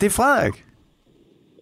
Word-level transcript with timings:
det 0.00 0.06
er 0.10 0.16
Frederik. 0.20 0.56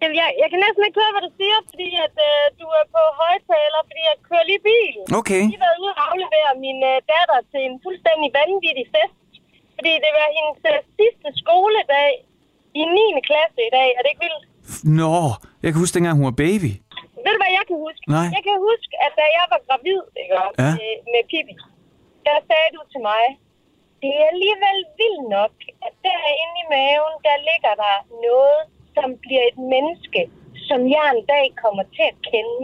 Jamen, 0.01 0.17
jeg, 0.23 0.29
jeg 0.43 0.49
kan 0.53 0.61
næsten 0.65 0.83
ikke 0.87 0.99
høre, 1.03 1.13
hvad 1.15 1.25
du 1.29 1.33
siger, 1.41 1.59
fordi 1.71 1.89
at, 2.07 2.17
øh, 2.29 2.45
du 2.61 2.67
er 2.81 2.85
på 2.97 3.03
højtaler, 3.23 3.81
fordi 3.89 4.01
jeg 4.11 4.17
kører 4.29 4.45
lige 4.51 4.63
bil. 4.71 4.95
Okay. 5.21 5.43
Jeg 5.53 5.59
har 5.59 5.65
været 5.67 5.79
ude 5.85 5.93
og 5.97 6.01
aflevere 6.09 6.51
min 6.65 6.79
øh, 6.91 6.97
datter 7.13 7.39
til 7.53 7.61
en 7.69 7.77
fuldstændig 7.85 8.29
vanvittig 8.41 8.87
fest. 8.95 9.17
Fordi 9.77 9.93
det 10.05 10.13
var 10.19 10.27
hendes 10.37 10.59
øh, 10.73 10.79
sidste 10.99 11.29
skoledag 11.43 12.11
i 12.81 12.83
9. 12.97 13.29
klasse 13.29 13.61
i 13.69 13.73
dag. 13.79 13.89
Er 13.97 14.01
det 14.03 14.11
ikke 14.13 14.25
vildt? 14.27 14.45
Nå, 15.01 15.17
jeg 15.63 15.69
kan 15.71 15.79
huske 15.83 15.95
dengang, 15.97 16.17
hun 16.21 16.29
var 16.31 16.37
baby. 16.47 16.71
Ved 17.25 17.33
du, 17.35 17.39
hvad 17.45 17.53
jeg 17.59 17.65
kan 17.71 17.77
huske? 17.87 18.03
Nej. 18.17 18.27
Jeg 18.37 18.43
kan 18.49 18.57
huske, 18.69 18.93
at 19.05 19.13
da 19.21 19.25
jeg 19.39 19.45
var 19.53 19.61
gravid 19.69 20.01
ikke, 20.23 20.35
Ja. 20.65 20.71
med, 20.81 20.93
med 21.13 21.23
Pippi, 21.31 21.55
der 22.27 22.37
sagde 22.49 22.69
du 22.77 22.81
til 22.93 23.01
mig, 23.11 23.23
det 24.03 24.11
er 24.21 24.25
alligevel 24.33 24.79
vildt 25.01 25.25
nok, 25.37 25.55
at 25.87 25.93
derinde 26.09 26.57
i 26.65 26.67
maven, 26.75 27.15
der 27.27 27.37
ligger 27.49 27.73
der 27.85 27.97
noget, 28.29 28.61
som 28.97 29.09
bliver 29.25 29.45
et 29.51 29.59
menneske, 29.75 30.21
som 30.69 30.81
jeg 30.95 31.05
en 31.17 31.25
dag 31.35 31.45
kommer 31.65 31.85
til 31.97 32.05
at 32.13 32.19
kende. 32.31 32.59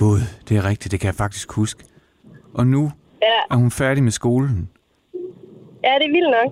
Gud, 0.00 0.20
det 0.46 0.54
er 0.60 0.64
rigtigt, 0.70 0.90
det 0.92 0.98
kan 1.00 1.10
jeg 1.12 1.18
faktisk 1.24 1.46
huske. 1.60 1.82
Og 2.58 2.64
nu 2.74 2.82
Ja, 3.28 3.38
er 3.52 3.58
hun 3.64 3.70
færdig 3.82 4.02
med 4.08 4.14
skolen. 4.20 4.58
ja 5.86 5.92
det 6.00 6.06
er 6.10 6.14
vildt 6.18 6.32
nok. 6.40 6.50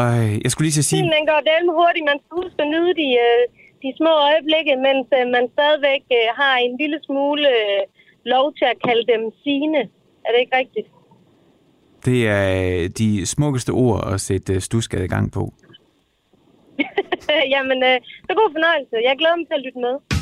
Og 0.00 0.08
jeg 0.44 0.50
skulle 0.50 0.66
lige 0.66 0.76
til 0.78 0.84
at 0.86 0.90
sige, 0.90 0.98
Tiden 1.00 1.12
den 1.16 1.24
går 1.32 1.40
dem 1.52 1.62
hurtigt. 1.78 2.04
Man 2.12 2.18
skal 2.22 2.34
huske 2.42 2.58
at 2.64 2.68
nyde 2.74 2.92
de, 3.02 3.08
øh, 3.26 3.42
de 3.82 3.88
små 4.00 4.12
øjeblikke, 4.28 4.72
mens 4.86 5.06
øh, 5.18 5.24
man 5.36 5.44
stadigvæk 5.56 6.02
øh, 6.18 6.26
har 6.40 6.54
en 6.66 6.74
lille 6.82 6.98
smule 7.08 7.48
lov 8.34 8.46
til 8.58 8.66
at 8.72 8.78
kalde 8.86 9.04
dem 9.12 9.22
sine. 9.44 9.80
Er 10.24 10.30
det 10.32 10.40
ikke 10.44 10.56
rigtigt? 10.62 10.88
Det 12.04 12.28
er 12.28 12.82
øh, 12.82 12.90
de 12.90 13.26
smukkeste 13.26 13.70
ord 13.70 14.12
at 14.12 14.20
sætte 14.20 14.54
øh, 14.54 14.60
stuskade 14.60 15.04
i 15.04 15.08
gang 15.08 15.32
på. 15.32 15.52
Jamen, 17.54 17.82
øh, 17.82 18.00
så 18.26 18.32
god 18.34 18.52
fornøjelse. 18.52 18.96
Jeg 19.08 19.14
glæder 19.18 19.36
mig 19.36 19.46
til 19.46 19.54
at 19.54 19.64
lytte 19.66 19.78
med. 19.78 20.21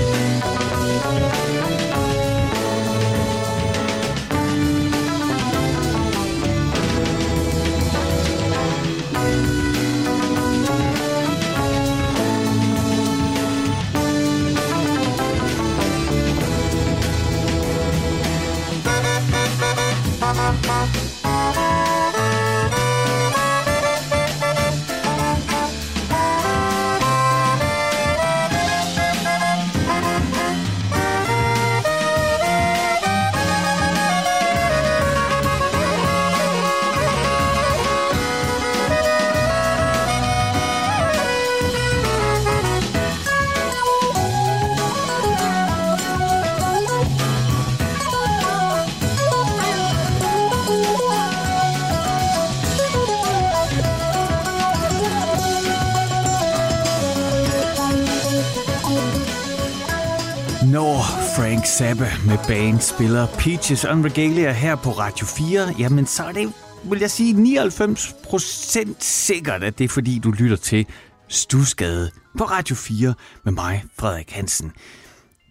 Zappa 61.81 62.11
med 62.25 62.37
band 62.47 62.79
spiller 62.79 63.27
Peaches 63.27 63.85
on 63.85 64.05
Regalia 64.05 64.51
her 64.51 64.75
på 64.75 64.89
Radio 64.89 65.25
4, 65.25 65.75
jamen 65.79 66.05
så 66.05 66.23
er 66.23 66.31
det, 66.31 66.53
vil 66.83 66.99
jeg 66.99 67.11
sige, 67.11 67.33
99% 67.33 68.95
sikkert, 68.99 69.63
at 69.63 69.77
det 69.77 69.83
er 69.83 69.89
fordi, 69.89 70.19
du 70.19 70.31
lytter 70.31 70.57
til 70.57 70.87
Stusgade 71.27 72.11
på 72.37 72.43
Radio 72.43 72.75
4 72.75 73.13
med 73.45 73.53
mig, 73.53 73.83
Frederik 73.99 74.31
Hansen. 74.31 74.71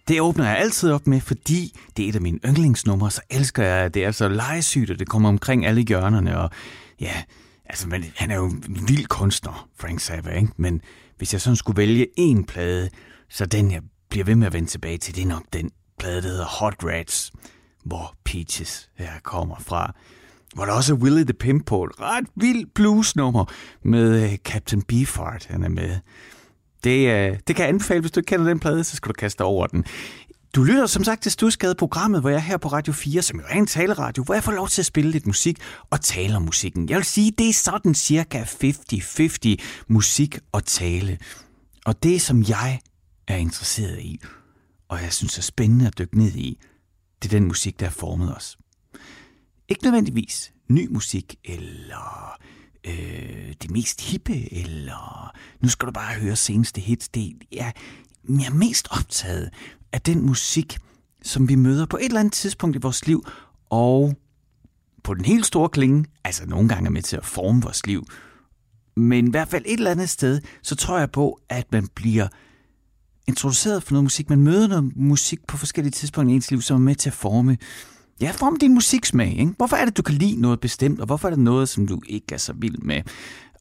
Det 0.07 0.21
åbner 0.21 0.45
jeg 0.45 0.57
altid 0.57 0.91
op 0.91 1.07
med, 1.07 1.21
fordi 1.21 1.79
det 1.97 2.05
er 2.05 2.09
et 2.09 2.15
af 2.15 2.21
mine 2.21 2.39
yndlingsnumre, 2.45 3.11
så 3.11 3.21
elsker 3.29 3.63
jeg, 3.63 3.85
at 3.85 3.93
det 3.93 4.05
er 4.05 4.11
så 4.11 4.29
legesygt, 4.29 4.91
og 4.91 4.99
det 4.99 5.09
kommer 5.09 5.29
omkring 5.29 5.65
alle 5.65 5.81
hjørnerne, 5.81 6.39
og 6.39 6.49
ja, 6.99 7.23
altså, 7.65 7.87
men, 7.87 8.05
han 8.15 8.31
er 8.31 8.35
jo 8.35 8.45
en 8.45 8.83
vild 8.87 9.05
kunstner, 9.05 9.69
Frank 9.79 9.99
Zappa, 9.99 10.29
ikke? 10.29 10.51
Men 10.57 10.81
hvis 11.17 11.33
jeg 11.33 11.41
sådan 11.41 11.55
skulle 11.55 11.77
vælge 11.77 12.07
en 12.17 12.43
plade, 12.43 12.89
så 13.29 13.45
den, 13.45 13.71
jeg 13.71 13.81
bliver 14.09 14.25
ved 14.25 14.35
med 14.35 14.47
at 14.47 14.53
vende 14.53 14.69
tilbage 14.69 14.97
til, 14.97 15.15
det 15.15 15.21
er 15.21 15.27
nok 15.27 15.43
den 15.53 15.71
plade, 16.01 16.21
der 16.21 16.27
hedder 16.27 16.45
Hot 16.45 16.75
Rats, 16.83 17.31
hvor 17.85 18.15
Peaches 18.25 18.89
her 18.97 19.11
kommer 19.23 19.55
fra. 19.59 19.95
Hvor 20.55 20.65
der 20.65 20.73
også 20.73 20.93
er 20.93 20.97
Willie 20.97 21.23
the 21.23 21.33
Pimp 21.33 21.65
på 21.65 21.83
et 21.83 21.91
ret 21.99 22.25
vildt 22.35 22.73
bluesnummer 22.73 23.45
med 23.83 24.23
øh, 24.23 24.37
Captain 24.37 24.81
Beefheart, 24.81 25.45
han 25.45 25.63
er 25.63 25.69
med. 25.69 25.99
Det, 26.83 27.07
øh, 27.07 27.39
det 27.47 27.55
kan 27.55 27.63
jeg 27.63 27.69
anbefale, 27.69 27.99
hvis 27.99 28.11
du 28.11 28.19
ikke 28.19 28.27
kender 28.27 28.45
den 28.45 28.59
plade, 28.59 28.83
så 28.83 28.95
skal 28.95 29.09
du 29.09 29.13
kaste 29.13 29.41
over 29.41 29.67
den. 29.67 29.85
Du 30.55 30.63
lytter 30.63 30.85
som 30.85 31.03
sagt 31.03 31.23
til 31.23 31.31
Stusgade-programmet, 31.31 32.21
hvor 32.21 32.29
jeg 32.29 32.37
er 32.37 32.41
her 32.41 32.57
på 32.57 32.67
Radio 32.67 32.93
4, 32.93 33.21
som 33.21 33.39
jo 33.39 33.45
er 33.49 33.57
en 33.57 33.67
taleradio, 33.67 34.23
hvor 34.23 34.33
jeg 34.33 34.43
får 34.43 34.51
lov 34.51 34.67
til 34.67 34.81
at 34.81 34.85
spille 34.85 35.11
lidt 35.11 35.27
musik 35.27 35.57
og 35.89 36.01
tale 36.01 36.35
om 36.35 36.41
musikken. 36.41 36.89
Jeg 36.89 36.97
vil 36.97 37.05
sige, 37.05 37.31
det 37.37 37.49
er 37.49 37.53
sådan 37.53 37.95
cirka 37.95 38.43
50-50 38.43 39.55
musik 39.87 40.39
og 40.51 40.65
tale. 40.65 41.17
Og 41.85 42.03
det, 42.03 42.21
som 42.21 42.43
jeg 42.47 42.79
er 43.27 43.35
interesseret 43.35 43.99
i, 43.99 44.19
og 44.91 45.01
jeg 45.01 45.13
synes 45.13 45.37
er 45.37 45.41
spændende 45.41 45.87
at 45.87 45.97
dykke 45.97 46.17
ned 46.17 46.35
i, 46.35 46.59
det 47.23 47.33
er 47.33 47.39
den 47.39 47.47
musik, 47.47 47.79
der 47.79 47.85
har 47.85 47.91
formet 47.91 48.35
os. 48.35 48.57
Ikke 49.67 49.83
nødvendigvis 49.83 50.53
ny 50.69 50.87
musik, 50.87 51.35
eller 51.45 52.37
øh, 52.87 53.53
det 53.61 53.71
mest 53.71 54.01
hippe, 54.01 54.53
eller 54.53 55.31
nu 55.61 55.69
skal 55.69 55.85
du 55.85 55.91
bare 55.91 56.13
høre 56.13 56.35
seneste 56.35 56.81
hits. 56.81 57.09
Det 57.09 57.35
er, 57.57 57.71
jeg 58.29 58.45
er 58.45 58.53
mest 58.53 58.87
optaget 58.91 59.49
af 59.91 60.01
den 60.01 60.25
musik, 60.25 60.77
som 61.23 61.49
vi 61.49 61.55
møder 61.55 61.85
på 61.85 61.97
et 61.97 62.05
eller 62.05 62.19
andet 62.19 62.33
tidspunkt 62.33 62.75
i 62.75 62.79
vores 62.79 63.07
liv, 63.07 63.27
og 63.69 64.15
på 65.03 65.13
den 65.13 65.25
helt 65.25 65.45
store 65.45 65.69
klinge, 65.69 66.05
altså 66.23 66.45
nogle 66.45 66.69
gange 66.69 66.87
er 66.87 66.91
med 66.91 67.01
til 67.01 67.17
at 67.17 67.25
forme 67.25 67.61
vores 67.61 67.85
liv, 67.85 68.05
men 68.95 69.27
i 69.27 69.31
hvert 69.31 69.47
fald 69.47 69.63
et 69.65 69.73
eller 69.73 69.91
andet 69.91 70.09
sted, 70.09 70.41
så 70.61 70.75
tror 70.75 70.99
jeg 70.99 71.11
på, 71.11 71.41
at 71.49 71.71
man 71.71 71.87
bliver 71.87 72.27
introduceret 73.27 73.83
for 73.83 73.93
noget 73.93 74.03
musik. 74.03 74.29
Man 74.29 74.41
møder 74.41 74.67
noget 74.67 74.95
musik 74.95 75.47
på 75.47 75.57
forskellige 75.57 75.91
tidspunkter 75.91 76.31
i 76.31 76.35
ens 76.35 76.51
liv, 76.51 76.61
som 76.61 76.75
er 76.75 76.79
med 76.79 76.95
til 76.95 77.09
at 77.09 77.13
forme 77.13 77.57
Ja, 78.21 78.31
form 78.31 78.59
din 78.59 78.73
musiksmag. 78.73 79.39
Ikke? 79.39 79.53
Hvorfor 79.57 79.75
er 79.75 79.85
det, 79.85 79.97
du 79.97 80.01
kan 80.01 80.15
lide 80.15 80.41
noget 80.41 80.59
bestemt, 80.59 80.99
og 80.99 81.05
hvorfor 81.05 81.27
er 81.27 81.29
det 81.29 81.39
noget, 81.39 81.69
som 81.69 81.87
du 81.87 82.01
ikke 82.07 82.33
er 82.33 82.37
så 82.37 82.53
vild 82.53 82.77
med? 82.77 83.01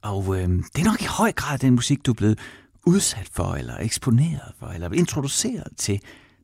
Og 0.03 0.39
øh, 0.39 0.49
det 0.49 0.81
er 0.81 0.85
nok 0.85 1.03
i 1.03 1.07
høj 1.07 1.33
grad 1.33 1.59
den 1.59 1.75
musik, 1.75 2.07
du 2.07 2.11
er 2.11 2.15
blevet 2.15 2.39
udsat 2.87 3.29
for, 3.33 3.55
eller 3.55 3.77
eksponeret 3.81 4.53
for, 4.59 4.67
eller 4.67 4.93
introduceret 4.93 5.69
til, 5.77 6.01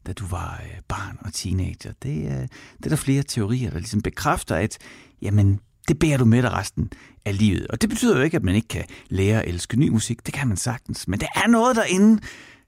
da 0.06 0.12
du 0.12 0.26
var 0.26 0.60
øh, 0.64 0.80
barn 0.88 1.18
og 1.20 1.32
teenager. 1.32 1.92
Det, 2.02 2.16
øh, 2.16 2.42
det 2.76 2.84
er 2.84 2.88
der 2.88 2.96
flere 2.96 3.22
teorier, 3.22 3.70
der 3.70 3.78
ligesom 3.78 4.02
bekræfter, 4.02 4.56
at 4.56 4.78
jamen, 5.22 5.60
det 5.88 5.98
bærer 5.98 6.18
du 6.18 6.24
med 6.24 6.42
dig 6.42 6.52
resten 6.52 6.90
af 7.24 7.38
livet. 7.38 7.66
Og 7.66 7.80
det 7.80 7.90
betyder 7.90 8.16
jo 8.16 8.22
ikke, 8.22 8.36
at 8.36 8.42
man 8.42 8.54
ikke 8.54 8.68
kan 8.68 8.84
lære 9.08 9.42
at 9.42 9.48
elske 9.48 9.76
ny 9.76 9.88
musik. 9.88 10.26
Det 10.26 10.34
kan 10.34 10.48
man 10.48 10.56
sagtens. 10.56 11.08
Men 11.08 11.20
der 11.20 11.26
er 11.34 11.46
noget 11.46 11.76
derinde, 11.76 12.22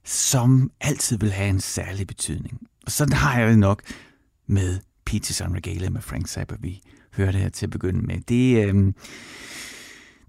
som 0.09 0.71
altid 0.81 1.19
vil 1.19 1.33
have 1.33 1.49
en 1.49 1.61
særlig 1.61 2.07
betydning. 2.07 2.61
Og 2.87 2.93
sådan 2.93 3.13
har 3.13 3.39
jeg 3.39 3.49
det 3.49 3.59
nok 3.59 3.83
med 4.47 4.79
Peaches 5.07 5.41
on 5.41 5.53
med 5.53 6.01
Frank 6.01 6.29
Zappa, 6.29 6.55
vi 6.61 6.81
hørte 7.13 7.39
her 7.39 7.49
til 7.49 7.67
at 7.67 7.71
begynde 7.71 8.07
med. 8.07 8.21
Det, 8.21 8.67
øh, 8.67 8.75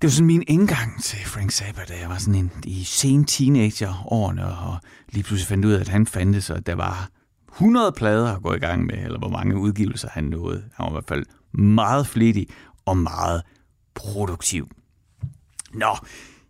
det 0.02 0.04
var 0.04 0.10
sådan 0.10 0.28
min 0.28 0.44
indgang 0.48 1.04
til 1.04 1.26
Frank 1.26 1.52
Zappa, 1.52 1.81
da 1.90 2.00
jeg 2.02 2.10
var 2.10 2.18
sådan 2.18 2.36
en, 2.36 2.52
i 2.66 2.84
sen 2.84 3.26
teenagerårene, 3.26 4.58
og 4.58 4.78
lige 5.10 5.24
pludselig 5.24 5.48
fandt 5.48 5.66
ud 5.66 5.72
af, 5.72 5.80
at 5.80 5.88
han 5.88 6.08
fandtes, 6.08 6.50
og 6.50 6.58
at 6.58 6.66
der 6.66 6.76
var 6.76 7.10
100 7.52 7.92
plader 7.92 8.36
at 8.36 8.44
gå 8.44 8.54
i 8.54 8.60
gang 8.60 8.86
med, 8.86 8.98
eller 8.98 9.20
hvor 9.20 9.30
mange 9.30 9.58
udgivelser 9.58 10.10
han 10.12 10.24
nåede. 10.24 10.64
Han 10.74 10.84
var 10.84 10.90
i 10.90 10.94
hvert 10.94 11.08
fald 11.08 11.26
meget 11.52 12.08
flittig 12.08 12.48
og 12.86 12.98
meget 12.98 13.42
produktiv. 13.94 14.70
Nå, 15.74 15.98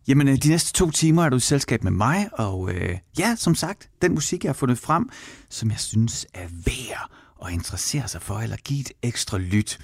Jamen, 0.09 0.27
øh, 0.27 0.38
de 0.38 0.50
næste 0.50 0.73
to 0.73 0.91
timer 0.91 1.23
er 1.23 1.29
du 1.29 1.35
i 1.35 1.39
selskab 1.39 1.83
med 1.83 1.91
mig, 1.91 2.29
og 2.33 2.71
øh, 2.73 2.97
ja, 3.19 3.35
som 3.35 3.56
sagt, 3.56 3.89
den 4.01 4.13
musik, 4.13 4.44
jeg 4.44 4.50
har 4.50 4.53
fundet 4.53 4.77
frem, 4.77 5.09
som 5.50 5.69
jeg 5.71 5.79
synes 5.79 6.27
er 6.33 6.47
værd 6.65 7.11
at 7.45 7.53
interessere 7.53 8.07
sig 8.07 8.21
for, 8.21 8.39
eller 8.39 8.56
give 8.57 8.79
et 8.79 8.91
ekstra 9.01 9.38
lyt. 9.38 9.79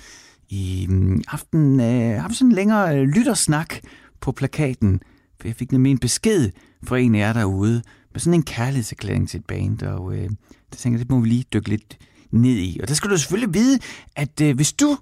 I 0.49 0.85
mm, 0.89 1.23
aften 1.27 1.79
øh, 1.79 2.21
har 2.21 2.29
vi 2.29 2.35
sådan 2.35 2.47
en 2.47 2.55
længere 2.55 2.97
øh, 2.97 3.03
lyttersnak 3.03 3.75
på 4.21 4.31
plakaten, 4.31 4.99
for 5.41 5.47
jeg 5.47 5.55
fik 5.55 5.71
nemlig 5.71 5.91
en 5.91 5.99
besked 5.99 6.51
fra 6.83 6.97
en 6.97 7.15
af 7.15 7.19
jer 7.19 7.33
derude, 7.33 7.81
med 8.13 8.19
sådan 8.19 8.33
en 8.33 8.43
kærlighedserklæring 8.43 9.29
til 9.29 9.39
et 9.39 9.45
band, 9.45 9.81
og 9.81 10.15
øh, 10.15 10.29
det 10.71 10.77
tænker 10.77 10.99
jeg, 10.99 11.05
det 11.07 11.15
må 11.15 11.19
vi 11.19 11.27
lige 11.27 11.45
dykke 11.53 11.69
lidt 11.69 11.97
ned 12.31 12.57
i. 12.57 12.79
Og 12.81 12.87
der 12.87 12.93
skal 12.93 13.09
du 13.09 13.17
selvfølgelig 13.17 13.53
vide, 13.53 13.79
at 14.15 14.41
øh, 14.41 14.55
hvis 14.55 14.73
du 14.73 14.97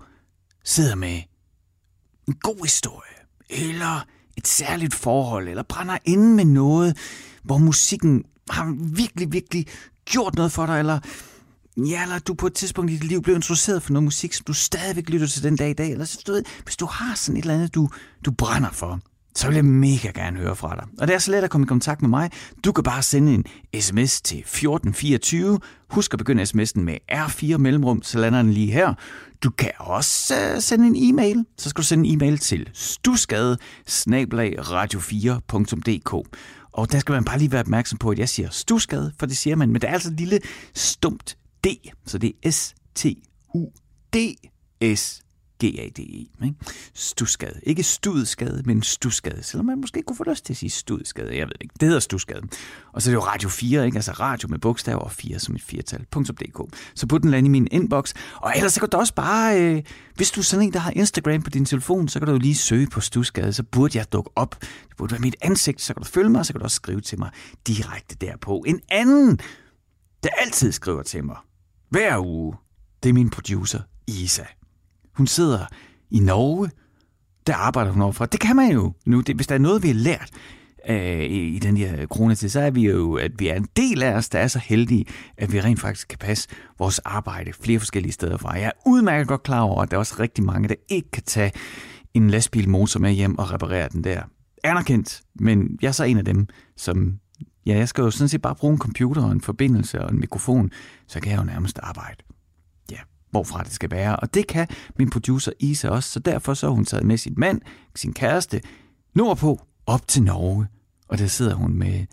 sidder 0.63 0.95
med 0.95 1.21
en 2.27 2.33
god 2.33 2.63
historie, 2.63 3.15
eller 3.49 4.05
et 4.37 4.47
særligt 4.47 4.93
forhold, 4.93 5.47
eller 5.47 5.63
brænder 5.63 5.97
inde 6.05 6.35
med 6.35 6.45
noget, 6.45 6.97
hvor 7.43 7.57
musikken 7.57 8.23
har 8.49 8.75
virkelig, 8.95 9.31
virkelig 9.31 9.67
gjort 10.05 10.35
noget 10.35 10.51
for 10.51 10.65
dig, 10.65 10.79
eller, 10.79 10.99
ja, 11.77 12.01
eller 12.03 12.19
du 12.19 12.33
på 12.33 12.47
et 12.47 12.53
tidspunkt 12.53 12.91
i 12.91 12.93
dit 12.93 13.03
liv 13.03 13.21
blev 13.21 13.35
introduceret 13.35 13.83
for 13.83 13.93
noget 13.93 14.03
musik, 14.03 14.33
som 14.33 14.43
du 14.43 14.53
stadigvæk 14.53 15.09
lytter 15.09 15.27
til 15.27 15.43
den 15.43 15.55
dag 15.55 15.69
i 15.69 15.73
dag, 15.73 15.91
eller 15.91 16.05
så, 16.05 16.23
du 16.27 16.31
ved, 16.31 16.43
hvis 16.63 16.75
du 16.75 16.85
har 16.85 17.15
sådan 17.15 17.37
et 17.37 17.41
eller 17.41 17.53
andet, 17.53 17.75
du, 17.75 17.89
du 18.25 18.31
brænder 18.31 18.71
for, 18.71 18.99
så 19.35 19.47
vil 19.47 19.55
jeg 19.55 19.65
mega 19.65 20.11
gerne 20.15 20.37
høre 20.37 20.55
fra 20.55 20.75
dig. 20.75 20.85
Og 20.99 21.07
det 21.07 21.13
er 21.13 21.19
så 21.19 21.31
let 21.31 21.43
at 21.43 21.49
komme 21.49 21.65
i 21.65 21.67
kontakt 21.67 22.01
med 22.01 22.09
mig. 22.09 22.31
Du 22.65 22.71
kan 22.71 22.83
bare 22.83 23.03
sende 23.03 23.33
en 23.33 23.45
sms 23.81 24.21
til 24.21 24.39
1424. 24.39 25.59
Husk 25.89 26.13
at 26.13 26.17
begynde 26.17 26.43
sms'en 26.43 26.79
med 26.79 26.97
R4 27.11 27.57
mellemrum, 27.57 28.03
så 28.03 28.19
lander 28.19 28.41
den 28.41 28.53
lige 28.53 28.71
her. 28.71 28.93
Du 29.43 29.49
kan 29.49 29.71
også 29.77 30.39
øh, 30.39 30.61
sende 30.61 30.87
en 30.87 30.95
e-mail. 30.97 31.45
Så 31.57 31.69
skal 31.69 31.81
du 31.81 31.87
sende 31.87 32.09
en 32.09 32.15
e-mail 32.15 32.37
til 32.37 32.69
stusgade 32.73 33.57
radio4.dk. 33.87 36.13
Og 36.71 36.91
der 36.91 36.99
skal 36.99 37.13
man 37.13 37.23
bare 37.23 37.37
lige 37.37 37.51
være 37.51 37.61
opmærksom 37.61 37.97
på, 37.97 38.09
at 38.09 38.19
jeg 38.19 38.29
siger 38.29 38.49
stusgade, 38.49 39.13
for 39.19 39.25
det 39.25 39.37
siger 39.37 39.55
man, 39.55 39.71
men 39.71 39.81
der 39.81 39.87
er 39.87 39.93
altså 39.93 40.09
et 40.09 40.19
lille 40.19 40.39
stumt 40.73 41.37
D, 41.63 41.67
så 42.05 42.17
det 42.17 42.33
er 42.43 42.51
S-T-U-D-S 42.51 43.13
G-A-D-E. 45.63 46.45
Ikke? 46.45 46.55
Stusgade. 46.93 47.59
Ikke 47.63 47.83
studskade, 47.83 48.63
men 48.65 48.83
stusgade. 48.83 49.43
Selvom 49.43 49.65
man 49.65 49.81
måske 49.81 50.03
kunne 50.07 50.17
få 50.17 50.23
lyst 50.29 50.45
til 50.45 50.53
at 50.53 50.57
sige 50.57 50.69
studskade. 50.69 51.37
Jeg 51.37 51.47
ved 51.47 51.55
ikke. 51.61 51.73
Det 51.79 51.87
hedder 51.87 51.99
stusgade. 51.99 52.41
Og 52.93 53.01
så 53.01 53.09
er 53.09 53.11
det 53.11 53.15
jo 53.15 53.25
Radio 53.25 53.49
4, 53.49 53.85
ikke? 53.85 53.95
altså 53.95 54.11
radio 54.11 54.49
med 54.49 54.59
bogstaver 54.59 54.99
og 54.99 55.11
4 55.11 55.39
som 55.39 55.55
et 55.55 55.61
firtal. 55.61 56.05
.dk. 56.13 56.75
Så 56.95 57.07
put 57.07 57.21
den 57.21 57.31
land 57.31 57.47
i 57.47 57.49
min 57.49 57.67
inbox. 57.71 58.13
Og 58.35 58.53
ellers 58.55 58.73
så 58.73 58.79
kan 58.79 58.89
du 58.89 58.97
også 58.97 59.13
bare, 59.13 59.61
øh, 59.61 59.83
hvis 60.15 60.31
du 60.31 60.39
er 60.39 60.43
sådan 60.43 60.65
en, 60.65 60.73
der 60.73 60.79
har 60.79 60.91
Instagram 60.91 61.41
på 61.41 61.49
din 61.49 61.65
telefon, 61.65 62.07
så 62.07 62.19
kan 62.19 62.27
du 62.27 62.33
jo 62.33 62.39
lige 62.39 62.55
søge 62.55 62.87
på 62.87 63.01
stusgade, 63.01 63.53
Så 63.53 63.63
burde 63.63 63.97
jeg 63.97 64.11
dukke 64.13 64.29
op. 64.35 64.55
Det 64.61 64.97
burde 64.97 65.11
være 65.11 65.21
mit 65.21 65.35
ansigt. 65.41 65.81
Så 65.81 65.93
kan 65.93 66.03
du 66.03 66.09
følge 66.09 66.29
mig, 66.29 66.39
og 66.39 66.45
så 66.45 66.53
kan 66.53 66.59
du 66.59 66.63
også 66.63 66.75
skrive 66.75 67.01
til 67.01 67.19
mig 67.19 67.29
direkte 67.67 68.15
derpå. 68.15 68.63
En 68.67 68.81
anden, 68.89 69.39
der 70.23 70.29
altid 70.37 70.71
skriver 70.71 71.03
til 71.03 71.23
mig 71.23 71.37
hver 71.89 72.25
uge, 72.25 72.55
det 73.03 73.09
er 73.09 73.13
min 73.13 73.29
producer, 73.29 73.79
Isa. 74.07 74.43
Hun 75.13 75.27
sidder 75.27 75.65
i 76.11 76.19
Norge. 76.19 76.69
Der 77.47 77.55
arbejder 77.55 77.91
hun 77.91 78.01
overfor. 78.01 78.25
Det 78.25 78.39
kan 78.39 78.55
man 78.55 78.71
jo 78.71 78.93
nu. 79.05 79.21
Det, 79.21 79.35
hvis 79.35 79.47
der 79.47 79.55
er 79.55 79.59
noget, 79.59 79.83
vi 79.83 79.87
har 79.87 79.95
lært 79.95 80.29
øh, 80.89 81.23
i, 81.31 81.59
den 81.59 81.77
her 81.77 82.05
coronatid, 82.05 82.49
så 82.49 82.59
er 82.59 82.71
vi 82.71 82.89
jo, 82.89 83.15
at 83.15 83.31
vi 83.39 83.47
er 83.47 83.55
en 83.55 83.67
del 83.75 84.03
af 84.03 84.13
os, 84.13 84.29
der 84.29 84.39
er 84.39 84.47
så 84.47 84.59
heldige, 84.59 85.05
at 85.37 85.53
vi 85.53 85.61
rent 85.61 85.79
faktisk 85.79 86.07
kan 86.07 86.19
passe 86.19 86.49
vores 86.79 86.99
arbejde 86.99 87.53
flere 87.53 87.79
forskellige 87.79 88.11
steder 88.11 88.37
fra. 88.37 88.53
Jeg 88.53 88.65
er 88.65 88.71
udmærket 88.85 89.27
godt 89.27 89.43
klar 89.43 89.61
over, 89.61 89.81
at 89.81 89.91
der 89.91 89.97
er 89.97 89.99
også 89.99 90.15
rigtig 90.19 90.43
mange, 90.43 90.69
der 90.69 90.75
ikke 90.89 91.11
kan 91.11 91.23
tage 91.23 91.51
en 92.13 92.29
lastbilmotor 92.29 92.99
med 92.99 93.11
hjem 93.11 93.37
og 93.37 93.51
reparere 93.51 93.89
den 93.89 94.03
der. 94.03 94.21
Anerkendt, 94.63 95.21
men 95.39 95.77
jeg 95.81 95.87
er 95.87 95.91
så 95.91 96.03
en 96.03 96.17
af 96.17 96.25
dem, 96.25 96.47
som 96.77 97.19
Ja, 97.65 97.77
jeg 97.77 97.87
skal 97.87 98.01
jo 98.01 98.11
sådan 98.11 98.29
set 98.29 98.41
bare 98.41 98.55
bruge 98.55 98.73
en 98.73 98.79
computer 98.79 99.23
og 99.23 99.31
en 99.31 99.41
forbindelse 99.41 100.01
og 100.01 100.11
en 100.11 100.19
mikrofon, 100.19 100.71
så 101.07 101.19
kan 101.19 101.31
jeg 101.31 101.39
jo 101.39 101.43
nærmest 101.43 101.79
arbejde 101.83 102.23
hvorfra 103.33 103.63
det 103.63 103.71
skal 103.71 103.91
være. 103.91 104.15
Og 104.15 104.33
det 104.33 104.47
kan 104.47 104.67
min 104.99 105.09
producer 105.09 105.51
Isa 105.59 105.89
også, 105.89 106.09
så 106.09 106.19
derfor 106.19 106.53
så 106.53 106.69
hun 106.69 106.85
taget 106.85 107.05
med 107.05 107.17
sin 107.17 107.33
mand, 107.37 107.61
sin 107.95 108.13
kæreste, 108.13 108.61
nordpå 109.15 109.61
op 109.85 110.07
til 110.07 110.23
Norge. 110.23 110.67
Og 111.07 111.17
der 111.17 111.27
sidder 111.27 111.53
hun 111.53 111.73
med 111.73 112.05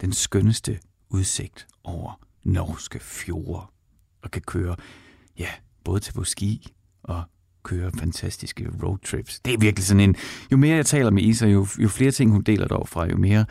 den 0.00 0.12
skønneste 0.12 0.78
udsigt 1.10 1.66
over 1.84 2.20
norske 2.44 3.00
fjorde 3.00 3.66
og 4.22 4.30
kan 4.30 4.42
køre, 4.42 4.76
ja, 5.38 5.48
både 5.84 6.00
til 6.00 6.12
på 6.12 6.24
ski 6.24 6.72
og 7.02 7.22
køre 7.62 7.92
fantastiske 7.98 8.70
roadtrips. 8.82 9.40
Det 9.40 9.54
er 9.54 9.58
virkelig 9.58 9.86
sådan 9.86 10.00
en, 10.00 10.16
jo 10.52 10.56
mere 10.56 10.76
jeg 10.76 10.86
taler 10.86 11.10
med 11.10 11.22
Isa, 11.22 11.46
jo, 11.46 11.66
jo 11.78 11.88
flere 11.88 12.10
ting 12.10 12.30
hun 12.30 12.42
deler 12.42 12.68
derfra, 12.68 13.06
jo 13.06 13.16
mere 13.16 13.44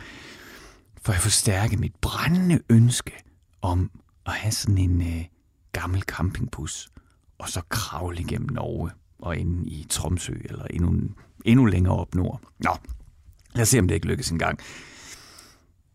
får 1.02 1.12
jeg 1.12 1.22
forstærke 1.22 1.76
mit 1.76 1.94
brændende 2.00 2.60
ønske 2.70 3.12
om 3.62 3.90
at 4.26 4.32
have 4.32 4.52
sådan 4.52 4.78
en 4.78 5.00
øh, 5.00 5.24
gammel 5.72 6.02
campingbus, 6.02 6.88
og 7.38 7.48
så 7.48 7.60
kravle 7.68 8.20
igennem 8.20 8.48
Norge 8.50 8.90
og 9.18 9.36
ind 9.36 9.66
i 9.66 9.86
Tromsø, 9.90 10.34
eller 10.44 10.64
endnu, 10.64 10.94
endnu 11.44 11.64
længere 11.64 11.96
op 11.96 12.14
nord. 12.14 12.40
Nå, 12.58 12.70
lad 13.54 13.62
os 13.62 13.68
se, 13.68 13.78
om 13.78 13.88
det 13.88 13.94
ikke 13.94 14.06
lykkes 14.06 14.30
engang. 14.30 14.58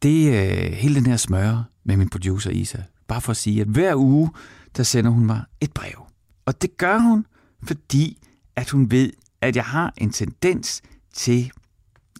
Det 0.01 0.37
er 0.37 0.65
øh, 0.65 0.71
hele 0.71 0.95
den 0.95 1.05
her 1.05 1.17
smøre 1.17 1.65
med 1.83 1.97
min 1.97 2.09
producer 2.09 2.51
Isa. 2.51 2.77
Bare 3.07 3.21
for 3.21 3.31
at 3.31 3.37
sige, 3.37 3.61
at 3.61 3.67
hver 3.67 3.95
uge, 3.95 4.31
der 4.77 4.83
sender 4.83 5.11
hun 5.11 5.25
mig 5.25 5.43
et 5.61 5.73
brev. 5.73 6.05
Og 6.45 6.61
det 6.61 6.77
gør 6.77 6.97
hun, 6.97 7.25
fordi 7.63 8.17
at 8.55 8.69
hun 8.69 8.91
ved, 8.91 9.11
at 9.41 9.55
jeg 9.55 9.65
har 9.65 9.93
en 9.97 10.11
tendens 10.11 10.81
til 11.13 11.51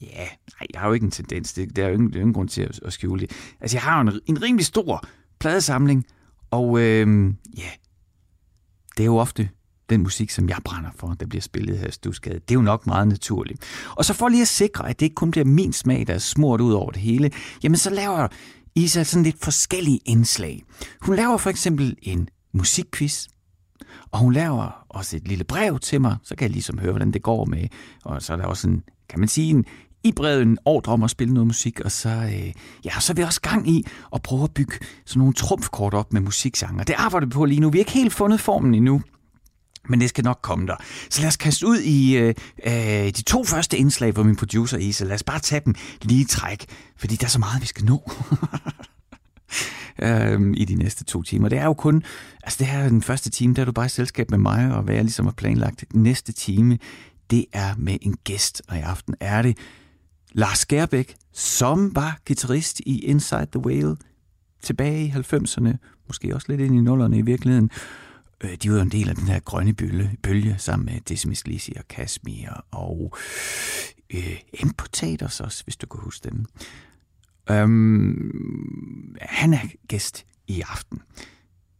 Ja, 0.01 0.27
nej, 0.59 0.67
jeg 0.73 0.81
har 0.81 0.87
jo 0.87 0.93
ikke 0.93 1.03
en 1.03 1.11
tendens. 1.11 1.53
Det, 1.53 1.75
det 1.75 1.83
er 1.83 1.87
jo 1.87 1.93
ingen, 1.93 2.13
ingen 2.13 2.33
grund 2.33 2.49
til 2.49 2.61
at, 2.61 2.79
at 2.85 2.93
skjule 2.93 3.21
det. 3.21 3.31
Altså, 3.61 3.77
jeg 3.77 3.81
har 3.81 4.01
en, 4.01 4.19
en 4.25 4.41
rimelig 4.41 4.65
stor 4.65 5.03
pladesamling, 5.39 6.05
og 6.51 6.79
øh, 6.79 7.33
ja, 7.57 7.69
det 8.97 9.03
er 9.03 9.05
jo 9.05 9.17
ofte 9.17 9.49
den 9.89 10.03
musik, 10.03 10.29
som 10.29 10.49
jeg 10.49 10.57
brænder 10.65 10.89
for, 10.95 11.13
der 11.13 11.25
bliver 11.25 11.41
spillet 11.41 11.77
her 11.77 11.87
i 11.87 11.91
Stusgade. 11.91 12.39
Det 12.39 12.51
er 12.51 12.55
jo 12.55 12.61
nok 12.61 12.87
meget 12.87 13.07
naturligt. 13.07 13.63
Og 13.95 14.05
så 14.05 14.13
for 14.13 14.29
lige 14.29 14.41
at 14.41 14.47
sikre, 14.47 14.89
at 14.89 14.99
det 14.99 15.05
ikke 15.05 15.15
kun 15.15 15.31
bliver 15.31 15.45
min 15.45 15.73
smag, 15.73 16.07
der 16.07 16.13
er 16.13 16.17
smurt 16.17 16.61
ud 16.61 16.73
over 16.73 16.91
det 16.91 17.01
hele, 17.01 17.31
jamen 17.63 17.77
så 17.77 17.89
laver 17.89 18.27
Isa 18.75 19.03
sådan 19.03 19.23
lidt 19.23 19.43
forskellige 19.43 19.99
indslag. 20.05 20.63
Hun 21.01 21.15
laver 21.15 21.37
for 21.37 21.49
eksempel 21.49 21.95
en 22.01 22.29
musikquiz, 22.53 23.27
og 24.11 24.19
hun 24.19 24.33
laver 24.33 24.85
også 24.89 25.17
et 25.17 25.27
lille 25.27 25.43
brev 25.43 25.79
til 25.79 26.01
mig, 26.01 26.17
så 26.23 26.35
kan 26.35 26.45
jeg 26.45 26.51
ligesom 26.51 26.79
høre, 26.79 26.91
hvordan 26.91 27.11
det 27.11 27.21
går 27.21 27.45
med. 27.45 27.67
Og 28.03 28.21
så 28.21 28.33
er 28.33 28.37
der 28.37 28.45
også 28.45 28.67
en, 28.67 28.83
kan 29.09 29.19
man 29.19 29.29
sige, 29.29 29.49
en 29.49 29.65
i 30.03 30.11
brevet 30.11 30.41
en 30.41 30.57
ordre 30.65 30.93
om 30.93 31.03
at 31.03 31.09
spille 31.09 31.33
noget 31.33 31.47
musik, 31.47 31.79
og 31.79 31.91
så, 31.91 32.09
øh, 32.09 32.53
ja, 32.85 32.99
så 32.99 33.13
er 33.13 33.15
vi 33.15 33.21
også 33.21 33.41
gang 33.41 33.69
i 33.69 33.87
at 34.15 34.21
prøve 34.21 34.43
at 34.43 34.53
bygge 34.53 34.75
sådan 35.05 35.19
nogle 35.19 35.33
trumfkort 35.33 35.93
op 35.93 36.13
med 36.13 36.21
musiksanger. 36.21 36.83
Det 36.83 36.95
arbejder 36.97 37.27
vi 37.27 37.31
på 37.31 37.45
lige 37.45 37.61
nu. 37.61 37.69
Vi 37.69 37.77
har 37.77 37.81
ikke 37.81 37.91
helt 37.91 38.13
fundet 38.13 38.39
formen 38.39 38.73
endnu, 38.73 39.01
men 39.89 40.01
det 40.01 40.09
skal 40.09 40.23
nok 40.23 40.39
komme 40.41 40.67
der. 40.67 40.75
Så 41.09 41.21
lad 41.21 41.27
os 41.27 41.37
kaste 41.37 41.67
ud 41.67 41.77
i 41.77 42.17
øh, 42.17 42.33
øh, 42.65 42.73
de 43.05 43.23
to 43.23 43.43
første 43.43 43.77
indslag 43.77 44.15
fra 44.15 44.23
min 44.23 44.35
producer 44.35 44.77
Isa. 44.77 45.05
Lad 45.05 45.15
os 45.15 45.23
bare 45.23 45.39
tage 45.39 45.61
dem 45.65 45.75
lige 46.01 46.21
i 46.21 46.25
træk, 46.25 46.65
fordi 46.97 47.15
der 47.15 47.25
er 47.25 47.29
så 47.29 47.39
meget, 47.39 47.61
vi 47.61 47.67
skal 47.67 47.85
nå. 47.85 48.11
øhm, 50.01 50.53
i 50.57 50.65
de 50.65 50.75
næste 50.75 51.03
to 51.03 51.23
timer. 51.23 51.49
Det 51.49 51.59
er 51.59 51.65
jo 51.65 51.73
kun, 51.73 52.03
altså 52.43 52.57
det 52.59 52.67
her 52.67 52.79
er 52.79 52.89
den 52.89 53.01
første 53.01 53.29
time, 53.29 53.53
der 53.53 53.61
er 53.61 53.65
du 53.65 53.71
bare 53.71 53.85
i 53.85 53.89
selskab 53.89 54.31
med 54.31 54.37
mig, 54.37 54.71
og 54.71 54.83
hvad 54.83 54.95
jeg 54.95 55.03
ligesom 55.03 55.25
har 55.25 55.33
planlagt. 55.33 55.85
Næste 55.93 56.31
time, 56.31 56.77
det 57.29 57.45
er 57.53 57.75
med 57.77 57.97
en 58.01 58.17
gæst, 58.23 58.61
og 58.67 58.77
i 58.77 58.79
aften 58.79 59.15
er 59.19 59.41
det 59.41 59.57
Lars 60.33 60.59
Skærbæk, 60.59 61.15
som 61.31 61.95
var 61.95 62.19
guitarist 62.27 62.79
i 62.79 62.99
Inside 62.99 63.47
the 63.51 63.65
Whale 63.65 63.97
tilbage 64.61 65.05
i 65.05 65.09
90'erne, 65.09 65.77
måske 66.07 66.35
også 66.35 66.45
lidt 66.49 66.61
ind 66.61 66.75
i 66.75 66.81
nullerne 66.81 67.17
i 67.17 67.21
virkeligheden. 67.21 67.69
Øh, 68.43 68.55
de 68.63 68.69
var 68.69 68.75
jo 68.75 68.81
en 68.81 68.91
del 68.91 69.09
af 69.09 69.15
den 69.15 69.27
her 69.27 69.39
grønne 69.39 69.73
bølge, 69.73 70.17
bølge 70.23 70.55
sammen 70.57 70.85
med 70.85 71.01
Decimus 71.01 71.47
Lisi 71.47 71.73
og 71.77 71.87
Kasmir 71.87 72.65
og 72.71 73.13
øh, 74.13 74.39
Impotators 74.53 75.39
også, 75.39 75.63
hvis 75.63 75.75
du 75.75 75.87
kan 75.87 75.99
huske 76.03 76.29
dem. 76.29 76.45
Øhm, 77.49 79.15
han 79.21 79.53
er 79.53 79.87
gæst 79.87 80.25
i 80.47 80.61
aften. 80.61 81.01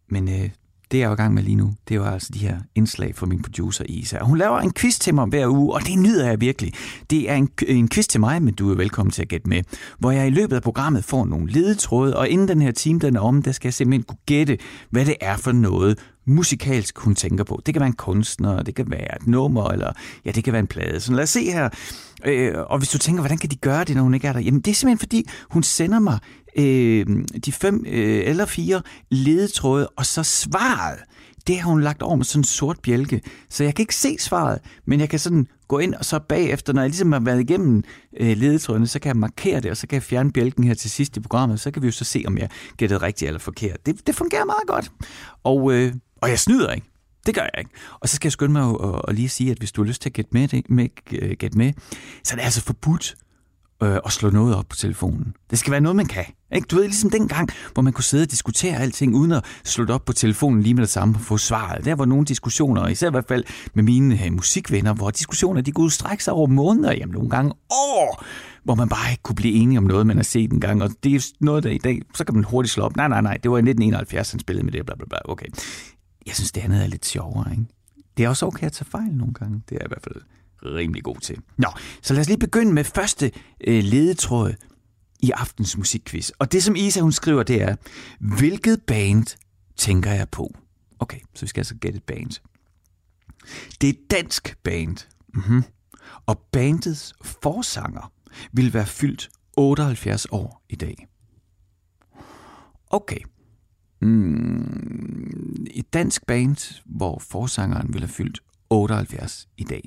Men 0.07 0.29
øh, 0.29 0.49
det 0.93 0.99
jeg 0.99 1.07
er 1.09 1.11
i 1.11 1.15
gang 1.15 1.33
med 1.33 1.43
lige 1.43 1.55
nu, 1.55 1.73
det 1.89 1.99
var 1.99 2.11
altså 2.11 2.29
de 2.33 2.39
her 2.39 2.57
indslag 2.75 3.15
fra 3.15 3.25
min 3.25 3.41
producer 3.41 3.85
Isa. 3.89 4.19
Hun 4.21 4.37
laver 4.37 4.59
en 4.59 4.73
quiz 4.73 4.99
til 4.99 5.15
mig 5.15 5.25
hver 5.25 5.47
uge, 5.47 5.73
og 5.73 5.81
det 5.81 5.99
nyder 5.99 6.27
jeg 6.27 6.41
virkelig. 6.41 6.73
Det 7.09 7.29
er 7.29 7.35
en, 7.35 7.49
en 7.67 7.89
quiz 7.89 8.07
til 8.07 8.19
mig, 8.19 8.41
men 8.41 8.53
du 8.53 8.71
er 8.71 8.75
velkommen 8.75 9.11
til 9.11 9.21
at 9.21 9.27
gætte 9.27 9.49
med. 9.49 9.63
Hvor 9.99 10.11
jeg 10.11 10.27
i 10.27 10.29
løbet 10.29 10.55
af 10.55 10.61
programmet 10.61 11.03
får 11.03 11.25
nogle 11.25 11.51
ledetråde, 11.51 12.17
og 12.17 12.29
inden 12.29 12.47
den 12.47 12.61
her 12.61 12.71
time 12.71 12.99
den 12.99 13.15
er 13.15 13.19
om, 13.19 13.41
der 13.41 13.51
skal 13.51 13.67
jeg 13.67 13.73
simpelthen 13.73 14.03
kunne 14.03 14.17
gætte, 14.25 14.57
hvad 14.89 15.05
det 15.05 15.15
er 15.21 15.37
for 15.37 15.51
noget, 15.51 15.99
musikalsk 16.25 16.99
hun 16.99 17.15
tænker 17.15 17.43
på. 17.43 17.61
Det 17.65 17.73
kan 17.73 17.79
være 17.79 17.87
en 17.87 17.93
kunstner, 17.95 18.63
det 18.63 18.75
kan 18.75 18.85
være 18.91 19.15
et 19.21 19.27
nummer, 19.27 19.69
eller 19.69 19.91
ja, 20.25 20.31
det 20.31 20.43
kan 20.43 20.53
være 20.53 20.59
en 20.59 20.67
plade. 20.67 20.99
Så 20.99 21.13
lad 21.13 21.23
os 21.23 21.29
se 21.29 21.51
her. 21.51 21.69
Øh, 22.25 22.53
og 22.69 22.77
hvis 22.77 22.89
du 22.89 22.97
tænker, 22.97 23.21
hvordan 23.21 23.37
kan 23.37 23.49
de 23.49 23.55
gøre 23.55 23.83
det, 23.83 23.95
når 23.95 24.03
hun 24.03 24.13
ikke 24.13 24.27
er 24.27 24.33
der? 24.33 24.39
Jamen 24.39 24.61
det 24.61 24.71
er 24.71 24.75
simpelthen 24.75 24.99
fordi, 24.99 25.29
hun 25.49 25.63
sender 25.63 25.99
mig 25.99 26.19
øh, 26.55 27.05
de 27.45 27.51
fem 27.51 27.85
øh, 27.87 28.21
eller 28.25 28.45
fire 28.45 28.81
ledetråde, 29.09 29.87
og 29.87 30.05
så 30.05 30.23
svaret, 30.23 30.99
det 31.47 31.59
har 31.59 31.69
hun 31.69 31.81
lagt 31.81 32.01
over 32.01 32.15
med 32.15 32.25
sådan 32.25 32.39
en 32.39 32.43
sort 32.43 32.79
bjælke. 32.83 33.21
Så 33.49 33.63
jeg 33.63 33.75
kan 33.75 33.83
ikke 33.83 33.95
se 33.95 34.17
svaret, 34.19 34.59
men 34.85 34.99
jeg 34.99 35.09
kan 35.09 35.19
sådan 35.19 35.47
gå 35.67 35.79
ind, 35.79 35.93
og 35.93 36.05
så 36.05 36.19
bagefter, 36.19 36.73
når 36.73 36.81
jeg 36.81 36.89
ligesom 36.89 37.11
har 37.11 37.19
været 37.19 37.39
igennem 37.39 37.83
øh, 38.19 38.37
ledetrådene, 38.37 38.87
så 38.87 38.99
kan 38.99 39.07
jeg 39.07 39.17
markere 39.17 39.59
det, 39.59 39.71
og 39.71 39.77
så 39.77 39.87
kan 39.87 39.95
jeg 39.95 40.03
fjerne 40.03 40.31
bjælken 40.31 40.63
her 40.63 40.73
til 40.73 40.91
sidst 40.91 41.17
i 41.17 41.19
programmet, 41.19 41.59
så 41.59 41.71
kan 41.71 41.81
vi 41.81 41.87
jo 41.87 41.91
så 41.91 42.05
se, 42.05 42.23
om 42.27 42.37
jeg 42.37 42.49
gættede 42.77 43.01
rigtigt 43.01 43.27
eller 43.27 43.39
forkert. 43.39 43.85
Det, 43.85 44.07
det 44.07 44.15
fungerer 44.15 44.45
meget 44.45 44.67
godt. 44.67 44.91
Og, 45.43 45.73
øh, 45.73 45.93
og 46.21 46.29
jeg 46.29 46.39
snyder 46.39 46.71
ikke. 46.71 46.87
Det 47.25 47.35
gør 47.35 47.41
jeg 47.41 47.59
ikke. 47.59 47.71
Og 47.99 48.09
så 48.09 48.15
skal 48.15 48.27
jeg 48.27 48.31
skynde 48.31 48.53
mig 48.53 48.75
at, 48.83 49.01
at 49.07 49.15
lige 49.15 49.29
sige, 49.29 49.51
at 49.51 49.57
hvis 49.57 49.71
du 49.71 49.83
har 49.83 49.87
lyst 49.87 50.01
til 50.01 50.09
at 50.09 50.13
gætte 50.13 50.29
med, 50.33 50.61
med, 50.69 50.87
øh, 51.11 51.31
gætte 51.39 51.57
med, 51.57 51.73
så 52.23 52.33
er 52.33 52.37
det 52.37 52.43
altså 52.43 52.61
forbudt 52.61 53.15
øh, 53.85 53.99
og 54.03 54.11
slå 54.11 54.29
noget 54.29 54.55
op 54.55 54.65
på 54.69 54.75
telefonen. 54.75 55.35
Det 55.49 55.59
skal 55.59 55.71
være 55.71 55.81
noget, 55.81 55.95
man 55.95 56.05
kan. 56.05 56.25
Ikke? 56.51 56.65
Du 56.65 56.75
ved, 56.75 56.83
ligesom 56.83 57.09
den 57.09 57.27
gang, 57.27 57.49
hvor 57.73 57.83
man 57.83 57.93
kunne 57.93 58.03
sidde 58.03 58.23
og 58.23 58.31
diskutere 58.31 58.77
alting, 58.77 59.15
uden 59.15 59.31
at 59.31 59.45
slå 59.63 59.85
det 59.85 59.95
op 59.95 60.05
på 60.05 60.13
telefonen 60.13 60.61
lige 60.61 60.73
med 60.73 60.81
det 60.81 60.89
samme 60.89 61.15
og 61.15 61.21
få 61.21 61.37
svaret. 61.37 61.85
Der 61.85 61.95
var 61.95 62.05
nogle 62.05 62.25
diskussioner, 62.25 62.87
især 62.87 63.07
i 63.07 63.11
hvert 63.11 63.27
fald 63.27 63.43
med 63.73 63.83
mine 63.83 64.25
øh, 64.25 64.33
musikvenner, 64.33 64.93
hvor 64.93 65.09
diskussioner 65.09 65.61
de 65.61 65.71
kunne 65.71 65.91
strække 65.91 66.23
sig 66.23 66.33
over 66.33 66.47
måneder, 66.47 66.93
jamen 66.93 67.13
nogle 67.13 67.29
gange 67.29 67.51
år, 67.69 68.23
hvor 68.63 68.75
man 68.75 68.89
bare 68.89 69.11
ikke 69.11 69.23
kunne 69.23 69.35
blive 69.35 69.53
enige 69.53 69.77
om 69.77 69.83
noget, 69.83 70.07
man 70.07 70.15
har 70.15 70.23
set 70.23 70.51
en 70.51 70.59
gang. 70.59 70.83
Og 70.83 70.89
det 71.03 71.15
er 71.15 71.31
noget, 71.39 71.63
der 71.63 71.69
i 71.69 71.77
dag, 71.77 72.01
så 72.15 72.23
kan 72.23 72.35
man 72.35 72.43
hurtigt 72.43 72.73
slå 72.73 72.83
op. 72.83 72.95
Nej, 72.95 73.07
nej, 73.07 73.21
nej, 73.21 73.37
det 73.43 73.51
var 73.51 73.57
i 73.57 73.59
1971, 73.59 74.31
han 74.31 74.39
spillede 74.39 74.65
med 74.65 74.73
det, 74.73 74.85
bla 74.85 74.95
bla 74.95 75.05
bla. 75.09 75.17
Okay. 75.25 75.47
Jeg 76.25 76.35
synes, 76.35 76.51
det 76.51 76.61
andet 76.61 76.83
er 76.83 76.87
lidt 76.87 77.05
sjovere, 77.05 77.51
ikke? 77.51 77.65
Det 78.17 78.25
er 78.25 78.29
også 78.29 78.45
okay 78.45 78.65
at 78.65 78.71
tage 78.71 78.89
fejl 78.89 79.13
nogle 79.13 79.33
gange. 79.33 79.61
Det 79.69 79.77
er 79.81 79.85
i 79.85 79.87
hvert 79.87 80.03
fald 80.03 80.15
rimelig 80.65 81.03
god 81.03 81.19
til. 81.19 81.37
Nå, 81.57 81.67
så 82.01 82.13
lad 82.13 82.21
os 82.21 82.27
lige 82.27 82.39
begynde 82.39 82.73
med 82.73 82.83
første 82.83 83.31
øh, 83.67 83.83
ledetråd 83.83 84.53
i 85.19 85.31
aftens 85.31 85.77
musikquiz. 85.77 86.29
Og 86.39 86.51
det, 86.51 86.63
som 86.63 86.75
Isa 86.75 87.01
hun 87.01 87.11
skriver, 87.11 87.43
det 87.43 87.61
er, 87.61 87.75
hvilket 88.19 88.81
band 88.87 89.37
tænker 89.77 90.11
jeg 90.11 90.29
på? 90.29 90.55
Okay, 90.99 91.19
så 91.33 91.41
vi 91.41 91.47
skal 91.47 91.61
altså 91.61 91.75
gætte 91.75 91.97
et 91.97 92.03
band. 92.03 92.29
Det 93.81 93.89
er 93.89 93.93
et 93.93 94.11
dansk 94.11 94.57
band. 94.63 94.97
Mm-hmm. 95.33 95.63
Og 96.25 96.39
bandets 96.51 97.13
forsanger 97.21 98.11
vil 98.51 98.73
være 98.73 98.85
fyldt 98.85 99.29
78 99.57 100.27
år 100.31 100.63
i 100.69 100.75
dag. 100.75 101.07
Okay. 102.89 103.19
Mm, 104.01 105.67
et 105.71 105.93
dansk 105.93 106.25
band, 106.25 106.81
hvor 106.85 107.19
forsangeren 107.19 107.93
vil 107.93 108.01
have 108.01 108.09
fyldt 108.09 108.39
78 108.69 109.47
i 109.57 109.63
dag 109.63 109.83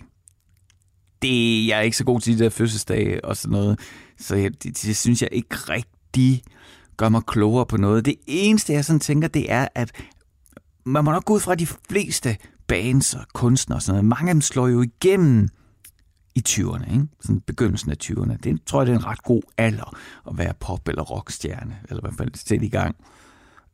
det, 1.26 1.66
jeg 1.66 1.78
er 1.78 1.82
ikke 1.82 1.96
så 1.96 2.04
god 2.04 2.20
til 2.20 2.38
de 2.38 2.44
der 2.44 2.50
fødselsdage 2.50 3.24
og 3.24 3.36
sådan 3.36 3.52
noget, 3.52 3.80
så 4.18 4.36
jeg, 4.36 4.62
det, 4.62 4.82
det 4.82 4.96
synes 4.96 5.22
jeg 5.22 5.28
ikke 5.32 5.56
rigtig 5.56 6.42
gør 6.96 7.08
mig 7.08 7.22
klogere 7.26 7.66
på 7.66 7.76
noget. 7.76 8.04
Det 8.04 8.14
eneste, 8.26 8.72
jeg 8.72 8.84
sådan 8.84 9.00
tænker, 9.00 9.28
det 9.28 9.52
er, 9.52 9.68
at 9.74 9.92
man 10.84 11.04
må 11.04 11.10
nok 11.10 11.24
gå 11.24 11.34
ud 11.34 11.40
fra 11.40 11.54
de 11.54 11.66
fleste 11.66 12.36
bands 12.66 13.14
og 13.14 13.26
kunstnere 13.34 13.76
og 13.76 13.82
sådan 13.82 13.94
noget. 13.94 14.08
Mange 14.08 14.30
af 14.30 14.34
dem 14.34 14.40
slår 14.40 14.68
jo 14.68 14.82
igennem 14.82 15.48
i 16.34 16.42
20'erne, 16.48 16.92
ikke? 16.92 17.06
Sådan 17.20 17.40
begyndelsen 17.40 17.90
af 17.90 17.96
20'erne. 18.04 18.36
Det 18.42 18.60
tror 18.66 18.80
jeg, 18.80 18.86
det 18.86 18.92
er 18.94 18.98
en 18.98 19.06
ret 19.06 19.22
god 19.22 19.42
alder 19.56 19.96
at 20.28 20.38
være 20.38 20.52
pop- 20.60 20.88
eller 20.88 21.02
rockstjerne, 21.02 21.76
eller 21.88 22.00
i 22.02 22.04
hvert 22.04 22.18
fald 22.18 22.30
sætte 22.34 22.66
i 22.66 22.68
gang. 22.68 22.96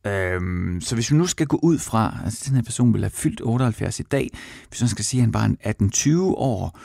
Øhm, 0.07 0.81
så 0.81 0.95
hvis 0.95 1.11
vi 1.11 1.17
nu 1.17 1.27
skal 1.27 1.47
gå 1.47 1.59
ud 1.63 1.79
fra, 1.79 2.19
altså 2.25 2.45
den 2.47 2.55
her 2.55 2.63
person 2.63 2.95
vil 2.95 3.03
have 3.03 3.11
fyldt 3.11 3.41
78 3.45 4.01
i 4.01 4.03
dag, 4.03 4.31
hvis 4.69 4.81
man 4.81 4.89
skal 4.89 5.05
sige, 5.05 5.21
at 5.21 5.25
han 5.25 5.35
var 5.35 5.45
en 5.45 5.59
18-20 5.95 6.21
år, 6.21 6.79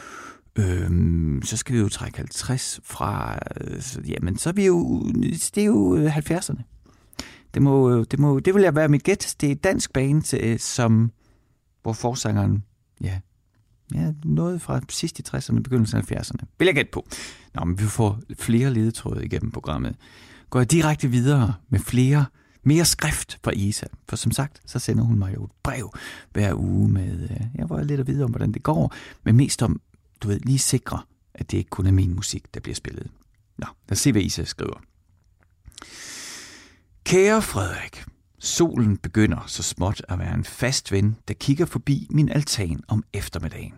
Øhm, 0.58 1.42
så 1.44 1.58
skal 1.58 1.76
vi 1.76 1.80
jo 1.80 1.90
trække 1.90 2.18
50 2.18 2.80
fra, 2.84 3.40
øh, 3.62 3.82
så, 3.82 4.02
jamen 4.08 4.38
så 4.38 4.50
er 4.50 4.54
vi 4.54 4.66
jo, 4.66 5.04
det 5.56 5.58
er 5.58 5.66
jo 5.66 5.96
øh, 5.96 6.18
70'erne. 6.18 6.62
Det, 7.54 7.62
må, 7.62 7.90
øh, 7.92 8.06
det, 8.12 8.20
må, 8.20 8.40
det 8.40 8.54
vil 8.54 8.64
jeg 8.64 8.76
være 8.76 8.88
mit 8.88 9.04
gæt. 9.04 9.36
Det 9.42 9.48
er 9.48 9.52
et 9.52 9.64
dansk 9.64 9.94
band, 9.94 10.34
øh, 10.34 10.60
som, 10.60 11.12
hvor 11.84 11.94
forsangeren, 11.94 12.64
ja, 13.02 13.20
ja, 13.94 14.14
noget 14.26 14.62
fra 14.62 14.82
sidst 14.90 15.20
i 15.20 15.24
60'erne, 15.28 15.62
begyndelsen 15.62 15.98
af 15.98 16.12
70'erne. 16.12 16.46
Vil 16.60 16.66
jeg 16.66 16.76
gætte 16.76 16.92
på. 16.92 17.08
Nå, 17.54 17.66
men 17.66 17.80
vi 17.80 17.84
får 17.84 18.20
flere 18.40 18.74
ledetråde 18.74 19.26
igennem 19.26 19.52
programmet. 19.52 19.96
Går 20.50 20.60
jeg 20.60 20.72
direkte 20.72 21.08
videre 21.08 21.54
med 21.70 21.80
flere 21.80 22.26
mere 22.68 22.86
skrift 22.86 23.40
fra 23.44 23.52
Isa. 23.52 23.86
For 24.10 24.16
som 24.16 24.32
sagt, 24.32 24.62
så 24.66 24.80
sender 24.80 25.04
hun 25.04 25.20
mig 25.20 25.36
jo 25.36 25.44
et 25.44 25.52
brev 25.64 25.94
hver 26.32 26.54
uge 26.54 26.90
med, 26.90 27.30
øh, 27.30 27.42
jeg 27.56 27.70
var 27.70 27.84
lidt 27.84 28.00
at 28.00 28.08
vide 28.08 28.24
om, 28.24 28.30
hvordan 28.30 28.52
det 28.52 28.64
går, 28.64 28.94
men 29.24 29.36
mest 29.36 29.64
om, 29.64 29.82
du 30.22 30.28
ved, 30.28 30.40
lige 30.40 30.60
sikre, 30.60 31.02
at 31.34 31.52
det 31.52 31.58
ikke 31.58 31.70
kun 31.70 31.88
er 31.88 31.92
min 31.92 32.16
musik, 32.16 32.54
der 32.54 32.60
bliver 32.60 32.76
spillet. 32.76 33.12
Nå, 33.58 33.68
lad 33.90 33.92
os 33.92 34.00
se, 34.00 34.12
hvad 34.12 34.22
Isa 34.22 34.44
skriver. 34.44 34.82
Kære 37.04 37.42
Frederik, 37.42 38.04
solen 38.40 38.98
begynder 38.98 39.44
så 39.48 39.64
småt 39.64 40.02
at 40.10 40.20
være 40.20 40.34
en 40.34 40.44
fast 40.44 40.92
ven, 40.92 41.16
der 41.28 41.34
kigger 41.34 41.66
forbi 41.66 42.08
min 42.10 42.30
altan 42.30 42.84
om 42.88 43.04
eftermiddagen. 43.14 43.74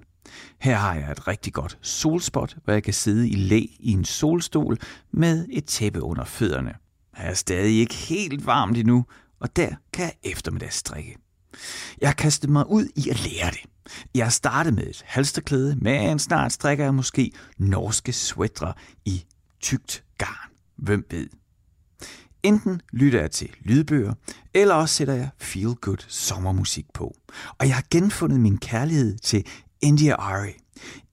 Her 0.59 0.77
har 0.77 0.95
jeg 0.95 1.11
et 1.11 1.27
rigtig 1.27 1.53
godt 1.53 1.77
solspot, 1.81 2.57
hvor 2.63 2.73
jeg 2.73 2.83
kan 2.83 2.93
sidde 2.93 3.29
i 3.29 3.35
læ 3.35 3.65
i 3.79 3.91
en 3.91 4.05
solstol 4.05 4.77
med 5.11 5.47
et 5.49 5.65
tæppe 5.65 6.01
under 6.01 6.25
fødderne. 6.25 6.73
Jeg 7.17 7.29
er 7.29 7.33
stadig 7.33 7.79
ikke 7.79 7.95
helt 7.95 8.45
varmt 8.45 8.77
endnu, 8.77 9.05
og 9.39 9.55
der 9.55 9.69
kan 9.93 10.05
jeg 10.05 10.31
eftermiddagsstrikke. 10.31 11.17
Jeg 12.01 12.09
har 12.09 12.13
kastet 12.13 12.49
mig 12.49 12.69
ud 12.69 12.87
i 12.95 13.09
at 13.09 13.23
lære 13.23 13.51
det. 13.51 13.59
Jeg 14.15 14.31
startede 14.31 14.75
med 14.75 14.83
et 14.83 15.03
halsterklæde, 15.05 15.75
men 15.75 16.19
snart 16.19 16.53
strikker 16.53 16.83
jeg 16.83 16.93
måske 16.93 17.31
norske 17.57 18.13
sweatre 18.13 18.73
i 19.05 19.25
tykt 19.61 20.03
garn. 20.17 20.51
Hvem 20.75 21.05
ved? 21.11 21.27
Enten 22.43 22.81
lytter 22.93 23.19
jeg 23.19 23.31
til 23.31 23.49
lydbøger, 23.61 24.13
eller 24.53 24.75
også 24.75 24.95
sætter 24.95 25.13
jeg 25.13 25.29
feel 25.37 25.75
good 25.75 26.05
sommermusik 26.07 26.85
på. 26.93 27.15
Og 27.57 27.67
jeg 27.67 27.75
har 27.75 27.83
genfundet 27.91 28.39
min 28.39 28.57
kærlighed 28.57 29.17
til 29.17 29.45
India 29.81 30.15
Ari, 30.15 30.53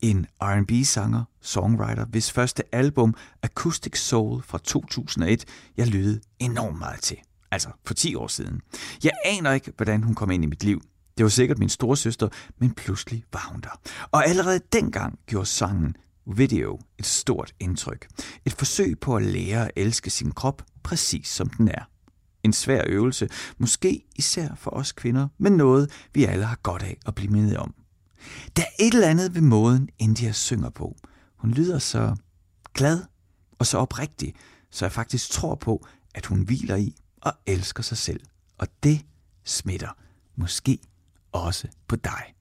en 0.01 0.27
R&B-sanger, 0.41 1.25
songwriter, 1.41 2.05
hvis 2.05 2.33
første 2.33 2.75
album 2.75 3.15
Acoustic 3.43 3.99
Soul 3.99 4.43
fra 4.43 4.59
2001, 4.59 5.45
jeg 5.77 5.87
lyttede 5.87 6.21
enormt 6.39 6.79
meget 6.79 7.01
til. 7.01 7.17
Altså 7.51 7.69
for 7.85 7.95
10 7.95 8.15
år 8.15 8.27
siden. 8.27 8.61
Jeg 9.05 9.13
aner 9.25 9.53
ikke, 9.53 9.73
hvordan 9.77 10.03
hun 10.03 10.15
kom 10.15 10.31
ind 10.31 10.45
i 10.45 10.47
mit 10.47 10.65
liv. 10.65 10.83
Det 11.17 11.25
var 11.25 11.31
sikkert 11.31 11.59
min 11.59 11.69
storesøster, 11.69 12.29
men 12.59 12.75
pludselig 12.75 13.25
var 13.33 13.49
hun 13.53 13.61
der. 13.61 13.81
Og 14.11 14.27
allerede 14.27 14.61
dengang 14.73 15.19
gjorde 15.27 15.47
sangen 15.47 15.97
Video 16.35 16.81
et 16.99 17.07
stort 17.07 17.55
indtryk. 17.61 18.09
Et 18.45 18.53
forsøg 18.53 19.01
på 19.01 19.17
at 19.17 19.23
lære 19.23 19.65
at 19.65 19.71
elske 19.77 20.11
sin 20.11 20.33
krop 20.33 20.63
præcis 20.83 21.29
som 21.29 21.49
den 21.49 21.69
er. 21.69 21.85
En 22.43 22.53
svær 22.53 22.83
øvelse, 22.87 23.29
måske 23.59 24.05
især 24.17 24.55
for 24.55 24.71
os 24.71 24.93
kvinder, 24.93 25.29
men 25.39 25.53
noget 25.53 25.91
vi 26.15 26.25
alle 26.25 26.45
har 26.45 26.57
godt 26.63 26.83
af 26.83 26.99
at 27.07 27.15
blive 27.15 27.33
mindet 27.33 27.57
om. 27.57 27.75
Der 28.57 28.63
er 28.63 28.85
et 28.85 28.95
eller 28.95 29.09
andet 29.09 29.35
ved 29.35 29.41
måden, 29.41 29.89
India 29.99 30.33
synger 30.33 30.71
på. 30.71 30.97
Hun 31.37 31.51
lyder 31.51 31.79
så 31.79 32.17
glad 32.75 33.03
og 33.59 33.67
så 33.67 33.79
oprigtig, 33.79 34.35
så 34.71 34.85
jeg 34.85 34.93
faktisk 34.93 35.31
tror 35.31 35.55
på, 35.55 35.87
at 36.15 36.27
hun 36.27 36.43
hviler 36.43 36.77
i 36.77 36.95
og 37.21 37.33
elsker 37.47 37.83
sig 37.83 37.99
selv. 37.99 38.21
Og 38.59 38.69
det 38.83 39.01
smitter. 39.45 39.97
Måske 40.37 40.79
også 41.39 41.69
på 41.89 41.97
dig. 41.97 42.35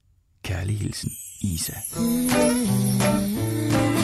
Kærlig 0.44 0.80
hilsen, 0.80 1.12
Isa. 1.42 1.74
Sometimes 1.94 3.95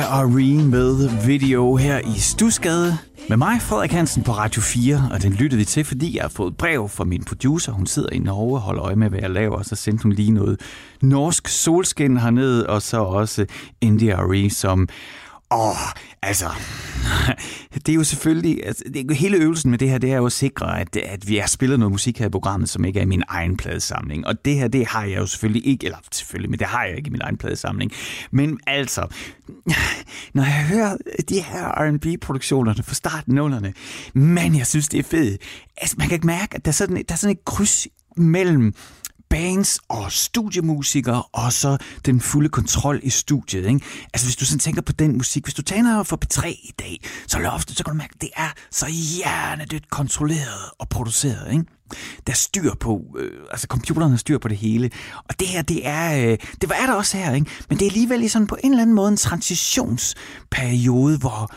India 0.00 0.30
Irene 0.30 0.68
med 0.68 1.26
video 1.26 1.76
her 1.76 1.98
i 1.98 2.18
Stusgade. 2.18 2.98
Med 3.28 3.36
mig, 3.36 3.62
Frederik 3.62 3.92
Hansen 3.92 4.22
på 4.22 4.32
Radio 4.32 4.62
4, 4.62 5.08
og 5.12 5.22
den 5.22 5.32
lyttede 5.32 5.58
vi 5.58 5.64
til, 5.64 5.84
fordi 5.84 6.16
jeg 6.16 6.22
har 6.22 6.28
fået 6.28 6.56
brev 6.56 6.88
fra 6.88 7.04
min 7.04 7.24
producer. 7.24 7.72
Hun 7.72 7.86
sidder 7.86 8.08
i 8.12 8.18
Norge 8.18 8.56
og 8.56 8.60
holder 8.60 8.84
øje 8.84 8.96
med, 8.96 9.08
hvad 9.08 9.20
jeg 9.20 9.30
laver, 9.30 9.56
og 9.56 9.64
så 9.64 9.76
sendte 9.76 10.02
hun 10.02 10.12
lige 10.12 10.30
noget 10.30 10.60
norsk 11.02 11.48
solskin 11.48 12.16
hernede, 12.16 12.66
og 12.66 12.82
så 12.82 13.00
også 13.00 13.46
India 13.80 14.16
Re, 14.18 14.50
som 14.50 14.88
Åh, 15.52 15.76
altså, 16.22 16.48
det 17.74 17.88
er 17.88 17.94
jo 17.94 18.04
selvfølgelig, 18.04 18.66
altså, 18.66 18.84
det 18.94 19.16
hele 19.16 19.36
øvelsen 19.36 19.70
med 19.70 19.78
det 19.78 19.90
her, 19.90 19.98
det 19.98 20.12
er 20.12 20.16
jo 20.16 20.26
at 20.26 20.32
sikre, 20.32 20.80
at, 20.80 20.96
at 20.96 21.28
vi 21.28 21.36
har 21.36 21.46
spillet 21.46 21.78
noget 21.78 21.92
musik 21.92 22.18
her 22.18 22.26
i 22.26 22.30
programmet, 22.30 22.68
som 22.68 22.84
ikke 22.84 22.98
er 22.98 23.02
i 23.02 23.06
min 23.06 23.22
egen 23.28 23.56
pladesamling. 23.56 24.26
Og 24.26 24.44
det 24.44 24.54
her, 24.54 24.68
det 24.68 24.86
har 24.86 25.04
jeg 25.04 25.18
jo 25.18 25.26
selvfølgelig 25.26 25.66
ikke, 25.66 25.86
eller 25.86 25.98
selvfølgelig, 26.12 26.50
men 26.50 26.58
det 26.58 26.66
har 26.66 26.84
jeg 26.84 26.96
ikke 26.96 27.08
i 27.08 27.10
min 27.10 27.20
egen 27.20 27.36
pladesamling. 27.36 27.92
Men 28.30 28.60
altså, 28.66 29.06
når 30.34 30.42
jeg 30.42 30.66
hører 30.66 30.96
de 31.28 31.40
her 31.40 31.68
R&B-produktioner 31.68 32.74
fra 32.82 32.94
starten 32.94 33.34
nullerne, 33.34 33.74
man, 34.14 34.56
jeg 34.56 34.66
synes, 34.66 34.88
det 34.88 34.98
er 34.98 35.04
fedt. 35.04 35.42
Altså, 35.76 35.96
man 35.98 36.08
kan 36.08 36.14
ikke 36.14 36.26
mærke, 36.26 36.56
at 36.56 36.64
der 36.64 36.70
er 36.70 36.72
sådan, 36.72 36.96
der 36.96 37.14
er 37.14 37.16
sådan 37.16 37.36
et 37.36 37.44
kryds 37.44 37.88
mellem 38.16 38.74
bands 39.30 39.80
og 39.88 40.12
studiemusikere, 40.12 41.22
og 41.32 41.52
så 41.52 41.78
den 42.06 42.20
fulde 42.20 42.48
kontrol 42.48 43.00
i 43.02 43.10
studiet. 43.10 43.66
Ikke? 43.66 43.80
Altså 44.14 44.26
hvis 44.26 44.36
du 44.36 44.44
sådan 44.44 44.58
tænker 44.58 44.82
på 44.82 44.92
den 44.92 45.16
musik, 45.16 45.44
hvis 45.44 45.54
du 45.54 45.62
tænker 45.62 46.02
for 46.02 46.18
P3 46.24 46.46
i 46.46 46.74
dag, 46.78 47.00
så 47.26 47.50
ofte, 47.52 47.74
så 47.74 47.84
kan 47.84 47.92
du 47.92 47.98
mærke, 47.98 48.12
at 48.14 48.20
det 48.20 48.30
er 48.36 48.52
så 48.70 48.86
hjernedødt 48.86 49.90
kontrolleret 49.90 50.70
og 50.78 50.88
produceret. 50.88 51.52
Ikke? 51.52 51.64
Der 52.26 52.32
er 52.32 52.36
styr 52.36 52.74
på, 52.74 53.02
øh, 53.18 53.40
altså 53.50 53.66
computeren 53.66 54.10
har 54.10 54.18
styr 54.18 54.38
på 54.38 54.48
det 54.48 54.56
hele. 54.56 54.90
Og 55.28 55.40
det 55.40 55.48
her, 55.48 55.62
det 55.62 55.86
er, 55.86 56.30
øh, 56.30 56.38
det 56.60 56.68
var 56.68 56.74
er 56.74 56.86
der 56.86 56.94
også 56.94 57.16
her, 57.16 57.34
ikke? 57.34 57.50
men 57.68 57.78
det 57.78 57.86
er 57.86 57.90
alligevel 57.90 58.30
sådan 58.30 58.46
på 58.46 58.56
en 58.64 58.70
eller 58.70 58.82
anden 58.82 58.96
måde 58.96 59.08
en 59.08 59.16
transitionsperiode, 59.16 61.18
hvor 61.18 61.50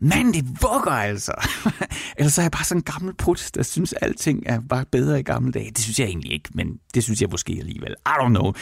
Mand, 0.00 0.34
det 0.34 0.44
vugger 0.62 0.90
altså. 0.90 1.32
Ellers 2.18 2.32
så 2.32 2.40
er 2.40 2.44
jeg 2.44 2.50
bare 2.50 2.64
sådan 2.64 2.78
en 2.78 2.82
gammel 2.82 3.14
put, 3.14 3.50
der 3.54 3.62
synes, 3.62 3.92
at 3.92 3.98
alting 4.02 4.42
er 4.46 4.60
bare 4.60 4.84
bedre 4.84 5.20
i 5.20 5.22
gamle 5.22 5.52
dage. 5.52 5.70
Det 5.70 5.78
synes 5.78 6.00
jeg 6.00 6.06
egentlig 6.06 6.32
ikke, 6.32 6.48
men 6.54 6.80
det 6.94 7.04
synes 7.04 7.20
jeg 7.20 7.28
måske 7.30 7.56
alligevel. 7.60 7.94
I 8.06 8.10
don't 8.10 8.28
know. 8.28 8.52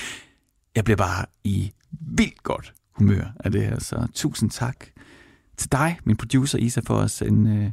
Jeg 0.74 0.84
bliver 0.84 0.96
bare 0.96 1.26
i 1.44 1.72
vildt 1.90 2.42
godt 2.42 2.74
humør 2.92 3.24
af 3.40 3.52
det 3.52 3.62
her, 3.62 3.80
så 3.80 4.06
tusind 4.14 4.50
tak 4.50 4.86
til 5.56 5.72
dig, 5.72 5.98
min 6.04 6.16
producer 6.16 6.58
Isa, 6.58 6.80
for 6.86 6.98
at 6.98 7.10
sende 7.10 7.50
øh, 7.50 7.70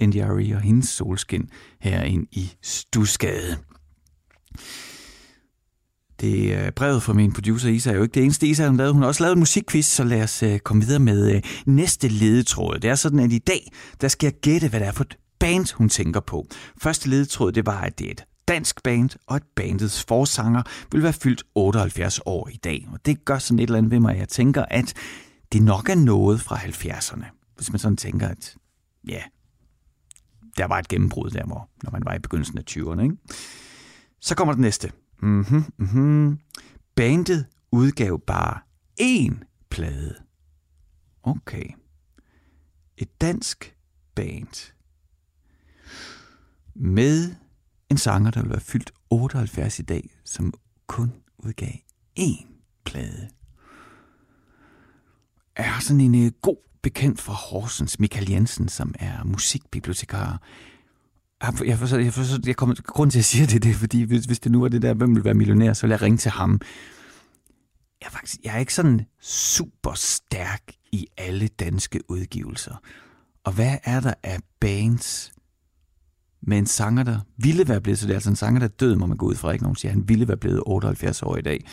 uh, 0.00 0.08
NDRE 0.08 0.56
og 0.56 0.60
hendes 0.60 0.88
solskin 0.88 1.50
her 1.80 2.02
ind 2.02 2.26
i 2.32 2.52
Stusgade. 2.62 3.56
Det 6.20 6.54
er 6.54 6.70
brevet 6.70 7.02
fra 7.02 7.12
min 7.12 7.32
producer 7.32 7.68
Isa 7.68 7.90
er 7.90 7.94
jo 7.94 8.02
ikke 8.02 8.14
det 8.14 8.22
eneste, 8.24 8.46
Isa 8.46 8.64
har 8.64 8.72
lavet. 8.72 8.92
Hun 8.92 9.02
har 9.02 9.08
også 9.08 9.22
lavet 9.22 9.32
en 9.32 9.38
musikquiz, 9.38 9.86
så 9.86 10.04
lad 10.04 10.22
os 10.22 10.42
øh, 10.42 10.58
komme 10.58 10.84
videre 10.84 11.00
med 11.00 11.34
øh, 11.34 11.42
næste 11.66 12.08
ledetråd. 12.08 12.78
Det 12.78 12.90
er 12.90 12.94
sådan, 12.94 13.18
at 13.18 13.32
i 13.32 13.38
dag, 13.38 13.72
der 14.00 14.08
skal 14.08 14.26
jeg 14.26 14.40
gætte, 14.40 14.68
hvad 14.68 14.80
det 14.80 14.88
er 14.88 14.92
for 14.92 15.04
et 15.04 15.16
band, 15.38 15.74
hun 15.74 15.88
tænker 15.88 16.20
på. 16.20 16.46
Første 16.82 17.08
ledetråd, 17.08 17.52
det 17.52 17.66
var, 17.66 17.80
at 17.80 17.98
det 17.98 18.06
er 18.06 18.10
et 18.10 18.24
dansk 18.48 18.82
band, 18.82 19.10
og 19.26 19.36
at 19.36 19.42
bandets 19.56 20.04
forsanger 20.04 20.62
vil 20.92 21.02
være 21.02 21.12
fyldt 21.12 21.42
78 21.54 22.20
år 22.26 22.48
i 22.48 22.56
dag. 22.56 22.88
Og 22.92 23.06
det 23.06 23.24
gør 23.24 23.38
sådan 23.38 23.58
et 23.58 23.62
eller 23.62 23.78
andet 23.78 23.90
ved 23.90 24.00
mig, 24.00 24.12
at 24.12 24.20
jeg 24.20 24.28
tænker, 24.28 24.64
at 24.70 24.94
det 25.52 25.62
nok 25.62 25.88
er 25.88 25.94
noget 25.94 26.40
fra 26.40 26.56
70'erne. 26.56 27.54
Hvis 27.56 27.72
man 27.72 27.78
sådan 27.78 27.96
tænker, 27.96 28.28
at 28.28 28.54
ja, 29.08 29.22
der 30.56 30.64
var 30.64 30.78
et 30.78 30.88
gennembrud 30.88 31.30
der, 31.30 31.46
hvor, 31.46 31.68
når 31.82 31.90
man 31.90 32.02
var 32.04 32.14
i 32.14 32.18
begyndelsen 32.18 32.58
af 32.58 32.62
20'erne. 32.70 33.02
Ikke? 33.02 33.16
Så 34.20 34.34
kommer 34.34 34.54
det 34.54 34.60
næste. 34.60 34.92
Mm-hmm, 35.22 35.64
mm-hmm. 35.78 36.38
Bandet 36.94 37.46
udgav 37.72 38.20
bare 38.26 38.60
én 39.00 39.64
plade. 39.70 40.14
Okay. 41.22 41.64
Et 42.96 43.20
dansk 43.20 43.76
band. 44.14 44.72
Med 46.74 47.34
en 47.90 47.98
sanger, 47.98 48.30
der 48.30 48.42
vil 48.42 48.50
være 48.50 48.60
fyldt 48.60 48.92
78 49.10 49.78
i 49.78 49.82
dag, 49.82 50.10
som 50.24 50.54
kun 50.86 51.12
udgav 51.38 51.72
én 52.18 52.46
plade. 52.84 53.28
Er 55.56 55.80
sådan 55.80 56.00
en 56.00 56.24
øh, 56.24 56.32
god 56.42 56.56
bekendt 56.82 57.20
fra 57.20 57.32
Horsens, 57.32 57.98
Michael 58.00 58.30
Jensen, 58.30 58.68
som 58.68 58.94
er 58.98 59.24
musikbibliotekar. 59.24 60.42
Ah, 61.40 61.54
jeg, 61.58 61.66
jeg, 61.66 61.78
forstår, 61.78 61.98
jeg, 61.98 62.12
forstår, 62.12 62.38
jeg 62.46 62.56
kommer, 62.56 62.74
grunden 62.86 63.10
til, 63.10 63.18
at 63.18 63.20
jeg 63.20 63.24
siger 63.24 63.46
det, 63.46 63.62
det 63.62 63.70
er, 63.70 63.74
fordi 63.74 64.02
hvis, 64.02 64.24
hvis 64.24 64.40
det 64.40 64.52
nu 64.52 64.60
var 64.60 64.68
det 64.68 64.82
der, 64.82 64.94
hvem 64.94 65.14
vil 65.14 65.24
være 65.24 65.34
millionær, 65.34 65.72
så 65.72 65.86
vil 65.86 65.90
jeg 65.90 66.02
ringe 66.02 66.18
til 66.18 66.30
ham. 66.30 66.60
Jeg 68.00 68.06
er, 68.06 68.10
faktisk, 68.10 68.38
jeg 68.44 68.54
er 68.54 68.58
ikke 68.58 68.74
sådan 68.74 69.06
super 69.20 69.92
stærk 69.94 70.62
i 70.92 71.06
alle 71.16 71.48
danske 71.48 72.10
udgivelser. 72.10 72.74
Og 73.44 73.52
hvad 73.52 73.76
er 73.84 74.00
der 74.00 74.14
af 74.22 74.38
bands 74.60 75.32
med 76.42 76.58
en 76.58 76.66
sanger, 76.66 77.02
der 77.02 77.20
ville 77.36 77.68
være 77.68 77.80
blevet, 77.80 77.98
så 77.98 78.06
det 78.06 78.12
er 78.12 78.16
altså 78.16 78.30
en 78.30 78.36
sanger, 78.36 78.58
der 78.58 78.66
er 78.66 78.72
død, 78.80 78.96
må 78.96 79.06
man 79.06 79.16
gå 79.16 79.26
ud 79.26 79.34
fra, 79.34 79.50
ikke 79.50 79.62
nogen 79.64 79.76
siger, 79.76 79.92
han 79.92 80.08
ville 80.08 80.28
være 80.28 80.36
blevet 80.36 80.62
78 80.66 81.22
år 81.22 81.36
i 81.36 81.42
dag. 81.42 81.64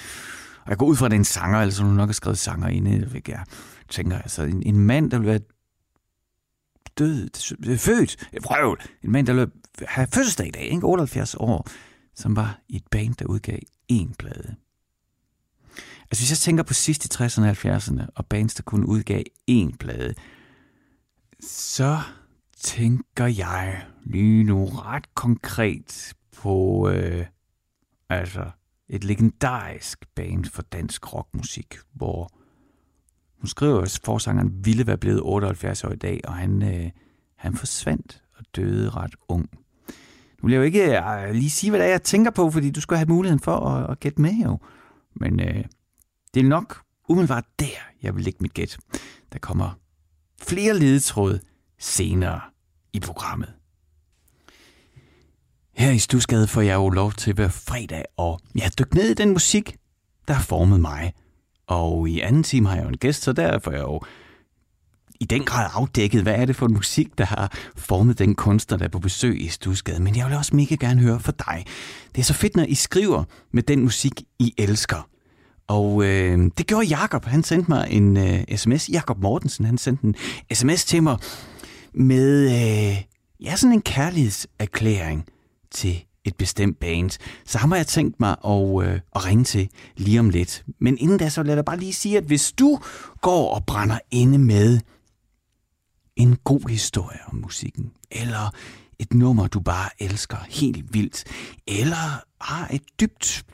Og 0.63 0.69
jeg 0.69 0.77
går 0.77 0.86
ud 0.86 0.95
fra, 0.95 1.06
at 1.06 1.12
det 1.12 1.15
er 1.15 1.19
en 1.19 1.25
sanger, 1.25 1.60
altså 1.60 1.84
hun 1.84 1.95
nok 1.95 2.10
har 2.10 2.13
skrevet 2.13 2.38
sanger 2.38 2.67
inde, 2.67 3.06
hvilket 3.06 3.34
jeg 3.34 3.43
tænker, 3.89 4.17
altså 4.17 4.43
en, 4.43 4.63
en 4.63 4.80
mand, 4.80 5.12
der 5.12 5.17
vil 5.17 5.27
være 5.27 5.39
død, 6.98 7.30
øh, 7.68 7.78
født, 7.78 8.28
øh, 8.34 8.42
prøv, 8.42 8.78
en 9.04 9.12
mand, 9.12 9.28
der 9.28 9.34
løb, 9.34 9.50
have 9.88 10.08
fødselsdag 10.14 10.48
i 10.48 10.52
dag, 10.52 10.64
ikke? 10.64 10.88
78 10.88 11.36
år, 11.36 11.68
som 12.16 12.36
var 12.36 12.60
i 12.70 12.76
et 12.76 12.88
band, 12.92 13.16
der 13.16 13.26
udgav 13.26 13.60
én 13.92 14.14
plade. 14.20 14.56
Altså 16.12 16.22
hvis 16.24 16.32
jeg 16.32 16.38
tænker 16.38 16.64
på 16.64 16.74
sidst 16.74 17.06
i 17.06 17.24
60'erne 17.24 17.42
og 17.42 17.50
70'erne, 17.50 18.06
og 18.16 18.26
bands, 18.26 18.56
der 18.56 18.64
kun 18.64 18.84
udgav 18.84 19.24
én 19.52 19.78
plade, 19.80 20.14
så 21.42 22.00
tænker 22.58 23.26
jeg 23.26 23.86
lige 24.04 24.44
nu 24.44 24.66
ret 24.66 25.16
konkret 25.16 26.14
på 26.38 26.90
øh, 26.90 27.26
altså 28.10 28.52
et 28.90 29.04
legendarisk 29.04 30.06
band 30.16 30.46
for 30.46 30.62
dansk 30.62 31.14
rockmusik, 31.14 31.76
hvor 31.94 32.32
hun 33.39 33.47
skriver, 33.47 33.82
at 33.82 34.00
forsangeren 34.04 34.65
ville 34.65 34.88
være 34.88 34.97
blevet 34.97 35.21
78 35.23 35.84
år 35.84 35.91
i 35.91 35.95
dag, 35.95 36.21
og 36.23 36.34
han, 36.34 36.63
øh, 36.63 36.91
han 37.36 37.56
forsvandt 37.56 38.21
og 38.38 38.45
døde 38.56 38.89
ret 38.89 39.15
ung. 39.28 39.50
Nu 40.41 40.47
vil 40.47 40.52
jeg 40.52 40.60
jo 40.60 40.63
ikke 40.63 41.00
øh, 41.00 41.32
lige 41.32 41.50
sige, 41.50 41.71
hvad 41.71 41.80
det 41.80 41.88
er, 41.88 41.91
jeg 41.91 42.04
tænker 42.04 42.32
på, 42.32 42.52
fordi 42.52 42.71
du 42.71 42.82
skal 42.82 42.97
have 42.97 43.10
muligheden 43.10 43.39
for 43.39 43.56
at, 43.56 43.91
at 43.91 44.00
gætte 44.00 44.21
med 44.21 44.34
jo. 44.34 44.60
Men 45.15 45.39
øh, 45.39 45.65
det 46.34 46.39
er 46.39 46.47
nok 46.47 46.82
umiddelbart 47.10 47.45
der, 47.60 47.80
jeg 48.02 48.15
vil 48.15 48.23
lægge 48.23 48.38
mit 48.41 48.54
gæt. 48.54 48.78
Der 49.34 49.39
kommer 49.39 49.80
flere 50.41 50.80
ledetråd 50.80 51.39
senere 51.80 52.41
i 52.93 53.00
programmet. 53.00 53.54
Her 55.78 55.91
i 55.91 56.00
Stusgade 56.00 56.47
får 56.47 56.62
jeg 56.62 56.76
jo 56.76 56.89
lov 56.89 57.12
til 57.12 57.34
hver 57.34 57.47
fredag 57.47 58.04
og 58.17 58.39
ja, 58.56 58.69
dykke 58.80 58.95
ned 58.95 59.10
i 59.10 59.13
den 59.13 59.30
musik, 59.30 59.78
der 60.28 60.34
har 60.34 60.43
formet 60.43 60.80
mig. 60.80 61.13
Og 61.67 62.10
i 62.10 62.19
anden 62.19 62.43
time 62.43 62.67
har 62.67 62.75
jeg 62.75 62.84
jo 62.84 62.89
en 62.89 62.97
gæst, 62.97 63.23
så 63.23 63.34
der 63.34 63.60
får 63.60 63.71
jeg 63.71 63.82
jo 63.82 64.01
i 65.19 65.25
den 65.25 65.43
grad 65.43 65.69
afdækket, 65.73 66.23
hvad 66.23 66.36
er 66.36 66.45
det 66.45 66.56
for 66.56 66.65
en 66.65 66.73
musik, 66.73 67.17
der 67.17 67.25
har 67.25 67.58
formet 67.75 68.19
den 68.19 68.36
kunstner, 68.36 68.77
der 68.77 68.86
er 68.86 68.89
på 68.89 68.99
besøg 68.99 69.41
i 69.41 69.47
Stusgade. 69.47 69.99
Men 69.99 70.15
jeg 70.15 70.27
vil 70.27 70.38
også 70.38 70.56
mega 70.56 70.75
gerne 70.75 71.01
høre 71.01 71.19
fra 71.19 71.32
dig. 71.32 71.65
Det 72.15 72.21
er 72.21 72.25
så 72.25 72.34
fedt, 72.34 72.56
når 72.56 72.63
I 72.63 72.75
skriver 72.75 73.23
med 73.51 73.63
den 73.63 73.84
musik, 73.84 74.23
I 74.39 74.53
elsker. 74.58 75.10
Og 75.67 76.03
øh, 76.06 76.51
det 76.58 76.67
gjorde 76.67 76.86
Jakob. 76.86 77.25
Han 77.25 77.43
sendte 77.43 77.71
mig 77.71 77.88
en 77.91 78.17
øh, 78.17 78.43
sms. 78.56 78.89
Jakob 78.89 79.21
Mortensen, 79.21 79.65
han 79.65 79.77
sendte 79.77 80.06
en 80.06 80.15
sms 80.53 80.86
til 80.86 81.03
mig 81.03 81.17
med 81.93 82.45
øh, 82.45 83.03
ja, 83.39 83.56
sådan 83.56 83.73
en 83.73 83.82
kærlighedserklæring 83.82 85.25
til 85.71 86.03
et 86.28 86.36
bestemt 86.36 86.80
band. 86.80 87.20
Så 87.46 87.58
ham 87.58 87.72
har 87.72 87.78
jeg 87.78 87.88
tænkt 87.88 88.20
mig 88.20 88.36
at, 88.46 88.84
øh, 88.84 89.00
at 89.16 89.26
ringe 89.26 89.44
til 89.44 89.70
lige 89.98 90.20
om 90.20 90.30
lidt. 90.30 90.63
Men 90.80 90.98
inden 90.98 91.18
da, 91.18 91.30
så 91.30 91.44
lad 91.44 91.56
jeg 91.56 91.66
bare 91.66 91.80
lige 91.80 91.94
sige, 91.94 92.18
at 92.18 92.24
hvis 92.24 92.52
du 92.52 92.80
går 93.22 93.54
og 93.56 93.66
brænder 93.66 94.00
inde 94.12 94.38
med 94.38 94.80
en 96.16 96.38
god 96.44 96.70
historie 96.70 97.20
om 97.28 97.36
musikken, 97.36 97.92
eller 98.12 98.50
et 99.00 99.13
nummer, 99.13 99.48
du 99.48 99.60
bare 99.60 99.90
elsker 100.00 100.38
helt 100.50 100.94
vildt, 100.94 101.24
eller 101.68 102.24
har 102.42 102.68
et 102.72 102.82
dybt 103.00 103.46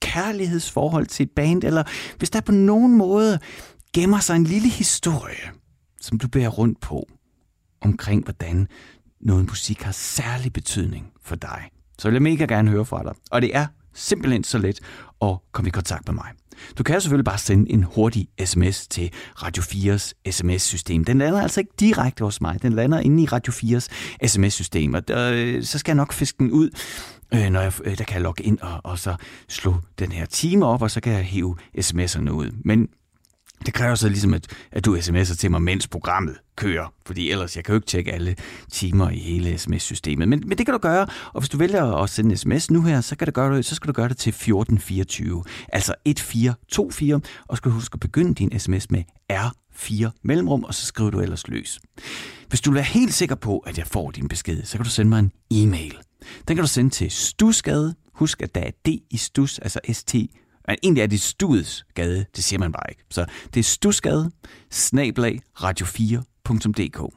kærlighedsforhold 0.00 1.06
til 1.06 1.24
et 1.24 1.30
band, 1.30 1.64
eller 1.64 1.84
hvis 2.18 2.30
der 2.30 2.40
på 2.40 2.52
nogen 2.52 2.96
måde 2.96 3.38
gemmer 3.92 4.20
sig 4.20 4.36
en 4.36 4.44
lille 4.44 4.68
historie, 4.68 5.50
som 6.00 6.18
du 6.18 6.28
bærer 6.28 6.48
rundt 6.48 6.80
på, 6.80 7.08
omkring 7.80 8.24
hvordan 8.24 8.68
noget 9.20 9.46
musik 9.46 9.82
har 9.82 9.92
særlig 9.92 10.52
betydning 10.52 11.06
for 11.22 11.36
dig, 11.36 11.70
så 11.98 12.08
vil 12.08 12.14
jeg 12.14 12.22
mega 12.22 12.44
gerne 12.44 12.70
høre 12.70 12.84
fra 12.84 13.02
dig. 13.02 13.12
Og 13.30 13.42
det 13.42 13.56
er 13.56 13.66
simpelthen 13.94 14.44
så 14.44 14.58
let 14.58 14.80
at 15.22 15.36
komme 15.52 15.68
i 15.68 15.70
kontakt 15.70 16.08
med 16.08 16.14
mig. 16.14 16.26
Du 16.78 16.82
kan 16.82 17.00
selvfølgelig 17.00 17.24
bare 17.24 17.38
sende 17.38 17.72
en 17.72 17.82
hurtig 17.82 18.28
sms 18.44 18.86
til 18.86 19.10
Radio 19.42 19.62
4's 19.62 20.30
sms-system. 20.30 21.04
Den 21.04 21.18
lander 21.18 21.42
altså 21.42 21.60
ikke 21.60 21.72
direkte 21.80 22.24
hos 22.24 22.40
mig. 22.40 22.62
Den 22.62 22.72
lander 22.72 23.00
inde 23.00 23.22
i 23.22 23.26
Radio 23.26 23.52
4's 23.52 23.88
sms-system. 24.26 24.94
Og 24.94 25.08
der, 25.08 25.62
så 25.62 25.78
skal 25.78 25.92
jeg 25.92 25.96
nok 25.96 26.12
fiske 26.12 26.38
den 26.38 26.50
ud, 26.50 26.70
øh, 27.34 27.50
når 27.50 27.60
jeg, 27.60 27.72
øh, 27.84 27.98
der 27.98 28.04
kan 28.04 28.14
jeg 28.14 28.22
logge 28.22 28.44
ind 28.44 28.58
og, 28.60 28.80
og 28.84 28.98
så 28.98 29.16
slå 29.48 29.74
den 29.98 30.12
her 30.12 30.26
time 30.26 30.66
op, 30.66 30.82
og 30.82 30.90
så 30.90 31.00
kan 31.00 31.12
jeg 31.12 31.24
hive 31.24 31.56
sms'erne 31.78 32.30
ud. 32.30 32.50
Men 32.64 32.88
det 33.66 33.74
kræver 33.74 33.94
så 33.94 34.08
ligesom, 34.08 34.34
at, 34.34 34.46
at 34.72 34.84
du 34.84 34.96
sms'er 34.96 35.36
til 35.36 35.50
mig, 35.50 35.62
mens 35.62 35.88
programmet 35.88 36.36
kører. 36.56 36.92
Fordi 37.06 37.30
ellers, 37.30 37.56
jeg 37.56 37.64
kan 37.64 37.72
jo 37.72 37.76
ikke 37.76 37.86
tjekke 37.86 38.12
alle 38.12 38.36
timer 38.72 39.10
i 39.10 39.18
hele 39.18 39.58
sms-systemet. 39.58 40.28
Men, 40.28 40.42
men 40.46 40.58
det 40.58 40.66
kan 40.66 40.72
du 40.72 40.78
gøre, 40.78 41.06
og 41.32 41.40
hvis 41.40 41.48
du 41.48 41.58
vælger 41.58 42.02
at 42.02 42.10
sende 42.10 42.30
en 42.30 42.36
sms 42.36 42.70
nu 42.70 42.82
her, 42.82 43.00
så, 43.00 43.16
kan 43.16 43.26
du 43.26 43.32
gøre 43.32 43.56
det, 43.56 43.64
så 43.64 43.74
skal 43.74 43.88
du 43.88 43.92
gøre 43.92 44.08
det 44.08 44.16
til 44.16 44.30
1424. 44.30 45.44
Altså 45.72 45.94
1424, 46.04 47.20
og 47.48 47.56
skal 47.56 47.70
du 47.70 47.74
huske 47.74 47.94
at 47.94 48.00
begynde 48.00 48.34
din 48.34 48.58
sms 48.58 48.90
med 48.90 49.02
R4 49.32 50.20
mellemrum, 50.22 50.64
og 50.64 50.74
så 50.74 50.86
skriver 50.86 51.10
du 51.10 51.20
ellers 51.20 51.48
løs. 51.48 51.80
Hvis 52.48 52.60
du 52.60 52.70
vil 52.70 52.74
være 52.74 52.84
helt 52.84 53.14
sikker 53.14 53.34
på, 53.34 53.58
at 53.58 53.78
jeg 53.78 53.86
får 53.86 54.10
din 54.10 54.28
besked, 54.28 54.64
så 54.64 54.78
kan 54.78 54.84
du 54.84 54.90
sende 54.90 55.08
mig 55.08 55.18
en 55.18 55.32
e-mail. 55.50 55.98
Den 56.48 56.56
kan 56.56 56.62
du 56.64 56.68
sende 56.68 56.90
til 56.90 57.10
stusgade. 57.10 57.94
Husk, 58.14 58.42
at 58.42 58.54
der 58.54 58.60
er 58.60 58.70
D 58.86 58.88
i 59.10 59.16
stus, 59.16 59.58
altså 59.58 59.80
ST 59.92 60.14
men 60.68 60.76
egentlig 60.82 61.02
er 61.02 61.06
det 61.06 61.20
Studs 61.20 61.84
gade, 61.94 62.24
det 62.36 62.44
siger 62.44 62.60
man 62.60 62.72
bare 62.72 62.90
ikke. 62.90 63.02
Så 63.10 63.26
det 63.54 63.60
er 63.60 63.64
Studsgade, 63.64 64.30
snablag 64.70 65.40
radio4.dk. 65.56 67.14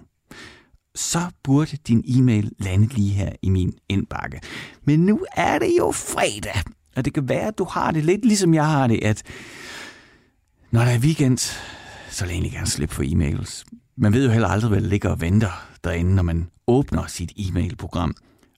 Så 0.95 1.21
burde 1.43 1.77
din 1.87 2.03
e-mail 2.07 2.51
lande 2.59 2.87
lige 2.87 3.09
her 3.09 3.31
i 3.41 3.49
min 3.49 3.73
indbakke. 3.89 4.41
Men 4.83 5.05
nu 5.05 5.25
er 5.35 5.59
det 5.59 5.75
jo 5.79 5.91
fredag, 5.91 6.63
og 6.95 7.05
det 7.05 7.13
kan 7.13 7.29
være, 7.29 7.47
at 7.47 7.57
du 7.57 7.63
har 7.63 7.91
det 7.91 8.05
lidt 8.05 8.25
ligesom 8.25 8.53
jeg 8.53 8.67
har 8.67 8.87
det, 8.87 9.03
at 9.03 9.23
når 10.71 10.81
der 10.81 10.91
er 10.91 10.99
weekend, 10.99 11.37
så 12.09 12.23
vil 12.23 12.27
jeg 12.27 12.33
egentlig 12.33 12.51
gerne 12.51 12.67
slippe 12.67 12.95
for 12.95 13.03
e-mails. 13.03 13.63
Man 13.97 14.13
ved 14.13 14.25
jo 14.25 14.31
heller 14.31 14.47
aldrig, 14.47 14.69
hvad 14.69 14.81
der 14.81 14.87
ligger 14.87 15.09
og 15.09 15.21
venter 15.21 15.67
derinde, 15.83 16.15
når 16.15 16.23
man 16.23 16.49
åbner 16.67 17.07
sit 17.07 17.31
e-mailprogram. 17.37 18.13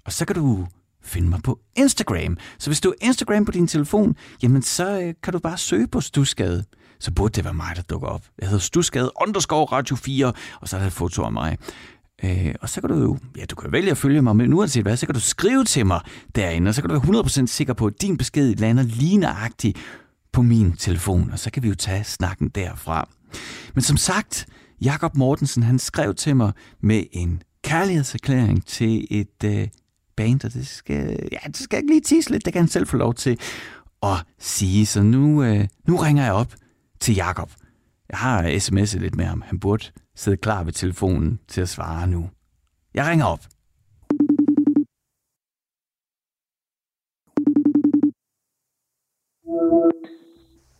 Og 0.05 0.13
så 0.13 0.25
kan 0.25 0.35
du 0.35 0.67
finde 1.03 1.29
mig 1.29 1.39
på 1.43 1.59
Instagram. 1.75 2.37
Så 2.59 2.69
hvis 2.69 2.81
du 2.81 2.89
er 2.89 2.93
Instagram 3.01 3.45
på 3.45 3.51
din 3.51 3.67
telefon, 3.67 4.15
jamen 4.43 4.61
så 4.61 5.01
øh, 5.01 5.13
kan 5.23 5.33
du 5.33 5.39
bare 5.39 5.57
søge 5.57 5.87
på 5.87 6.01
Stusgade. 6.01 6.63
Så 6.99 7.11
burde 7.11 7.31
det 7.31 7.43
være 7.43 7.53
mig, 7.53 7.75
der 7.75 7.81
dukker 7.81 8.07
op. 8.07 8.21
Jeg 8.41 8.47
hedder 8.47 8.61
Stusgade 8.61 9.11
underscore 9.21 9.65
Radio 9.65 9.95
4, 9.95 10.33
og 10.61 10.69
så 10.69 10.75
er 10.75 10.79
der 10.79 10.87
et 10.87 10.93
foto 10.93 11.23
af 11.23 11.31
mig. 11.31 11.57
Øh, 12.23 12.55
og 12.61 12.69
så 12.69 12.81
kan 12.81 12.89
du 12.89 12.99
jo, 12.99 13.17
ja, 13.37 13.45
du 13.45 13.55
kan 13.55 13.71
vælge 13.71 13.91
at 13.91 13.97
følge 13.97 14.21
mig, 14.21 14.35
men 14.35 14.53
uanset 14.53 14.83
hvad, 14.83 14.97
så 14.97 15.05
kan 15.05 15.15
du 15.15 15.21
skrive 15.21 15.63
til 15.63 15.85
mig 15.85 16.01
derinde, 16.35 16.69
og 16.69 16.75
så 16.75 16.81
kan 16.81 16.89
du 16.89 16.99
være 16.99 17.21
100% 17.21 17.45
sikker 17.45 17.73
på, 17.73 17.85
at 17.85 18.01
din 18.01 18.17
besked 18.17 18.55
lander 18.55 18.83
lige 18.83 19.17
nøjagtigt 19.17 19.77
på 20.33 20.41
min 20.41 20.77
telefon, 20.77 21.29
og 21.31 21.39
så 21.39 21.51
kan 21.51 21.63
vi 21.63 21.67
jo 21.67 21.75
tage 21.75 22.03
snakken 22.03 22.49
derfra. 22.49 23.09
Men 23.73 23.81
som 23.81 23.97
sagt, 23.97 24.45
Jakob 24.81 25.15
Mortensen, 25.15 25.63
han 25.63 25.79
skrev 25.79 26.15
til 26.15 26.35
mig 26.35 26.51
med 26.81 27.03
en 27.11 27.41
kærlighedserklæring 27.63 28.65
til 28.65 29.07
et 29.11 29.43
øh, 29.45 29.67
band, 30.17 30.45
og 30.45 30.53
det 30.53 30.67
skal, 30.67 31.29
ja, 31.31 31.37
det 31.47 31.57
skal 31.57 31.77
ikke 31.77 31.89
lige 31.89 32.01
tise 32.01 32.29
lidt, 32.31 32.45
det 32.45 32.53
kan 32.53 32.61
han 32.61 32.69
selv 32.69 32.87
få 32.87 32.97
lov 32.97 33.13
til 33.13 33.39
at 34.03 34.17
sige. 34.39 34.85
Så 34.85 35.03
nu, 35.03 35.43
øh, 35.43 35.67
nu 35.87 35.95
ringer 35.95 36.23
jeg 36.23 36.33
op 36.33 36.53
til 36.99 37.15
Jakob. 37.15 37.51
Jeg 38.09 38.17
har 38.17 38.43
sms'et 38.43 38.99
lidt 38.99 39.15
med 39.15 39.25
ham. 39.25 39.43
Han 39.45 39.59
burde 39.59 39.85
sidde 40.15 40.37
klar 40.37 40.63
ved 40.63 40.73
telefonen 40.73 41.39
til 41.47 41.61
at 41.61 41.69
svare 41.69 42.07
nu. 42.07 42.29
Jeg 42.93 43.05
ringer 43.07 43.25
op. 43.25 43.39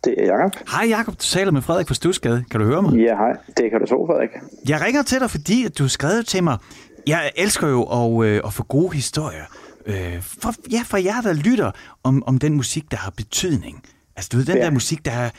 Det 0.04 0.14
er 0.18 0.26
Jacob. 0.26 0.68
Hej 0.70 0.88
Jakob, 0.88 1.14
du 1.14 1.18
taler 1.24 1.52
med 1.52 1.62
Frederik 1.62 1.86
fra 1.88 1.94
Stusgade. 1.94 2.44
Kan 2.50 2.60
du 2.60 2.66
høre 2.66 2.82
mig? 2.82 2.92
Ja, 2.94 3.16
hej. 3.16 3.32
Det 3.56 3.70
kan 3.70 3.80
du 3.80 3.86
tro, 3.86 4.06
Frederik. 4.06 4.30
Jeg 4.68 4.80
ringer 4.80 5.02
til 5.02 5.20
dig, 5.20 5.30
fordi 5.30 5.68
du 5.68 5.82
har 5.82 5.88
skrevet 5.88 6.26
til 6.26 6.44
mig. 6.44 6.58
Jeg 7.06 7.32
elsker 7.36 7.68
jo 7.68 7.82
at, 7.82 8.26
øh, 8.26 8.40
at 8.44 8.52
få 8.52 8.62
gode 8.62 8.94
historier. 8.94 9.44
Øh, 9.86 10.22
for, 10.22 10.54
ja, 10.70 10.82
for 10.86 10.96
jer, 10.96 11.20
der 11.20 11.32
lytter 11.32 11.70
om, 12.02 12.22
om 12.26 12.38
den 12.38 12.54
musik, 12.54 12.90
der 12.90 12.96
har 12.96 13.10
betydning. 13.10 13.82
Altså, 14.16 14.28
du 14.32 14.36
ved, 14.36 14.44
den 14.46 14.56
Ja. 14.56 14.64
der 14.64 14.70
musik, 14.70 15.04
der 15.04 15.30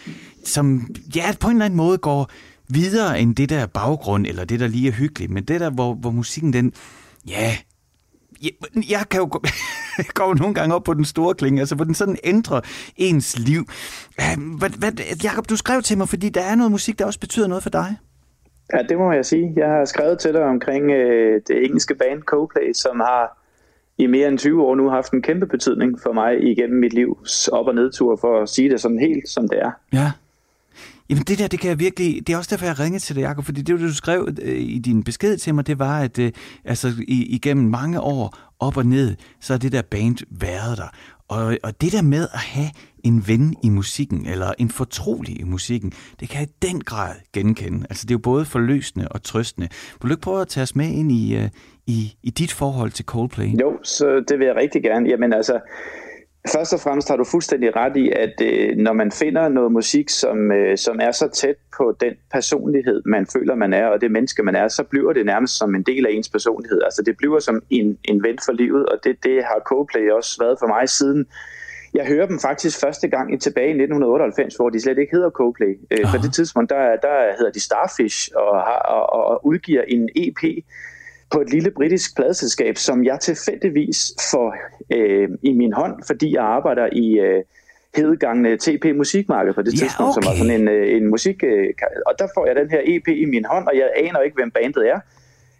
som 0.46 0.88
ja, 1.16 1.34
på 1.40 1.48
en 1.48 1.54
eller 1.56 1.66
anden 1.66 1.78
måde 1.78 1.98
går 1.98 2.30
videre 2.70 3.20
end 3.20 3.36
det 3.36 3.50
der 3.50 3.66
baggrund, 3.66 4.28
eller 4.28 4.46
det, 4.46 4.60
der 4.60 4.68
lige 4.68 4.88
er 4.88 4.92
hyggeligt, 4.92 5.32
men 5.32 5.44
det 5.44 5.60
der, 5.60 5.70
hvor, 5.70 5.94
hvor 5.94 6.12
musikken, 6.12 6.54
den, 6.54 6.74
ja, 7.28 7.58
jeg, 8.42 8.52
jeg 8.90 9.06
kan 9.10 9.20
jo 9.20 9.28
gå, 9.32 9.44
jeg 9.98 10.06
går 10.14 10.34
nogle 10.34 10.54
gange 10.54 10.76
op 10.76 10.84
på 10.84 10.94
den 10.94 11.06
store 11.06 11.36
klinge, 11.36 11.60
altså 11.60 11.76
hvor 11.76 11.86
den 11.86 11.94
sådan 11.96 12.18
ændrer 12.24 12.62
ens 12.98 13.40
liv. 13.40 13.70
Øh, 14.22 14.56
Hvad, 14.58 14.70
hvad, 14.70 14.92
Jacob, 15.24 15.50
du 15.50 15.56
skrev 15.56 15.82
til 15.82 15.98
mig, 15.98 16.10
fordi 16.10 16.30
der 16.30 16.42
er 16.42 16.56
noget 16.56 16.72
musik, 16.72 17.00
der 17.00 17.06
også 17.06 17.20
betyder 17.20 17.48
noget 17.48 17.64
for 17.64 17.70
dig. 17.70 17.96
Ja, 18.74 18.82
det 18.90 18.98
må 18.98 19.12
jeg 19.12 19.26
sige. 19.26 19.54
Jeg 19.56 19.68
har 19.68 19.86
skrevet 19.86 20.20
til 20.20 20.34
dig 20.34 20.44
omkring 20.44 20.92
øh, 20.92 21.42
det 21.48 21.66
engelske 21.66 21.96
band 21.96 22.22
Coldplay, 22.22 22.74
som 22.74 23.00
har 23.00 23.38
i 23.98 24.08
mere 24.08 24.28
end 24.28 24.38
20 24.38 24.64
år 24.64 24.76
nu 24.76 24.90
haft 24.90 25.12
en 25.12 25.22
kæmpe 25.22 25.48
betydning 25.48 26.00
for 26.04 26.14
mig 26.14 26.44
igennem 26.44 26.80
mit 26.80 26.94
livs 26.94 27.48
op- 27.48 27.68
og 27.68 27.76
nedtur, 27.76 28.18
for 28.22 28.42
at 28.42 28.50
sige 28.50 28.70
det 28.70 28.82
sådan 28.82 29.00
helt, 29.00 29.30
som 29.30 29.50
det 29.50 29.60
er. 29.60 29.72
Ja. 29.94 30.12
Jamen 31.10 31.24
det 31.24 31.40
der, 31.40 31.48
det 31.48 31.60
kan 31.60 31.70
jeg 31.70 31.80
virkelig, 31.80 32.28
det 32.28 32.34
er 32.34 32.38
også 32.38 32.50
derfor, 32.52 32.66
jeg 32.66 32.80
ringede 32.80 33.04
til 33.04 33.16
dig, 33.16 33.22
Jacob, 33.22 33.46
fordi 33.46 33.62
det, 33.62 33.80
du 33.80 33.94
skrev 33.94 34.28
øh, 34.42 34.56
i 34.56 34.80
din 34.80 35.04
besked 35.04 35.38
til 35.38 35.56
mig, 35.56 35.68
det 35.68 35.80
var, 35.80 36.00
at 36.00 36.20
øh, 36.20 36.32
altså, 36.66 36.88
i, 37.08 37.36
igennem 37.36 37.70
mange 37.70 38.02
år 38.02 38.38
op 38.60 38.78
og 38.78 38.86
ned, 38.86 39.16
så 39.40 39.54
er 39.54 39.58
det 39.58 39.72
der 39.72 39.82
band 39.82 40.18
været 40.30 40.78
der. 40.78 40.88
Og, 41.30 41.58
og 41.64 41.82
det 41.82 41.92
der 41.92 42.02
med 42.02 42.28
at 42.34 42.40
have 42.40 42.70
en 43.04 43.24
ven 43.28 43.56
i 43.64 43.70
musikken, 43.70 44.26
eller 44.26 44.54
en 44.58 44.70
fortrolig 44.70 45.40
i 45.40 45.44
musikken, 45.44 45.92
det 46.20 46.30
kan 46.30 46.40
jeg 46.42 46.50
i 46.50 46.68
den 46.72 46.82
grad 46.82 47.16
genkende. 47.34 47.86
Altså 47.90 48.06
det 48.06 48.12
er 48.12 48.16
jo 48.16 48.20
både 48.20 48.46
forløsende 48.46 49.08
og 49.08 49.24
trøstende. 49.24 49.68
Vil 50.02 50.10
du 50.10 50.14
ikke 50.14 50.22
prøve 50.22 50.42
at 50.42 50.48
tage 50.48 50.62
os 50.62 50.76
med 50.76 50.88
ind 50.88 51.12
i, 51.12 51.36
øh, 51.36 51.50
i, 51.88 52.14
i 52.24 52.30
dit 52.30 52.52
forhold 52.52 52.92
til 52.92 53.06
Coldplay? 53.06 53.60
Jo, 53.62 53.80
så 53.84 54.24
det 54.28 54.40
vil 54.40 54.46
jeg 54.48 54.56
rigtig 54.56 54.84
gerne. 54.84 55.10
Jamen 55.10 55.34
altså, 55.34 55.60
Først 56.54 56.74
og 56.74 56.80
fremmest 56.80 57.10
har 57.10 57.16
du 57.16 57.24
fuldstændig 57.24 57.76
ret 57.76 57.98
i, 57.98 58.12
at 58.12 58.42
øh, 58.42 58.78
når 58.78 58.94
man 58.94 59.12
finder 59.12 59.50
noget 59.50 59.72
musik, 59.72 60.10
som, 60.10 60.52
øh, 60.52 60.78
som 60.78 61.00
er 61.02 61.12
så 61.12 61.28
tæt 61.28 61.56
på 61.78 61.98
den 62.00 62.14
personlighed, 62.34 63.02
man 63.06 63.28
føler, 63.34 63.56
man 63.56 63.74
er, 63.74 63.88
og 63.88 64.02
det 64.02 64.12
menneske, 64.12 64.44
man 64.44 64.56
er, 64.56 64.68
så 64.68 64.84
bliver 64.84 65.14
det 65.14 65.26
nærmest 65.26 65.58
som 65.58 65.76
en 65.76 65.84
del 65.84 66.06
af 66.06 66.12
ens 66.12 66.30
personlighed. 66.30 66.82
Altså 66.84 67.02
det 67.06 67.18
bliver 67.18 67.40
som 67.40 67.62
en, 67.70 67.98
en 68.04 68.24
ven 68.24 68.38
for 68.46 68.52
livet, 68.52 68.86
og 68.86 68.98
det, 69.04 69.16
det 69.24 69.44
har 69.44 69.62
Coldplay 69.66 70.12
også 70.12 70.38
været 70.40 70.58
for 70.60 70.68
mig 70.68 70.90
siden. 70.90 71.26
Jeg 71.94 72.06
hører 72.06 72.26
dem 72.26 72.40
faktisk 72.40 72.80
første 72.80 73.08
gang 73.08 73.34
i 73.34 73.38
tilbage 73.38 73.68
i 73.68 73.82
1998, 73.84 74.56
hvor 74.56 74.70
de 74.70 74.82
slet 74.82 74.98
ikke 74.98 75.16
hedder 75.16 75.30
Coldplay. 75.30 75.74
Øh, 75.92 76.06
på 76.12 76.18
det 76.24 76.34
tidspunkt, 76.34 76.70
der, 76.70 76.96
der 76.96 77.36
hedder 77.38 77.52
de 77.52 77.60
Starfish 77.60 78.30
og, 78.36 78.56
har, 78.68 78.80
og, 78.98 79.30
og 79.30 79.46
udgiver 79.46 79.82
en 79.82 80.10
EP, 80.16 80.42
på 81.32 81.42
et 81.42 81.50
lille 81.50 81.72
britisk 81.72 82.16
pladselskab, 82.16 82.78
som 82.78 83.04
jeg 83.04 83.20
tilfældigvis 83.20 84.14
får 84.32 84.56
øh, 84.94 85.30
i 85.42 85.54
min 85.54 85.74
hånd, 85.74 86.04
fordi 86.08 86.36
jeg 86.36 86.44
arbejder 86.44 86.90
i 86.92 87.20
øh, 87.20 87.44
hedegangne 87.96 88.58
TP 88.58 88.86
Musikmarked 88.96 89.54
på 89.54 89.62
det 89.62 89.74
Ja, 89.74 89.78
tidspunkt, 89.78 90.14
som 90.14 90.24
var 90.24 90.30
okay. 90.30 90.40
sådan 90.40 90.62
en, 90.62 90.68
øh, 90.68 90.98
en 90.98 91.08
musik... 91.08 91.44
Øh, 91.44 91.74
og 92.06 92.14
der 92.20 92.28
får 92.36 92.46
jeg 92.46 92.56
den 92.56 92.70
her 92.70 92.82
EP 92.84 93.08
i 93.08 93.26
min 93.26 93.46
hånd, 93.46 93.68
og 93.68 93.76
jeg 93.76 93.92
aner 93.96 94.20
ikke, 94.20 94.36
hvem 94.36 94.52
bandet 94.52 94.90
er. 94.90 95.00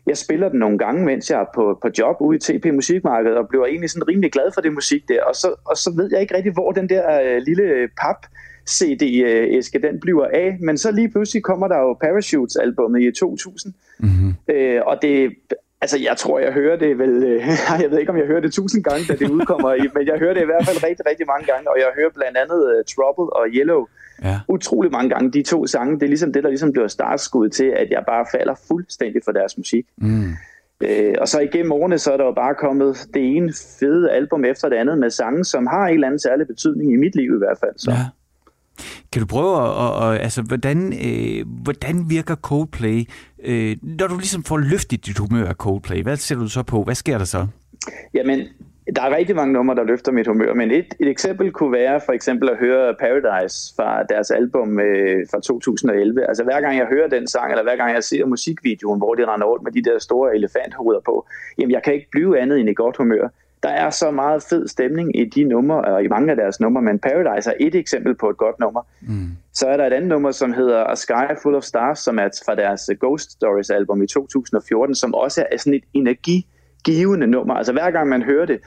Jeg 0.08 0.18
spiller 0.18 0.50
den 0.50 0.60
nogle 0.60 0.78
gange, 0.78 1.06
mens 1.06 1.30
jeg 1.32 1.42
er 1.42 1.46
på, 1.56 1.80
på 1.82 1.90
job 1.98 2.16
ude 2.20 2.38
i 2.38 2.40
TP 2.40 2.66
Musikmarked, 2.74 3.34
og 3.34 3.48
bliver 3.50 3.66
egentlig 3.66 3.90
sådan 3.90 4.08
rimelig 4.08 4.32
glad 4.32 4.52
for 4.54 4.62
det 4.62 4.74
musik 4.74 5.10
der. 5.10 5.24
Og 5.24 5.36
så, 5.36 5.56
og 5.66 5.78
så 5.78 5.94
ved 5.96 6.10
jeg 6.12 6.22
ikke 6.22 6.36
rigtig, 6.36 6.54
hvor 6.54 6.72
den 6.72 6.90
der 6.90 7.22
øh, 7.22 7.42
lille 7.42 7.90
pap 8.02 8.26
CD-æske, 8.70 9.82
den 9.82 10.00
bliver 10.00 10.26
af. 10.34 10.58
Men 10.62 10.78
så 10.78 10.92
lige 10.92 11.10
pludselig 11.10 11.44
kommer 11.44 11.68
der 11.68 11.78
jo 11.78 11.94
Parachutes-albummet 11.94 13.02
i 13.02 13.12
2000. 13.12 13.74
Mm-hmm. 14.00 14.34
Øh, 14.50 14.82
og 14.86 15.00
det, 15.02 15.36
altså 15.82 15.98
jeg 16.00 16.18
tror, 16.18 16.40
jeg 16.40 16.54
hører 16.54 16.78
det 16.78 17.00
vel, 17.00 17.24
øh, 17.24 17.42
jeg 17.84 17.92
ved 17.92 18.00
ikke, 18.00 18.12
om 18.12 18.18
jeg 18.18 18.26
hører 18.26 18.42
det 18.42 18.54
tusind 18.54 18.84
gange, 18.84 19.06
da 19.08 19.14
det 19.16 19.30
udkommer, 19.30 19.70
men 19.94 20.08
jeg 20.08 20.20
hører 20.20 20.34
det 20.34 20.42
i 20.42 20.46
hvert 20.46 20.66
fald 20.66 20.84
rigtig, 20.84 21.06
rigtig 21.06 21.26
mange 21.28 21.46
gange. 21.52 21.70
Og 21.72 21.78
jeg 21.78 21.88
hører 21.96 22.10
blandt 22.16 22.38
andet 22.38 22.60
uh, 22.72 22.84
Trouble 22.96 23.34
og 23.38 23.48
Yellow 23.50 23.86
Ja. 24.24 24.40
utrolig 24.48 24.92
mange 24.92 25.10
gange. 25.10 25.32
De 25.32 25.44
to 25.44 25.68
sange, 25.68 25.94
det 25.96 26.04
er 26.04 26.08
ligesom 26.08 26.34
det, 26.34 26.44
der 26.44 26.50
ligesom 26.50 26.72
bliver 26.72 26.88
startskud 26.88 27.50
til, 27.50 27.66
at 27.66 27.88
jeg 27.90 28.04
bare 28.08 28.26
falder 28.32 28.56
fuldstændig 28.68 29.22
for 29.26 29.32
deres 29.32 29.58
musik. 29.58 29.86
Mm. 29.98 30.32
Øh, 30.82 31.16
og 31.22 31.28
så 31.28 31.40
igennem 31.40 31.72
årene, 31.72 31.98
så 31.98 32.12
er 32.14 32.18
der 32.18 32.26
jo 32.26 32.32
bare 32.32 32.56
kommet 32.56 33.08
det 33.14 33.36
ene 33.36 33.54
fede 33.80 34.12
album 34.12 34.46
efter 34.46 34.70
det 34.70 34.76
andet 34.76 34.98
med 34.98 35.10
sange, 35.10 35.46
som 35.46 35.68
har 35.68 35.88
en 35.88 35.94
eller 35.94 36.08
anden 36.08 36.20
særlig 36.20 36.48
betydning 36.48 36.94
i 36.94 36.96
mit 36.96 37.16
liv 37.16 37.36
i 37.36 37.38
hvert 37.38 37.58
fald. 37.60 37.74
Så. 37.78 37.92
Ja. 37.92 37.98
Kan 39.12 39.22
du 39.22 39.28
prøve 39.28 39.54
at, 39.64 39.70
at, 39.86 40.16
at 40.16 40.24
altså, 40.24 40.42
hvordan, 40.42 40.94
øh, 40.94 41.46
hvordan 41.64 42.10
virker 42.10 42.36
Coldplay, 42.36 43.04
øh, 43.44 43.78
når 43.82 44.08
du 44.08 44.18
ligesom 44.18 44.44
får 44.44 44.58
løftet 44.58 45.06
dit 45.06 45.18
humør 45.18 45.48
af 45.48 45.56
Coldplay? 45.56 46.04
Hvad 46.04 46.18
sætter 46.18 46.44
du 46.44 46.50
så 46.50 46.64
på? 46.64 46.84
Hvad 46.84 46.96
sker 46.96 47.18
der 47.18 47.26
så? 47.26 47.48
Jamen, 48.14 48.40
der 48.96 49.02
er 49.02 49.16
rigtig 49.16 49.36
mange 49.36 49.54
numre, 49.54 49.76
der 49.76 49.84
løfter 49.84 50.12
mit 50.12 50.28
humør, 50.28 50.54
men 50.54 50.72
et, 50.72 50.94
et 51.00 51.08
eksempel 51.08 51.52
kunne 51.52 51.72
være 51.72 52.02
for 52.06 52.14
eksempel 52.14 52.50
at 52.50 52.58
høre 52.58 52.96
Paradise 53.00 53.74
fra 53.76 54.04
deres 54.04 54.32
album 54.32 54.80
øh, 54.80 55.26
fra 55.32 55.40
2011. 55.42 56.28
Altså 56.28 56.44
hver 56.44 56.62
gang 56.62 56.78
jeg 56.78 56.86
hører 56.86 57.08
den 57.08 57.28
sang, 57.28 57.52
eller 57.52 57.64
hver 57.64 57.76
gang 57.76 57.94
jeg 57.94 58.04
ser 58.04 58.26
musikvideoen, 58.26 59.00
hvor 59.00 59.14
de 59.14 59.26
render 59.26 59.48
rundt 59.48 59.64
med 59.64 59.72
de 59.72 59.90
der 59.90 60.00
store 60.00 60.36
elefanthoveder 60.36 61.02
på, 61.06 61.28
jamen 61.58 61.72
jeg 61.72 61.84
kan 61.84 61.94
ikke 61.94 62.08
blive 62.12 62.40
andet 62.40 62.60
end 62.60 62.70
i 62.70 62.74
godt 62.74 62.98
humør. 62.98 63.28
Der 63.64 63.70
er 63.70 63.90
så 63.90 64.12
meget 64.12 64.44
fed 64.50 64.68
stemning 64.68 65.20
i 65.20 65.26
de 65.26 65.44
numre, 65.44 65.82
og 65.82 66.04
i 66.04 66.08
mange 66.08 66.32
af 66.32 66.36
deres 66.38 66.60
numre, 66.60 66.82
men 66.82 67.00
Paradise 67.00 67.50
er 67.50 67.54
et 67.60 67.76
eksempel 67.76 68.16
på 68.16 68.30
et 68.30 68.38
godt 68.38 68.60
nummer. 68.60 68.82
Mm. 69.02 69.30
Så 69.54 69.68
er 69.68 69.78
der 69.78 69.88
et 69.88 69.94
andet 69.94 70.10
nummer, 70.10 70.32
som 70.32 70.54
hedder 70.54 70.84
A 70.84 70.96
Sky 70.96 71.42
Full 71.44 71.56
of 71.56 71.64
Stars, 71.64 72.00
som 72.00 72.20
er 72.20 72.42
fra 72.46 72.56
deres 72.56 72.90
Ghost 73.00 73.32
Stories 73.32 73.70
album 73.70 74.02
i 74.02 74.08
2014, 74.08 74.96
som 74.96 75.14
også 75.14 75.46
er 75.52 75.58
sådan 75.58 75.74
et 75.74 75.84
energigivende 75.94 77.28
nummer. 77.28 77.54
Altså 77.54 77.74
hver 77.74 77.92
gang 77.92 78.10
man 78.10 78.24
hører 78.24 78.46
det, 78.46 78.60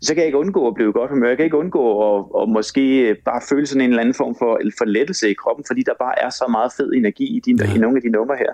så 0.00 0.14
kan 0.14 0.18
jeg 0.18 0.26
ikke 0.26 0.38
undgå 0.38 0.68
at 0.68 0.74
blive 0.74 0.92
godt 0.92 1.10
humør. 1.10 1.28
Jeg 1.28 1.36
kan 1.36 1.44
ikke 1.44 1.56
undgå 1.56 2.16
at, 2.16 2.24
at 2.42 2.48
måske 2.48 3.14
bare 3.24 3.40
føle 3.48 3.66
sådan 3.66 3.80
en 3.80 3.90
eller 3.90 4.00
anden 4.00 4.14
form 4.14 4.34
for 4.34 4.60
forlettelse 4.78 5.30
i 5.30 5.34
kroppen, 5.34 5.64
fordi 5.66 5.82
der 5.82 5.94
bare 5.98 6.22
er 6.24 6.30
så 6.30 6.44
meget 6.50 6.72
fed 6.76 6.92
energi 6.92 7.36
i, 7.36 7.40
de, 7.40 7.64
ja. 7.64 7.74
i 7.74 7.78
nogle 7.78 7.96
af 7.96 8.02
de 8.02 8.08
numre 8.08 8.36
her. 8.36 8.52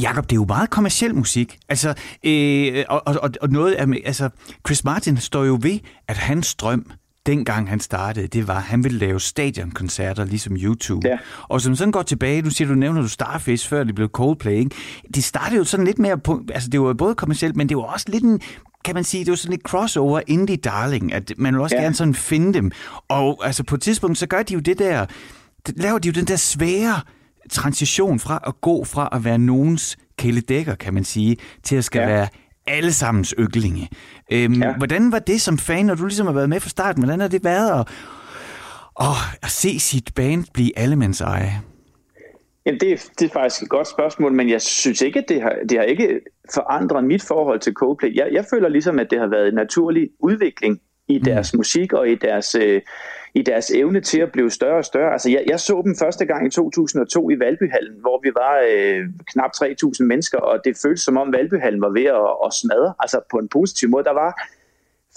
Jakob, 0.00 0.24
det 0.24 0.32
er 0.32 0.40
jo 0.40 0.44
meget 0.48 0.70
kommersiel 0.70 1.14
musik. 1.14 1.58
Altså, 1.68 1.94
øh, 2.24 2.84
og, 2.88 3.02
og, 3.06 3.30
og 3.40 3.48
noget 3.48 3.72
af, 3.72 3.86
altså, 4.04 4.28
Chris 4.66 4.84
Martin 4.84 5.16
står 5.16 5.44
jo 5.44 5.58
ved, 5.62 5.78
at 6.08 6.16
hans 6.16 6.54
drøm, 6.54 6.90
dengang 7.26 7.68
han 7.68 7.80
startede, 7.80 8.26
det 8.26 8.48
var, 8.48 8.56
at 8.56 8.62
han 8.62 8.84
ville 8.84 8.98
lave 8.98 9.20
stadionkoncerter, 9.20 10.24
ligesom 10.24 10.56
YouTube. 10.56 11.08
Ja. 11.08 11.18
Og 11.42 11.60
som 11.60 11.76
sådan 11.76 11.92
går 11.92 12.02
tilbage, 12.02 12.42
du 12.42 12.50
siger, 12.50 12.68
du 12.68 12.74
nævner 12.74 13.02
du 13.02 13.08
Starfish, 13.08 13.68
før 13.68 13.84
det 13.84 13.94
blev 13.94 14.08
Coldplay, 14.08 14.52
ikke? 14.52 14.70
Det 15.14 15.24
startede 15.24 15.56
jo 15.56 15.64
sådan 15.64 15.86
lidt 15.86 15.98
mere 15.98 16.18
på, 16.18 16.42
altså 16.52 16.68
det 16.70 16.80
var 16.80 16.92
både 16.92 17.14
kommercielt, 17.14 17.56
men 17.56 17.68
det 17.68 17.76
var 17.76 17.82
også 17.82 18.06
lidt 18.08 18.24
en, 18.24 18.40
kan 18.84 18.94
man 18.94 19.04
sige, 19.04 19.24
det 19.24 19.30
var 19.30 19.36
sådan 19.36 19.50
lidt 19.50 19.62
crossover 19.62 20.20
indie 20.26 20.56
darling, 20.56 21.12
at 21.12 21.32
man 21.36 21.54
vil 21.54 21.62
også. 21.62 21.76
Ja. 21.76 21.82
gerne 21.82 21.94
sådan 21.94 22.14
finde 22.14 22.54
dem. 22.54 22.70
Og 23.08 23.46
altså 23.46 23.64
på 23.64 23.74
et 23.74 23.80
tidspunkt, 23.80 24.18
så 24.18 24.26
gør 24.26 24.42
de 24.42 24.54
jo 24.54 24.60
det 24.60 24.78
der, 24.78 25.06
laver 25.76 25.98
de 25.98 26.08
jo 26.08 26.12
den 26.12 26.24
der 26.24 26.36
svære 26.36 27.00
transition 27.50 28.18
fra 28.18 28.40
at 28.46 28.60
gå 28.60 28.84
fra 28.84 29.08
at 29.12 29.24
være 29.24 29.38
nogens 29.38 29.98
kæledækker, 30.18 30.74
kan 30.74 30.94
man 30.94 31.04
sige, 31.04 31.36
til 31.62 31.76
at 31.76 31.84
skal 31.84 32.00
ja. 32.00 32.06
Være 32.06 32.28
allesammens 32.66 33.34
yndlinge. 33.38 33.88
Øhm, 34.32 34.54
ja. 34.54 34.66
Ja. 34.66 34.76
Hvordan 34.76 35.12
var 35.12 35.18
det 35.18 35.40
som 35.40 35.58
fan, 35.58 35.86
når 35.86 35.94
du 35.94 36.06
ligesom 36.06 36.26
har 36.26 36.34
været 36.34 36.48
med 36.48 36.60
fra 36.60 36.68
starten? 36.68 37.02
Hvordan 37.02 37.20
har 37.20 37.28
det 37.28 37.44
været 37.44 37.80
at, 37.80 37.88
at, 39.00 39.06
at 39.42 39.50
se 39.50 39.78
sit 39.78 40.10
band 40.14 40.44
blive 40.54 40.78
allemands 40.78 41.20
eje? 41.20 41.62
Jamen, 42.66 42.80
det, 42.80 42.92
er, 42.92 42.96
det 43.18 43.24
er 43.24 43.32
faktisk 43.32 43.62
et 43.62 43.68
godt 43.68 43.88
spørgsmål, 43.88 44.32
men 44.32 44.50
jeg 44.50 44.62
synes 44.62 45.02
ikke, 45.02 45.18
at 45.18 45.24
det 45.28 45.42
har, 45.42 45.56
det 45.68 45.78
har 45.78 45.84
ikke 45.84 46.20
forandret 46.54 47.04
mit 47.04 47.22
forhold 47.22 47.60
til 47.60 47.72
Coldplay. 47.72 48.16
Jeg, 48.16 48.28
jeg 48.32 48.44
føler 48.50 48.68
ligesom, 48.68 48.98
at 48.98 49.06
det 49.10 49.18
har 49.18 49.26
været 49.26 49.48
en 49.48 49.54
naturlig 49.54 50.10
udvikling 50.18 50.80
i 51.08 51.18
deres 51.18 51.52
mm. 51.52 51.56
musik 51.56 51.92
og 51.92 52.08
i 52.08 52.14
deres, 52.14 52.54
øh, 52.54 52.80
i 53.34 53.42
deres 53.42 53.70
evne 53.70 54.00
til 54.00 54.20
at 54.20 54.32
blive 54.32 54.50
større 54.50 54.78
og 54.78 54.84
større. 54.84 55.12
Altså, 55.12 55.30
jeg, 55.30 55.44
jeg 55.48 55.60
så 55.60 55.82
dem 55.84 55.96
første 55.96 56.24
gang 56.24 56.46
i 56.46 56.50
2002 56.50 57.30
i 57.30 57.38
Valbyhallen, 57.38 58.00
hvor 58.00 58.20
vi 58.22 58.30
var 58.34 58.64
øh, 58.70 59.08
knap 59.32 59.50
3.000 59.56 60.04
mennesker, 60.04 60.38
og 60.38 60.60
det 60.64 60.76
føltes 60.82 61.02
som 61.04 61.16
om 61.16 61.32
Valbyhallen 61.32 61.80
var 61.80 61.88
ved 61.88 62.04
at, 62.04 62.46
at 62.46 62.54
smadre, 62.54 62.94
altså 63.00 63.20
på 63.30 63.36
en 63.36 63.48
positiv 63.48 63.88
måde. 63.88 64.04
Der 64.04 64.12
var 64.12 64.48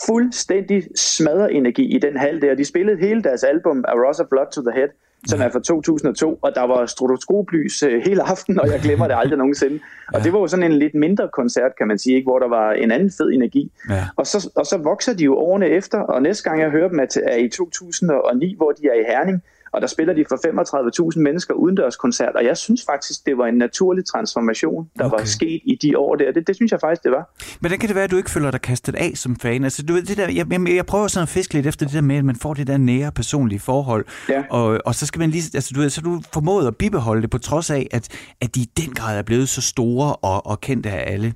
fuldstændig 0.05 0.83
smadret 0.95 1.55
energi 1.55 1.95
i 1.95 1.99
den 1.99 2.17
hal 2.17 2.41
der. 2.41 2.55
De 2.55 2.65
spillede 2.65 2.97
hele 2.97 3.23
deres 3.23 3.43
album 3.43 3.85
A 3.87 3.93
Rose 3.93 4.23
of 4.23 4.29
Blood 4.29 4.51
to 4.51 4.61
the 4.61 4.71
Head, 4.71 4.89
som 5.27 5.41
er 5.41 5.49
fra 5.49 5.59
2002, 5.59 6.39
og 6.41 6.55
der 6.55 6.61
var 6.61 6.85
stroboskoplys 6.85 7.83
øh, 7.83 8.01
hele 8.05 8.23
aften, 8.23 8.59
og 8.59 8.67
jeg 8.67 8.79
glemmer 8.79 9.07
det 9.07 9.15
aldrig 9.17 9.37
nogensinde. 9.37 9.79
Og 10.13 10.23
det 10.23 10.33
var 10.33 10.39
jo 10.39 10.47
sådan 10.47 10.71
en 10.71 10.79
lidt 10.79 10.95
mindre 10.95 11.29
koncert, 11.33 11.71
kan 11.77 11.87
man 11.87 11.99
sige, 11.99 12.15
ikke? 12.15 12.25
hvor 12.25 12.39
der 12.39 12.47
var 12.47 12.71
en 12.71 12.91
anden 12.91 13.11
fed 13.17 13.29
energi. 13.29 13.71
Ja. 13.89 14.05
Og, 14.15 14.27
så, 14.27 14.49
og 14.55 14.65
så 14.65 14.77
vokser 14.77 15.13
de 15.13 15.23
jo 15.23 15.37
årene 15.37 15.67
efter, 15.67 15.99
og 15.99 16.21
næste 16.21 16.49
gang 16.49 16.61
jeg 16.61 16.69
hører 16.69 16.89
dem 16.89 16.99
er, 16.99 17.05
til, 17.05 17.21
er 17.25 17.37
i 17.37 17.49
2009, 17.49 18.55
hvor 18.57 18.71
de 18.71 18.87
er 18.87 18.93
i 18.93 19.03
Herning, 19.07 19.43
og 19.75 19.81
der 19.81 19.87
spiller 19.87 20.13
de 20.13 20.25
for 20.29 21.11
35.000 21.15 21.19
mennesker 21.19 21.53
udendørskoncert, 21.53 22.35
og 22.35 22.45
jeg 22.45 22.57
synes 22.57 22.85
faktisk, 22.89 23.25
det 23.25 23.37
var 23.37 23.47
en 23.47 23.57
naturlig 23.57 24.05
transformation, 24.05 24.89
der 24.97 25.05
okay. 25.05 25.17
var 25.17 25.25
sket 25.25 25.61
i 25.65 25.75
de 25.81 25.97
år 25.97 26.15
der. 26.15 26.31
Det, 26.31 26.47
det 26.47 26.55
synes 26.55 26.71
jeg 26.71 26.79
faktisk, 26.79 27.03
det 27.03 27.11
var. 27.11 27.29
Hvordan 27.59 27.79
kan 27.79 27.87
det 27.87 27.95
være, 27.95 28.03
at 28.03 28.11
du 28.11 28.17
ikke 28.17 28.29
føler 28.29 28.51
dig 28.51 28.61
kastet 28.61 28.95
af 28.95 29.11
som 29.15 29.35
fan? 29.35 29.63
Altså, 29.63 29.83
du 29.83 29.93
ved, 29.93 30.03
det 30.03 30.17
der, 30.17 30.27
jeg, 30.27 30.45
jeg, 30.51 30.75
jeg 30.75 30.85
prøver 30.85 31.07
sådan 31.07 31.23
at 31.23 31.29
fiske 31.29 31.53
lidt 31.53 31.67
efter 31.67 31.85
det 31.85 31.95
der 31.95 32.01
med, 32.01 32.15
at 32.15 32.25
man 32.25 32.35
får 32.35 32.53
det 32.53 32.67
der 32.67 32.77
nære 32.77 33.11
personlige 33.11 33.59
forhold. 33.59 34.05
Ja. 34.29 34.43
Og, 34.49 34.79
og 34.85 34.95
så 34.95 35.05
skal 35.05 35.19
man 35.19 35.29
lige, 35.29 35.43
altså 35.53 35.71
du 35.75 35.79
ved, 35.79 35.89
så 35.89 36.01
du 36.01 36.21
formået 36.33 36.67
at 36.67 36.75
bibeholde 36.77 37.21
det, 37.21 37.29
på 37.29 37.37
trods 37.37 37.69
af, 37.71 37.87
at, 37.91 38.09
at 38.41 38.55
de 38.55 38.59
i 38.59 38.69
den 38.77 38.93
grad 38.93 39.17
er 39.17 39.23
blevet 39.23 39.49
så 39.49 39.61
store 39.61 40.15
og, 40.15 40.47
og 40.47 40.61
kendte 40.61 40.89
af 40.89 41.13
alle. 41.13 41.33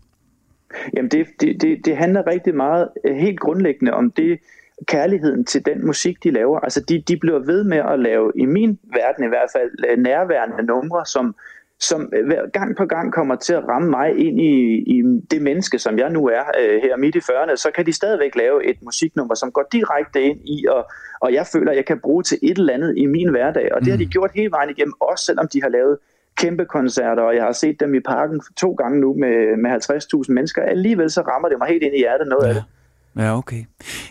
Jamen 0.93 1.11
det, 1.11 1.27
det, 1.39 1.61
det, 1.61 1.85
det 1.85 1.97
handler 1.97 2.27
rigtig 2.27 2.55
meget 2.55 2.87
øh, 3.05 3.15
helt 3.15 3.39
grundlæggende 3.39 3.93
om 3.93 4.11
det 4.11 4.39
kærligheden 4.87 5.45
til 5.45 5.65
den 5.65 5.85
musik, 5.85 6.23
de 6.23 6.31
laver. 6.31 6.59
Altså 6.59 6.81
de, 6.81 7.03
de 7.07 7.17
bliver 7.17 7.39
ved 7.39 7.63
med 7.63 7.77
at 7.77 7.99
lave, 7.99 8.31
i 8.35 8.45
min 8.45 8.79
verden 8.93 9.23
i 9.23 9.27
hvert 9.27 9.49
fald, 9.53 9.71
øh, 9.89 9.97
nærværende 9.97 10.63
numre, 10.63 11.05
som, 11.05 11.35
som 11.79 12.13
øh, 12.13 12.31
gang 12.53 12.77
på 12.77 12.85
gang 12.85 13.13
kommer 13.13 13.35
til 13.35 13.53
at 13.53 13.67
ramme 13.67 13.89
mig 13.89 14.17
ind 14.17 14.41
i, 14.41 14.77
i 14.97 15.03
det 15.31 15.41
menneske, 15.41 15.79
som 15.79 15.99
jeg 15.99 16.09
nu 16.09 16.27
er 16.27 16.43
øh, 16.61 16.81
her 16.81 16.97
midt 16.97 17.15
i 17.15 17.19
40'erne, 17.19 17.55
så 17.55 17.71
kan 17.75 17.85
de 17.85 17.93
stadigvæk 17.93 18.35
lave 18.35 18.65
et 18.65 18.77
musiknummer, 18.81 19.35
som 19.35 19.51
går 19.51 19.67
direkte 19.71 20.21
ind 20.21 20.39
i, 20.45 20.65
og, 20.69 20.91
og 21.21 21.33
jeg 21.33 21.45
føler, 21.53 21.71
at 21.71 21.77
jeg 21.77 21.85
kan 21.85 21.99
bruge 21.99 22.23
til 22.23 22.37
et 22.43 22.57
eller 22.57 22.73
andet 22.73 22.93
i 22.97 23.05
min 23.05 23.29
hverdag. 23.29 23.73
Og 23.73 23.81
det 23.81 23.91
har 23.91 23.97
de 23.97 24.05
gjort 24.05 24.31
hele 24.35 24.51
vejen 24.51 24.69
igennem, 24.69 24.93
også 24.99 25.25
selvom 25.25 25.47
de 25.47 25.61
har 25.61 25.69
lavet 25.69 25.97
kæmpe 26.37 26.65
koncerter, 26.65 27.23
og 27.23 27.35
jeg 27.35 27.43
har 27.43 27.51
set 27.51 27.79
dem 27.79 27.95
i 27.95 27.99
parken 27.99 28.41
to 28.57 28.71
gange 28.73 28.99
nu 28.99 29.13
med, 29.13 29.57
med 29.57 29.71
50.000 30.27 30.33
mennesker. 30.33 30.61
Alligevel 30.61 31.09
så 31.11 31.21
rammer 31.21 31.49
det 31.49 31.57
mig 31.59 31.67
helt 31.67 31.83
ind 31.83 31.95
i 31.95 31.97
hjertet 31.97 32.27
noget 32.27 32.43
ja. 32.43 32.49
af 32.49 32.55
det. 32.55 32.63
Ja, 33.19 33.37
okay. 33.37 33.63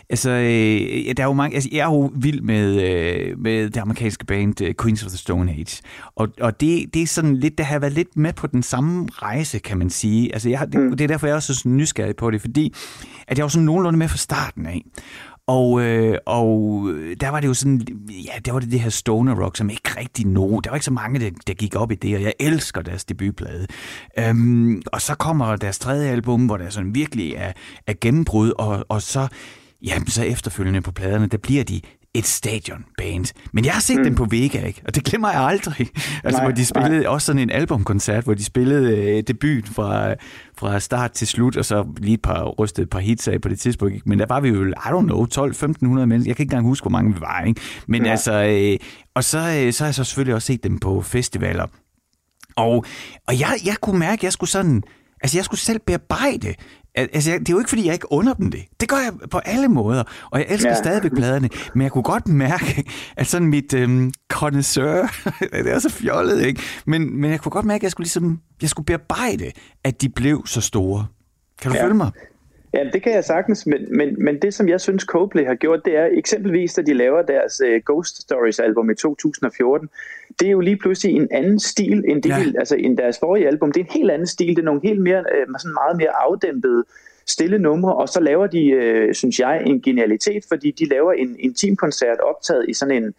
Altså, 0.09 0.29
øh, 0.29 1.15
der 1.17 1.23
er 1.23 1.27
jo 1.27 1.33
mange, 1.33 1.55
altså, 1.55 1.69
jeg 1.71 1.79
er 1.79 1.85
jo 1.85 2.11
vild 2.15 2.41
med, 2.41 2.81
øh, 2.81 3.39
med 3.39 3.69
det 3.69 3.77
amerikanske 3.77 4.25
band 4.25 4.61
uh, 4.61 4.67
Queens 4.81 5.03
of 5.03 5.09
the 5.09 5.17
Stone 5.17 5.51
Age. 5.51 5.81
Og, 6.15 6.27
og 6.41 6.61
det, 6.61 6.93
det 6.93 7.01
er 7.01 7.07
sådan 7.07 7.35
lidt, 7.35 7.57
der 7.57 7.63
har 7.63 7.79
været 7.79 7.93
lidt 7.93 8.17
med 8.17 8.33
på 8.33 8.47
den 8.47 8.63
samme 8.63 9.07
rejse, 9.11 9.59
kan 9.59 9.77
man 9.77 9.89
sige. 9.89 10.33
Altså, 10.33 10.49
jeg, 10.49 10.67
det, 10.73 10.79
Mm. 10.81 10.89
det 10.97 11.01
er 11.01 11.07
derfor, 11.07 11.27
jeg 11.27 11.31
er 11.31 11.35
også 11.35 11.53
så 11.53 11.69
nysgerrig 11.69 12.15
på 12.15 12.31
det, 12.31 12.41
fordi 12.41 12.73
at 13.27 13.37
jeg 13.37 13.43
var 13.43 13.49
sådan 13.49 13.65
nogenlunde 13.65 13.99
med 13.99 14.07
fra 14.07 14.17
starten 14.17 14.65
af. 14.65 14.81
Og, 15.49 15.81
øh, 15.81 16.17
og 16.25 16.89
øh, 16.89 17.17
der 17.21 17.29
var 17.29 17.39
det 17.39 17.47
jo 17.47 17.53
sådan, 17.53 17.81
ja, 18.09 18.39
der 18.45 18.51
var 18.51 18.59
det 18.59 18.71
det 18.71 18.79
her 18.79 18.89
stoner 18.89 19.43
rock, 19.43 19.57
som 19.57 19.69
ikke 19.69 19.99
rigtig 19.99 20.25
nå. 20.25 20.61
Der 20.63 20.69
var 20.69 20.75
ikke 20.75 20.85
så 20.85 20.93
mange, 20.93 21.19
der, 21.19 21.29
der 21.47 21.53
gik 21.53 21.75
op 21.75 21.91
i 21.91 21.95
det, 21.95 22.15
og 22.15 22.21
jeg 22.21 22.33
elsker 22.39 22.81
deres 22.81 23.05
debutplade. 23.05 23.67
Øhm, 24.19 24.81
og 24.93 25.01
så 25.01 25.15
kommer 25.15 25.55
deres 25.55 25.79
tredje 25.79 26.09
album, 26.09 26.45
hvor 26.45 26.57
der 26.57 26.69
sådan 26.69 26.95
virkelig 26.95 27.33
er, 27.33 27.51
er 27.87 27.93
gennembrud, 28.01 28.51
og, 28.57 28.85
og 28.89 29.01
så 29.01 29.27
jamen 29.81 30.07
så 30.07 30.23
efterfølgende 30.23 30.81
på 30.81 30.91
pladerne, 30.91 31.27
der 31.27 31.37
bliver 31.37 31.63
de 31.63 31.81
et 32.13 32.25
stadionband. 32.25 33.33
Men 33.53 33.65
jeg 33.65 33.73
har 33.73 33.81
set 33.81 33.97
mm. 33.97 34.03
dem 34.03 34.15
på 34.15 34.25
Vega, 34.25 34.65
ikke? 34.65 34.81
og 34.87 34.95
det 34.95 35.03
glemmer 35.03 35.31
jeg 35.31 35.41
aldrig. 35.41 35.87
Altså, 36.23 36.39
Nej, 36.39 36.45
hvor 36.45 36.55
de 36.55 36.65
spillede 36.65 36.99
nej. 36.99 37.07
også 37.07 37.25
sådan 37.25 37.41
en 37.41 37.49
albumkoncert, 37.49 38.23
hvor 38.23 38.33
de 38.33 38.43
spillede 38.43 38.97
øh, 38.97 39.23
debut 39.27 39.67
fra, 39.67 40.13
fra 40.57 40.79
start 40.79 41.11
til 41.11 41.27
slut, 41.27 41.57
og 41.57 41.65
så 41.65 41.85
lige 41.97 42.13
et 42.13 42.21
par 42.21 42.43
rystede 42.43 42.83
et 42.83 42.89
par 42.89 42.99
hits 42.99 43.27
af 43.27 43.41
på 43.41 43.49
det 43.49 43.59
tidspunkt. 43.59 43.93
Ikke? 43.93 44.09
Men 44.09 44.19
der 44.19 44.25
var 44.25 44.39
vi 44.39 44.49
jo, 44.49 44.65
I 44.65 44.71
don't 44.71 45.01
know, 45.01 45.25
12-1500 45.25 45.85
mennesker. 45.85 46.13
Jeg 46.15 46.23
kan 46.23 46.29
ikke 46.29 46.41
engang 46.41 46.65
huske, 46.65 46.83
hvor 46.83 46.91
mange 46.91 47.13
vi 47.13 47.21
var. 47.21 47.43
Ikke? 47.43 47.61
Men 47.87 48.01
Nej. 48.01 48.11
altså, 48.11 48.33
øh, 48.33 48.77
og 49.15 49.23
så, 49.23 49.37
øh, 49.37 49.73
så 49.73 49.83
har 49.83 49.87
jeg 49.87 49.95
så 49.95 50.03
selvfølgelig 50.03 50.35
også 50.35 50.45
set 50.45 50.63
dem 50.63 50.79
på 50.79 51.01
festivaler. 51.01 51.65
Og, 52.55 52.85
og 53.27 53.39
jeg, 53.39 53.57
jeg 53.65 53.75
kunne 53.81 53.99
mærke, 53.99 54.19
at 54.19 54.23
jeg 54.23 54.33
skulle 54.33 54.49
sådan... 54.49 54.83
Altså, 55.21 55.37
jeg 55.37 55.45
skulle 55.45 55.59
selv 55.59 55.79
bearbejde. 55.87 56.53
Al- 56.95 57.09
Altså, 57.13 57.31
det 57.31 57.49
er 57.49 57.53
jo 57.53 57.59
ikke, 57.59 57.69
fordi 57.69 57.85
jeg 57.85 57.93
ikke 57.93 58.11
under 58.11 58.33
dem 58.33 58.51
det. 58.51 58.61
Det 58.79 58.89
gør 58.89 58.97
jeg 58.97 59.29
på 59.29 59.37
alle 59.37 59.67
måder. 59.67 60.03
Og 60.31 60.39
jeg 60.39 60.47
elsker 60.49 60.69
ja. 60.69 60.75
Stadigvæk 60.75 61.11
pladerne. 61.11 61.49
Men 61.73 61.81
jeg 61.81 61.91
kunne 61.91 62.03
godt 62.03 62.27
mærke, 62.27 62.83
at 63.17 63.27
sådan 63.27 63.47
mit 63.47 63.73
øhm, 63.73 64.11
connoisseur... 64.31 65.07
det 65.65 65.71
er 65.71 65.79
så 65.79 65.89
fjollet, 65.89 66.45
ikke? 66.45 66.61
Men, 66.85 67.21
men 67.21 67.31
jeg 67.31 67.39
kunne 67.39 67.51
godt 67.51 67.65
mærke, 67.65 67.79
at 67.79 67.83
jeg 67.83 67.91
skulle 67.91 68.05
ligesom... 68.05 68.39
Jeg 68.61 68.69
skulle 68.69 68.85
bearbejde, 68.85 69.51
at 69.83 70.01
de 70.01 70.09
blev 70.09 70.45
så 70.45 70.61
store. 70.61 71.05
Kan 71.61 71.71
du 71.71 71.77
ja. 71.77 71.83
Følge 71.83 71.95
mig? 71.95 72.11
Ja, 72.73 72.83
det 72.93 73.03
kan 73.03 73.13
jeg 73.13 73.23
sagtens, 73.23 73.65
men, 73.65 73.97
men, 73.97 74.23
men 74.23 74.41
det, 74.41 74.53
som 74.53 74.69
jeg 74.69 74.81
synes 74.81 75.03
Coldplay 75.03 75.45
har 75.45 75.55
gjort, 75.55 75.85
det 75.85 75.97
er 75.97 76.09
eksempelvis, 76.11 76.73
da 76.73 76.81
de 76.81 76.93
laver 76.93 77.21
deres 77.21 77.61
uh, 77.67 77.81
Ghost 77.85 78.21
Stories 78.21 78.59
album 78.59 78.89
i 78.89 78.95
2014, 78.95 79.89
det 80.39 80.47
er 80.47 80.51
jo 80.51 80.59
lige 80.59 80.77
pludselig 80.77 81.15
en 81.15 81.27
anden 81.31 81.59
stil, 81.59 82.03
end, 82.07 82.23
det, 82.23 82.29
Ja. 82.29 82.35
altså, 82.59 82.75
end 82.75 82.97
deres 82.97 83.19
forrige 83.19 83.47
album. 83.47 83.71
Det 83.71 83.79
er 83.79 83.85
en 83.85 83.91
helt 83.91 84.11
anden 84.11 84.27
stil, 84.27 84.47
det 84.47 84.59
er 84.59 84.63
nogle 84.63 84.81
helt 84.83 85.01
mere, 85.01 85.19
uh, 85.19 85.53
sådan 85.59 85.73
meget 85.73 85.97
mere 85.97 86.09
afdæmpede, 86.09 86.83
stille 87.27 87.59
numre, 87.59 87.95
og 87.95 88.09
så 88.09 88.19
laver 88.19 88.47
de, 88.47 88.63
uh, 89.07 89.13
synes 89.13 89.39
jeg, 89.39 89.63
en 89.65 89.81
genialitet, 89.81 90.43
fordi 90.47 90.71
de 90.71 90.85
laver 90.89 91.13
en 91.13 91.35
intimkoncert 91.39 92.19
optaget 92.19 92.65
i 92.69 92.73
sådan 92.73 93.03
en 93.03 93.13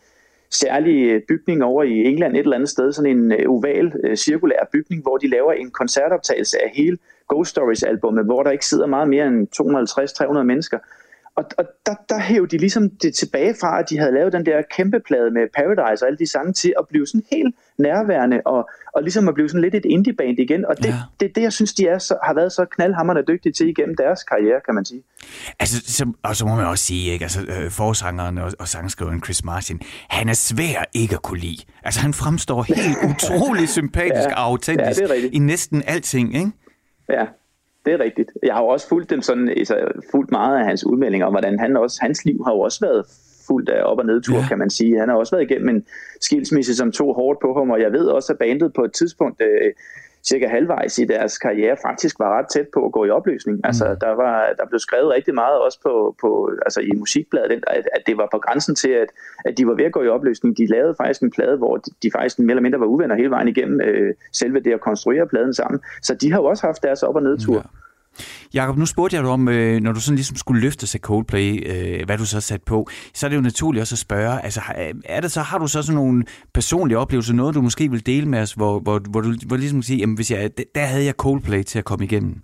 særlig 0.51 1.11
øh, 1.11 1.23
bygning 1.29 1.65
over 1.65 1.83
i 1.83 2.05
England 2.05 2.35
et 2.35 2.41
eller 2.41 2.57
andet 2.57 2.69
sted, 2.69 2.93
sådan 2.93 3.11
en 3.17 3.33
øh, 3.33 3.45
oval, 3.49 3.93
øh, 4.05 4.17
cirkulær 4.17 4.69
bygning, 4.73 5.03
hvor 5.03 5.17
de 5.17 5.29
laver 5.29 5.53
en 5.53 5.71
koncertoptagelse 5.71 6.63
af 6.65 6.71
hele 6.75 6.99
Ghost 7.29 7.51
Stories 7.51 7.83
albummet, 7.83 8.25
hvor 8.25 8.43
der 8.43 8.51
ikke 8.51 8.67
sidder 8.67 8.87
meget 8.87 9.09
mere 9.09 9.27
end 9.27 9.49
250-300 10.39 10.43
mennesker. 10.43 10.79
Og, 11.41 11.47
og 11.59 11.65
der, 11.87 11.95
der 12.09 12.19
hævde 12.21 12.49
de 12.51 12.59
ligesom 12.59 12.91
det 13.03 13.15
tilbage 13.15 13.55
fra, 13.61 13.79
at 13.81 13.91
de 13.91 13.99
havde 13.99 14.13
lavet 14.13 14.33
den 14.33 14.47
der 14.47 14.63
kæmpe 14.77 15.01
plade 15.07 15.31
med 15.31 15.43
Paradise 15.57 16.05
og 16.05 16.07
alle 16.09 16.19
de 16.19 16.31
sange 16.31 16.53
til 16.53 16.73
at 16.79 16.85
blive 16.89 17.07
sådan 17.07 17.23
helt 17.33 17.55
nærværende 17.79 18.41
og, 18.47 18.69
og 18.95 19.03
ligesom 19.03 19.29
at 19.29 19.35
blive 19.35 19.49
sådan 19.49 19.61
lidt 19.61 19.75
et 19.75 19.85
indie-band 19.85 20.39
igen. 20.39 20.67
Og 20.67 20.77
det 20.77 20.85
Ja. 20.87 20.95
det, 21.21 21.29
er 21.29 21.33
det, 21.33 21.43
jeg 21.43 21.53
synes, 21.53 21.75
de 21.75 21.87
er 21.89 21.99
så, 21.99 22.17
har 22.25 22.35
været 22.35 22.53
så 22.53 22.65
knaldhammerende 22.65 23.25
dygtige 23.33 23.53
til 23.53 23.69
igennem 23.69 23.97
deres 23.97 24.25
karriere, 24.25 24.61
kan 24.65 24.75
man 24.75 24.85
sige. 24.85 25.03
Altså, 25.61 25.93
så, 25.93 26.13
og 26.23 26.37
så 26.37 26.47
må 26.47 26.55
man 26.55 26.67
også 26.67 26.85
sige, 26.85 27.13
ikke? 27.13 27.23
Altså, 27.23 27.41
øh, 27.49 27.71
forsangeren 27.71 28.39
og, 28.39 28.53
og 28.59 28.69
sangskriveren 28.69 29.23
Chris 29.25 29.45
Martin, 29.45 29.81
han 30.09 30.29
er 30.29 30.33
svær 30.35 30.85
ikke 30.95 31.15
at 31.15 31.23
kunne 31.23 31.41
lide. 31.41 31.63
Altså, 31.83 32.01
han 32.01 32.15
fremstår 32.15 32.63
helt 32.63 32.99
utrolig 33.11 33.69
sympatisk 33.69 34.29
Ja. 34.29 34.35
og 34.35 34.41
autentisk 34.45 35.01
Ja, 35.01 35.07
det 35.07 35.31
i 35.33 35.39
næsten 35.39 35.83
alting, 35.87 36.35
ikke? 36.35 36.51
Ja, 37.09 37.25
det 37.87 37.93
er 37.93 38.01
rigtigt. 38.01 38.31
Jeg 38.43 38.55
har 38.55 38.63
jo 38.63 38.69
også 38.69 38.89
fulgt 38.89 39.11
dem 39.11 39.23
sådan, 39.23 39.49
altså, 39.49 39.77
fulgt 40.11 40.31
meget 40.31 40.59
af 40.59 40.65
hans 40.65 40.87
udmeldinger 40.87 41.27
om, 41.27 41.33
hvordan 41.33 41.59
han 41.59 41.77
også, 41.77 41.99
hans 42.03 42.25
liv 42.25 42.45
har 42.47 42.53
jo 42.53 42.61
også 42.61 42.81
været 42.81 43.05
fuldt 43.47 43.69
af 43.69 43.83
op- 43.85 43.99
og 43.99 44.07
nedtur, 44.07 44.35
Ja. 44.35 44.41
ja. 44.41 44.49
kan 44.49 44.59
man 44.59 44.71
sige. 44.71 44.99
Han 45.01 45.09
har 45.09 45.17
også 45.17 45.37
været 45.37 45.51
igennem 45.51 45.69
en 45.69 45.85
skilsmisse, 46.21 46.77
som 46.77 46.93
tog 46.93 47.15
hårdt 47.15 47.41
på 47.41 47.55
ham, 47.55 47.71
og 47.71 47.81
jeg 47.81 47.93
ved 47.93 48.07
også, 48.07 48.33
at 48.33 48.39
bandet 48.39 48.73
på 48.73 48.85
et 48.85 48.93
tidspunkt, 48.93 49.43
øh, 49.43 49.73
cirka 50.25 50.49
halvvejs 50.49 50.99
i 50.99 51.05
deres 51.05 51.39
karriere, 51.39 51.77
faktisk 51.87 52.19
var 52.19 52.39
ret 52.39 52.47
tæt 52.49 52.69
på 52.75 52.87
at 52.87 52.93
gå 52.93 53.05
i 53.05 53.11
opløsning. 53.11 53.61
Altså, 53.65 53.97
der, 54.01 54.11
var, 54.11 54.53
der 54.59 54.67
blev 54.67 54.79
skrevet 54.79 55.13
rigtig 55.15 55.35
meget 55.35 55.59
også 55.59 55.79
på, 55.83 56.17
på, 56.21 56.51
altså 56.67 56.81
i 56.81 56.91
musikbladet, 56.97 57.65
at, 57.67 57.89
at 57.97 58.03
det 58.07 58.17
var 58.17 58.29
på 58.33 58.39
grænsen 58.39 58.75
til, 58.75 58.89
at, 58.89 59.09
at 59.45 59.59
de 59.59 59.67
var 59.67 59.75
ved 59.75 59.85
at 59.85 59.93
gå 59.93 60.03
i 60.03 60.09
opløsning. 60.09 60.57
De 60.57 60.67
lavede 60.67 60.95
faktisk 60.95 61.23
en 61.23 61.31
plade, 61.31 61.57
hvor 61.57 61.77
de, 61.77 61.91
de 62.03 62.11
faktisk 62.11 62.39
mere 62.39 62.51
eller 62.51 62.63
mindre 62.63 62.81
var 62.81 62.87
uvenner 62.87 63.15
hele 63.15 63.31
vejen 63.31 63.49
igennem 63.49 63.81
øh, 63.81 64.15
selve 64.33 64.61
det 64.61 64.73
at 64.73 64.81
konstruere 64.81 65.27
pladen 65.27 65.55
sammen. 65.55 65.81
Så 66.03 66.15
de 66.15 66.33
har 66.33 66.39
jo 66.39 66.45
også 66.45 66.67
haft 66.67 66.83
deres 66.83 67.03
op- 67.03 67.17
og 67.17 67.23
nedtur. 67.23 67.55
Ja. 67.55 67.63
Jakob, 68.55 68.77
nu 68.79 68.87
spurgte 68.87 69.17
jeg 69.17 69.23
dig 69.25 69.31
om, 69.33 69.49
øh, 69.49 69.81
når 69.81 69.93
du 69.93 70.01
sådan 70.01 70.17
ligesom 70.17 70.37
skulle 70.37 70.61
løfte 70.63 70.87
sig 70.87 71.01
Coldplay, 71.01 71.63
øh, 71.67 72.07
hvad 72.07 72.19
du 72.19 72.27
så 72.27 72.41
sat 72.41 72.63
på, 72.63 72.89
så 73.15 73.27
er 73.27 73.29
det 73.29 73.37
jo 73.37 73.41
naturligt 73.43 73.81
også 73.81 73.95
at 73.95 73.99
spørge, 73.99 74.45
altså 74.45 74.61
har- 74.61 74.93
er 75.05 75.21
det 75.21 75.33
så, 75.33 75.41
har 75.41 75.59
du 75.59 75.67
så 75.67 75.83
sådan 75.83 75.95
nogle 75.95 76.25
personlige 76.55 76.99
oplevelser, 76.99 77.35
noget 77.35 77.55
du 77.55 77.63
måske 77.63 77.91
vil 77.91 78.07
dele 78.07 78.27
med 78.29 78.39
os, 78.41 78.53
hvor, 78.53 78.79
hvor, 78.81 79.01
hvor 79.11 79.21
du 79.21 79.35
hvor 79.47 79.57
ligesom 79.57 79.83
siger, 79.83 79.99
jamen 79.99 80.17
hvis 80.17 80.31
jeg, 80.31 80.51
der 80.75 80.81
havde 80.81 81.05
jeg 81.05 81.15
Coldplay 81.15 81.63
til 81.63 81.79
at 81.79 81.85
komme 81.85 82.05
igennem? 82.05 82.37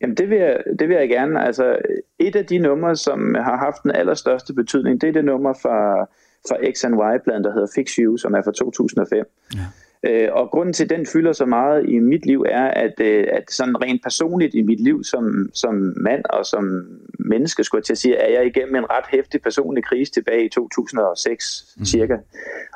Jamen 0.00 0.16
det 0.16 0.30
vil, 0.30 0.38
jeg, 0.38 0.56
det 0.78 0.88
vil 0.88 0.96
jeg 0.96 1.08
gerne. 1.08 1.44
Altså, 1.46 1.76
et 2.18 2.36
af 2.36 2.46
de 2.46 2.58
numre, 2.58 2.96
som 2.96 3.34
har 3.34 3.56
haft 3.56 3.82
den 3.82 3.90
allerstørste 3.90 4.54
betydning, 4.54 5.00
det 5.00 5.08
er 5.08 5.12
det 5.12 5.24
nummer 5.24 5.52
fra, 5.62 6.00
fra 6.48 6.56
X 6.74 6.84
and 6.84 6.94
Y-pladen, 6.94 7.44
der 7.44 7.52
hedder 7.52 7.66
Fix 7.74 7.90
You, 7.98 8.16
som 8.16 8.34
er 8.34 8.42
fra 8.44 8.52
2005. 8.52 9.24
Ja. 9.54 9.58
Øh, 10.06 10.28
og 10.32 10.50
grunden 10.50 10.72
til, 10.72 10.84
at 10.84 10.90
den 10.90 11.06
fylder 11.06 11.32
så 11.32 11.46
meget 11.46 11.88
i 11.88 11.98
mit 11.98 12.26
liv, 12.26 12.44
er, 12.48 12.68
at, 12.68 13.00
øh, 13.00 13.26
at 13.32 13.44
sådan 13.50 13.82
rent 13.82 14.02
personligt 14.02 14.54
i 14.54 14.62
mit 14.62 14.80
liv 14.80 15.04
som, 15.04 15.50
som 15.54 15.74
mand 15.96 16.24
og 16.30 16.46
som 16.46 16.86
menneske, 17.18 17.64
skulle 17.64 17.78
jeg 17.78 17.84
til 17.84 17.92
at 17.92 17.98
sige, 17.98 18.16
er 18.16 18.30
jeg 18.38 18.46
igennem 18.46 18.76
en 18.76 18.90
ret 18.90 19.04
hæftig 19.08 19.42
personlig 19.42 19.84
krise 19.84 20.12
tilbage 20.12 20.44
i 20.44 20.48
2006 20.48 21.74
mm. 21.78 21.84
cirka. 21.84 22.16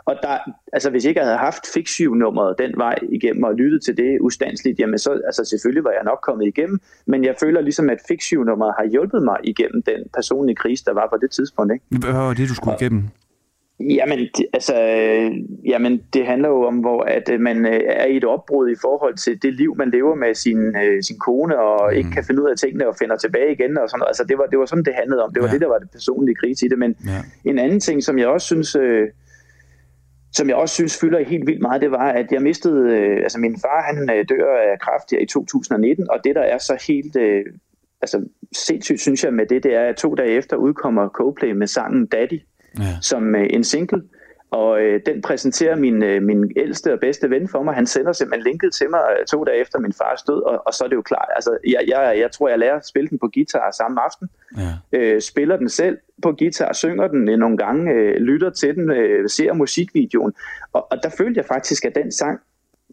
Og 0.04 0.16
der, 0.22 0.38
altså 0.72 0.90
hvis 0.90 1.04
ikke 1.04 1.20
jeg 1.20 1.26
havde 1.26 1.38
haft 1.38 1.66
Fix 1.74 1.96
You-nummeret 1.96 2.54
den 2.58 2.72
vej 2.76 2.98
igennem 3.12 3.42
og 3.42 3.54
lyttet 3.54 3.84
til 3.84 3.96
det 3.96 4.18
ustandsligt, 4.20 4.78
jamen 4.78 4.98
så 4.98 5.20
altså 5.26 5.44
selvfølgelig 5.44 5.84
var 5.84 5.90
jeg 5.90 6.04
nok 6.04 6.18
kommet 6.22 6.46
igennem, 6.46 6.80
men 7.06 7.24
jeg 7.24 7.34
føler 7.40 7.60
ligesom, 7.60 7.90
at 7.90 7.98
Fix 8.08 8.24
You-nummeret 8.24 8.74
har 8.78 8.86
hjulpet 8.90 9.22
mig 9.22 9.36
igennem 9.44 9.82
den 9.82 10.00
personlige 10.14 10.56
krise, 10.56 10.84
der 10.84 10.92
var 10.92 11.08
på 11.12 11.16
det 11.20 11.30
tidspunkt. 11.30 11.72
Ikke? 11.72 11.84
Hvad 11.90 12.12
var 12.12 12.34
det, 12.34 12.48
du 12.48 12.54
skulle 12.54 12.76
igennem? 12.80 13.02
Jamen, 13.90 14.18
det, 14.18 14.46
altså, 14.52 14.74
øh, 14.74 15.32
jamen, 15.64 16.02
det 16.14 16.26
handler 16.26 16.48
jo 16.48 16.62
om, 16.62 16.78
hvor 16.78 17.02
at 17.02 17.30
øh, 17.32 17.40
man 17.40 17.66
øh, 17.66 17.80
er 17.86 18.06
i 18.06 18.16
et 18.16 18.24
opbrud 18.24 18.70
i 18.70 18.74
forhold 18.80 19.16
til 19.16 19.42
det 19.42 19.54
liv, 19.54 19.76
man 19.76 19.90
lever 19.90 20.14
med 20.14 20.34
sin, 20.34 20.76
øh, 20.76 21.02
sin 21.02 21.18
kone, 21.18 21.58
og 21.58 21.90
mm. 21.90 21.98
ikke 21.98 22.10
kan 22.10 22.24
finde 22.24 22.42
ud 22.42 22.50
af 22.50 22.56
tingene 22.56 22.88
og 22.88 22.96
finder 22.98 23.16
tilbage 23.16 23.52
igen. 23.52 23.78
Og 23.78 23.88
sådan 23.88 23.98
noget. 23.98 24.10
Altså, 24.10 24.24
det 24.24 24.38
var, 24.38 24.46
det 24.46 24.58
var 24.58 24.66
sådan, 24.66 24.84
det 24.84 24.94
handlede 24.94 25.22
om. 25.24 25.32
Det 25.34 25.42
var 25.42 25.48
Ja. 25.48 25.52
det, 25.52 25.60
der 25.60 25.68
var 25.68 25.78
det 25.78 25.90
personlige 25.90 26.36
krise 26.36 26.66
i 26.66 26.68
det. 26.68 26.78
Men 26.78 26.96
Ja. 27.06 27.50
en 27.50 27.58
anden 27.58 27.80
ting, 27.80 28.02
som 28.02 28.18
jeg 28.18 28.26
også 28.26 28.46
synes... 28.46 28.76
Øh, 28.76 29.08
som 30.34 30.48
jeg 30.48 30.56
også 30.56 30.74
synes 30.74 31.00
fylder 31.00 31.24
helt 31.24 31.46
vildt 31.46 31.62
meget, 31.62 31.82
det 31.82 31.90
var, 31.90 32.08
at 32.12 32.32
jeg 32.32 32.42
mistede, 32.42 32.96
øh, 32.96 33.16
altså 33.16 33.38
min 33.38 33.56
far, 33.60 33.82
han 33.82 34.10
øh, 34.10 34.24
dør 34.28 34.56
af 34.56 34.78
kræft 34.80 35.12
i 35.22 35.26
2019, 35.26 36.10
og 36.10 36.18
det 36.24 36.34
der 36.34 36.40
er 36.40 36.58
så 36.58 36.84
helt, 36.88 37.16
øh, 37.16 37.44
altså 38.02 38.24
sindssygt 38.56 39.00
synes 39.00 39.24
jeg 39.24 39.34
med 39.34 39.46
det, 39.46 39.62
det 39.62 39.74
er, 39.74 39.84
at 39.88 39.96
to 39.96 40.14
dage 40.14 40.30
efter 40.30 40.56
udkommer 40.56 41.08
Coldplay 41.08 41.50
med 41.52 41.66
sangen 41.66 42.06
Daddy, 42.06 42.40
Ja. 42.78 42.96
som 43.00 43.34
øh, 43.34 43.46
en 43.50 43.64
single, 43.64 44.02
og 44.52 44.82
øh, 44.82 45.00
den 45.06 45.22
præsenterer 45.22 45.76
min, 45.76 46.02
øh, 46.02 46.22
min 46.22 46.52
ældste 46.56 46.92
og 46.92 47.00
bedste 47.00 47.30
ven 47.30 47.48
for 47.48 47.62
mig. 47.62 47.74
Han 47.74 47.86
sender 47.86 48.12
simpelthen 48.12 48.44
linket 48.44 48.74
til 48.74 48.90
mig 48.90 49.00
øh, 49.20 49.26
to 49.26 49.44
dage 49.44 49.60
efter 49.60 49.78
min 49.78 49.92
fars 49.92 50.22
død, 50.22 50.42
og, 50.42 50.62
og 50.66 50.74
så 50.74 50.84
er 50.84 50.88
det 50.88 50.96
jo 50.96 51.02
klart. 51.02 51.28
Altså, 51.36 51.58
jeg, 51.66 51.80
jeg, 51.88 52.18
jeg 52.18 52.30
tror, 52.32 52.48
jeg 52.48 52.58
lærer 52.58 52.76
at 52.76 52.86
spille 52.86 53.08
den 53.08 53.18
på 53.18 53.30
guitar 53.34 53.70
samme 53.70 54.00
aften. 54.00 54.28
Ja. 54.58 54.98
Øh, 54.98 55.20
spiller 55.20 55.56
den 55.56 55.68
selv 55.68 55.98
på 56.22 56.32
guitar, 56.38 56.72
synger 56.72 57.08
den 57.08 57.28
øh, 57.28 57.38
nogle 57.38 57.56
gange, 57.56 57.92
øh, 57.92 58.14
lytter 58.14 58.50
til 58.50 58.74
den, 58.74 58.90
øh, 58.90 59.28
ser 59.28 59.52
musikvideoen. 59.52 60.32
Og, 60.72 60.92
og 60.92 60.98
der 61.02 61.10
følte 61.18 61.38
jeg 61.38 61.46
faktisk, 61.46 61.84
at 61.84 61.94
den 61.94 62.12
sang 62.12 62.40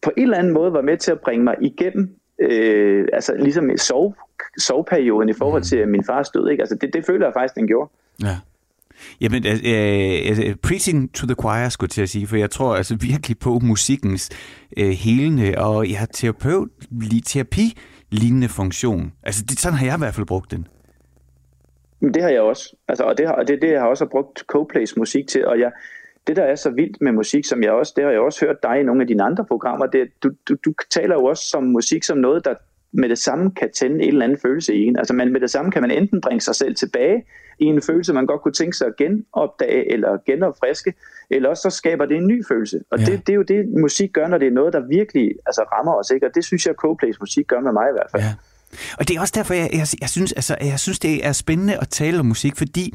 på 0.02 0.12
en 0.18 0.24
eller 0.24 0.38
anden 0.38 0.54
måde 0.54 0.74
var 0.74 0.82
med 0.82 0.98
til 0.98 1.12
at 1.12 1.20
bringe 1.20 1.44
mig 1.44 1.56
igennem 1.62 2.16
øh, 2.40 3.08
altså 3.14 3.36
ligesom 3.36 3.78
sove, 3.78 4.14
soveperioden 4.58 5.30
i 5.30 5.34
forhold 5.34 5.64
til 5.64 5.88
min 5.88 6.04
fars 6.04 6.30
død. 6.30 6.50
Ikke? 6.50 6.62
Altså, 6.62 6.76
det, 6.76 6.94
det 6.94 7.06
føler 7.06 7.26
jeg 7.26 7.34
faktisk, 7.34 7.56
den 7.56 7.68
gjorde. 7.68 7.90
Ja. 8.24 8.38
Jamen, 9.22 9.46
altså, 9.46 9.66
øh, 9.68 10.50
øh, 10.50 10.56
preaching 10.56 11.14
to 11.14 11.26
the 11.26 11.36
choir, 11.42 11.70
skulle 11.70 11.88
jeg 11.88 11.92
til 11.92 12.02
at 12.02 12.10
sige, 12.10 12.28
for 12.28 12.38
jeg 12.38 12.52
tror 12.52 12.76
altså 12.76 12.98
virkelig 13.02 13.40
på 13.40 13.60
musikkens 13.60 14.30
øh, 14.78 14.90
helende 14.90 15.54
og 15.58 15.88
ja, 15.88 16.06
terapeut, 16.14 16.70
terapi-lignende 17.26 18.50
funktion. 18.50 19.14
Altså, 19.24 19.44
det, 19.50 19.60
sådan 19.60 19.78
har 19.78 19.86
jeg 19.86 19.96
i 19.96 20.00
hvert 20.00 20.16
fald 20.16 20.28
brugt 20.28 20.52
den. 20.52 20.68
Men 22.02 22.14
det 22.14 22.22
har 22.22 22.30
jeg 22.30 22.42
også. 22.42 22.76
Altså, 22.88 23.04
og 23.04 23.18
det, 23.18 23.28
har, 23.28 23.34
og 23.34 23.48
det 23.48 23.56
er 23.56 23.60
det, 23.60 23.72
jeg 23.72 23.82
har 23.82 23.88
også 23.88 24.04
har 24.06 24.10
brugt 24.10 24.40
Coplays 24.48 24.98
musik 24.98 25.28
til. 25.28 25.48
Og 25.48 25.60
jeg, 25.60 25.72
det, 26.28 26.36
der 26.36 26.44
er 26.44 26.56
så 26.56 26.70
vildt 26.70 26.98
med 27.02 27.12
musik, 27.12 27.46
som 27.46 27.64
jeg 27.64 27.72
også, 27.72 27.94
det 27.96 28.04
har 28.04 28.12
jeg 28.12 28.20
også 28.20 28.46
hørt 28.46 28.64
dig 28.64 28.80
i 28.80 28.84
nogle 28.84 29.02
af 29.02 29.08
dine 29.08 29.24
andre 29.24 29.46
programmer, 29.46 29.86
det 29.86 30.02
er, 30.02 30.06
du, 30.24 30.30
du, 30.50 30.56
du 30.66 30.74
taler 30.90 31.16
jo 31.16 31.26
også 31.26 31.44
som 31.50 31.64
musik 31.64 32.04
som 32.04 32.18
noget, 32.18 32.46
der 32.46 32.54
med 32.92 33.10
det 33.10 33.18
samme 33.18 33.52
kan 33.52 33.72
tænde 33.72 34.04
en 34.04 34.10
eller 34.10 34.24
anden 34.24 34.38
følelse 34.42 34.76
i 34.76 34.86
en. 34.86 34.98
Altså 34.98 35.14
man, 35.14 35.32
med 35.32 35.42
det 35.42 35.50
samme 35.50 35.72
kan 35.72 35.82
man 35.82 35.92
enten 35.92 36.22
bringe 36.22 36.42
sig 36.42 36.56
selv 36.56 36.76
tilbage 36.76 37.24
i 37.60 37.66
en 37.66 37.82
følelse, 37.82 38.14
man 38.14 38.26
godt 38.26 38.42
kunne 38.42 38.54
tænke 38.54 38.78
sig 38.78 38.88
at 38.88 38.96
genopdage 38.96 39.92
eller 39.94 40.18
genopfriske, 40.26 40.94
eller 41.30 41.50
også 41.50 41.62
så 41.62 41.70
skaber 41.70 42.06
det 42.06 42.18
en 42.18 42.28
ny 42.28 42.46
følelse. 42.48 42.80
Og 42.92 43.00
Ja. 43.00 43.06
det, 43.06 43.28
det 43.28 43.34
er 43.34 43.38
jo 43.38 43.42
det, 43.42 43.68
musik 43.82 44.14
gør, 44.14 44.28
når 44.28 44.38
det 44.38 44.48
er 44.48 44.52
noget, 44.52 44.74
der 44.74 44.80
virkelig 44.80 45.32
altså, 45.46 45.62
rammer 45.62 45.94
os. 45.94 46.10
Ikke? 46.10 46.26
Og 46.26 46.36
det 46.36 46.46
synes 46.46 46.66
jeg, 46.66 46.74
Coplays 46.76 47.20
musik 47.20 47.48
gør 47.48 47.60
med 47.60 47.72
mig 47.72 47.90
i 47.90 47.94
hvert 47.94 48.08
fald. 48.12 48.24
Ja. 48.24 48.34
Og 48.98 49.08
det 49.08 49.16
er 49.16 49.22
også 49.22 49.34
derfor, 49.36 49.54
jeg, 49.54 49.70
jeg, 49.74 49.88
jeg, 50.02 50.10
synes, 50.10 50.34
altså, 50.34 50.56
jeg 50.62 50.80
synes, 50.80 51.00
det 51.00 51.26
er 51.28 51.32
spændende 51.32 51.78
at 51.78 51.90
tale 51.90 52.20
om 52.20 52.26
musik, 52.26 52.56
fordi 52.58 52.94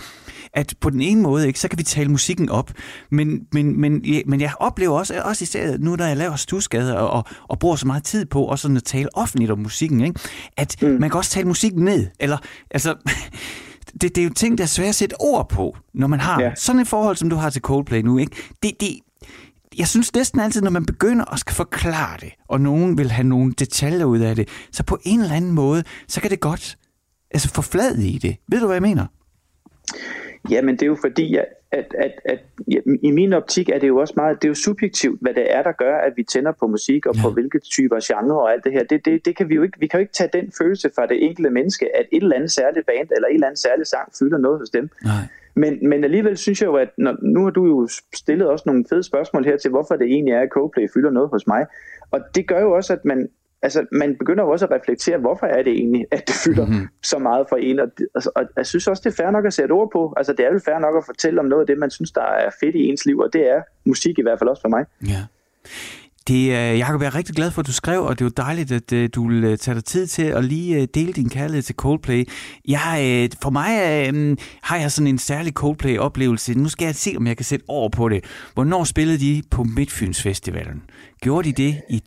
at 0.52 0.74
på 0.80 0.90
den 0.90 1.00
ene 1.00 1.22
måde, 1.22 1.46
ikke, 1.46 1.60
så 1.60 1.68
kan 1.68 1.78
vi 1.78 1.82
tale 1.82 2.08
musikken 2.08 2.48
op, 2.48 2.70
men, 3.10 3.46
men, 3.52 3.80
men, 3.80 4.04
ja, 4.04 4.20
men 4.26 4.40
jeg 4.40 4.52
oplever 4.58 4.98
også, 4.98 5.22
også 5.24 5.42
især 5.42 5.76
nu, 5.78 5.96
når 5.96 6.04
jeg 6.04 6.16
laver 6.16 6.36
stusgade 6.36 6.98
og, 6.98 7.10
og, 7.10 7.24
og 7.48 7.58
bruger 7.58 7.76
så 7.76 7.86
meget 7.86 8.04
tid 8.04 8.26
på 8.26 8.44
også 8.44 8.62
sådan 8.62 8.76
at 8.76 8.84
tale 8.84 9.08
offentligt 9.14 9.50
om 9.50 9.58
musikken, 9.58 10.00
ikke, 10.00 10.20
at 10.56 10.76
mm. 10.82 10.88
man 10.88 11.10
kan 11.10 11.18
også 11.18 11.30
tale 11.30 11.48
musikken 11.48 11.84
ned. 11.84 12.06
Eller, 12.20 12.38
altså, 12.70 12.94
det, 14.00 14.14
det 14.14 14.18
er 14.18 14.24
jo 14.24 14.30
ting, 14.30 14.58
der 14.58 14.64
er 14.64 14.68
svært 14.68 14.88
at 14.88 14.94
sætte 14.94 15.20
ord 15.20 15.48
på, 15.48 15.76
når 15.94 16.06
man 16.06 16.20
har 16.20 16.42
ja. 16.42 16.54
Sådan 16.54 16.80
et 16.80 16.88
forhold, 16.88 17.16
som 17.16 17.30
du 17.30 17.36
har 17.36 17.50
til 17.50 17.62
Coldplay 17.62 18.00
nu. 18.00 18.18
Ikke? 18.18 18.36
Det, 18.62 18.80
det, 18.80 18.98
jeg 19.78 19.88
synes 19.88 20.14
næsten 20.14 20.40
altid, 20.40 20.62
når 20.62 20.70
man 20.70 20.86
begynder 20.86 21.24
at 21.32 21.38
skal 21.38 21.54
forklare 21.54 22.16
det, 22.20 22.32
og 22.48 22.60
nogen 22.60 22.98
vil 22.98 23.10
have 23.10 23.26
nogle 23.26 23.52
detaljer 23.52 24.04
ud 24.04 24.18
af 24.18 24.36
det, 24.36 24.48
så 24.72 24.82
på 24.82 24.98
en 25.04 25.20
eller 25.20 25.34
anden 25.34 25.50
måde, 25.50 25.84
så 26.08 26.20
kan 26.20 26.30
det 26.30 26.40
godt 26.40 26.78
altså 27.30 27.48
forflade 27.48 28.08
i 28.08 28.18
det. 28.18 28.36
Ved 28.48 28.60
du, 28.60 28.66
hvad 28.66 28.74
jeg 28.74 28.82
mener? 28.82 29.06
Jamen, 30.50 30.74
det 30.74 30.82
er 30.82 30.86
jo 30.86 30.96
fordi, 31.00 31.36
at, 31.36 31.46
at, 31.72 31.94
at, 31.98 32.12
at 32.24 32.38
ja, 32.72 32.78
i 33.02 33.10
min 33.10 33.32
optik 33.32 33.68
er 33.68 33.78
det 33.78 33.88
jo 33.88 33.96
også 33.96 34.14
meget, 34.16 34.42
det 34.42 34.48
er 34.48 34.50
jo 34.50 34.54
subjektivt, 34.54 35.20
hvad 35.20 35.34
det 35.34 35.54
er, 35.54 35.62
der 35.62 35.72
gør, 35.72 35.96
at 35.96 36.12
vi 36.16 36.22
tænder 36.22 36.52
på 36.52 36.66
musik 36.66 37.06
og 37.06 37.14
ja. 37.16 37.22
på 37.22 37.30
hvilke 37.30 37.58
typer 37.58 37.98
genre 38.04 38.40
og 38.40 38.52
alt 38.52 38.64
det 38.64 38.72
her. 38.72 38.84
Det, 38.84 39.04
det, 39.04 39.24
det 39.24 39.36
kan 39.36 39.48
vi 39.48 39.54
jo 39.54 39.62
ikke, 39.62 39.80
vi 39.80 39.86
kan 39.86 39.98
jo 39.98 40.00
ikke 40.00 40.12
tage 40.12 40.30
den 40.32 40.52
følelse 40.58 40.90
fra 40.94 41.06
det 41.06 41.24
enkelte 41.24 41.50
menneske, 41.50 41.96
at 41.96 42.06
et 42.12 42.22
eller 42.22 42.36
andet 42.36 42.52
særligt 42.52 42.86
band 42.86 43.08
eller 43.16 43.28
en 43.28 43.34
eller 43.34 43.46
anden 43.46 43.56
særlig 43.56 43.86
sang 43.86 44.12
fylder 44.18 44.38
noget 44.38 44.58
hos 44.58 44.70
dem. 44.70 44.90
Nej. 45.04 45.12
Men, 45.54 45.88
men 45.88 46.04
alligevel 46.04 46.36
synes 46.36 46.60
jeg 46.60 46.66
jo, 46.66 46.74
at 46.74 46.88
når, 46.98 47.16
nu 47.22 47.42
har 47.42 47.50
du 47.50 47.66
jo 47.66 47.88
stillet 48.14 48.48
også 48.48 48.62
nogle 48.66 48.84
fede 48.88 49.02
spørgsmål 49.02 49.44
her 49.44 49.56
til, 49.56 49.70
hvorfor 49.70 49.96
det 49.96 50.06
egentlig 50.06 50.34
er, 50.34 50.40
at 50.40 50.48
Coldplay 50.48 50.88
fylder 50.94 51.10
noget 51.10 51.28
hos 51.28 51.46
mig. 51.46 51.66
Og 52.10 52.20
det 52.34 52.48
gør 52.48 52.60
jo 52.60 52.72
også, 52.72 52.92
at 52.92 53.04
man, 53.04 53.28
altså, 53.64 53.86
man 53.92 54.16
begynder 54.18 54.44
jo 54.44 54.50
også 54.50 54.64
at 54.66 54.72
reflektere, 54.80 55.18
hvorfor 55.18 55.46
er 55.46 55.62
det 55.62 55.72
egentlig, 55.72 56.04
at 56.10 56.22
det 56.28 56.36
fylder 56.44 56.66
mm-hmm. 56.66 56.88
så 57.02 57.18
meget 57.18 57.46
for 57.48 57.56
en. 57.56 57.78
Og, 57.80 57.86
det- 57.98 58.08
altså, 58.14 58.30
og 58.36 58.42
jeg 58.56 58.66
synes 58.66 58.86
også, 58.88 59.00
det 59.04 59.10
er 59.12 59.22
fair 59.22 59.30
nok 59.30 59.46
at 59.46 59.54
sætte 59.54 59.72
ord 59.72 59.90
på. 59.92 60.14
Altså, 60.16 60.32
det 60.32 60.46
er 60.46 60.52
jo 60.52 60.60
fair 60.64 60.78
nok 60.78 60.94
at 60.96 61.04
fortælle 61.06 61.40
om 61.40 61.46
noget 61.46 61.62
af 61.62 61.66
det, 61.66 61.78
man 61.78 61.90
synes, 61.90 62.12
der 62.12 62.22
er 62.44 62.50
fedt 62.60 62.74
i 62.74 62.82
ens 62.88 63.06
liv, 63.06 63.18
og 63.18 63.30
det 63.32 63.42
er 63.54 63.60
musik 63.84 64.18
i 64.18 64.22
hvert 64.22 64.38
fald 64.38 64.50
også 64.50 64.62
for 64.62 64.68
mig. 64.68 64.84
Ja. 65.08 65.22
Det, 66.28 66.42
øh, 66.44 66.78
Jacob, 66.78 67.00
jeg 67.02 67.06
er 67.06 67.14
rigtig 67.14 67.34
glad 67.34 67.50
for, 67.50 67.60
at 67.60 67.66
du 67.66 67.72
skrev, 67.72 68.02
og 68.02 68.18
det 68.18 68.20
er 68.20 68.24
jo 68.24 68.32
dejligt, 68.36 68.72
at 68.72 68.92
øh, 68.92 69.08
du 69.14 69.28
vil 69.28 69.44
øh, 69.44 69.58
tage 69.58 69.74
dig 69.74 69.84
tid 69.84 70.06
til 70.06 70.22
at 70.22 70.44
lige 70.44 70.86
dele 70.86 71.12
din 71.12 71.28
kærlighed 71.28 71.62
til 71.62 71.74
Coldplay. 71.74 72.24
Jeg, 72.68 73.28
for 73.42 73.50
mig 73.50 73.70
øh, 74.14 74.36
har 74.62 74.76
jeg 74.76 74.90
sådan 74.92 75.06
en 75.06 75.18
særlig 75.18 75.52
Coldplay-oplevelse. 75.52 76.58
Nu 76.58 76.68
skal 76.68 76.84
jeg 76.84 76.94
se, 76.94 77.14
om 77.16 77.26
jeg 77.26 77.36
kan 77.36 77.44
sætte 77.44 77.64
over 77.68 77.88
på 77.88 78.08
det. 78.08 78.24
Hvornår 78.54 78.84
spillede 78.84 79.18
de 79.18 79.42
på 79.50 79.62
Midtfyns 79.76 80.22
Festivalen? 80.22 80.82
Gjorde 81.20 81.52
de 81.52 81.62
det 81.62 81.80
i 81.90 82.02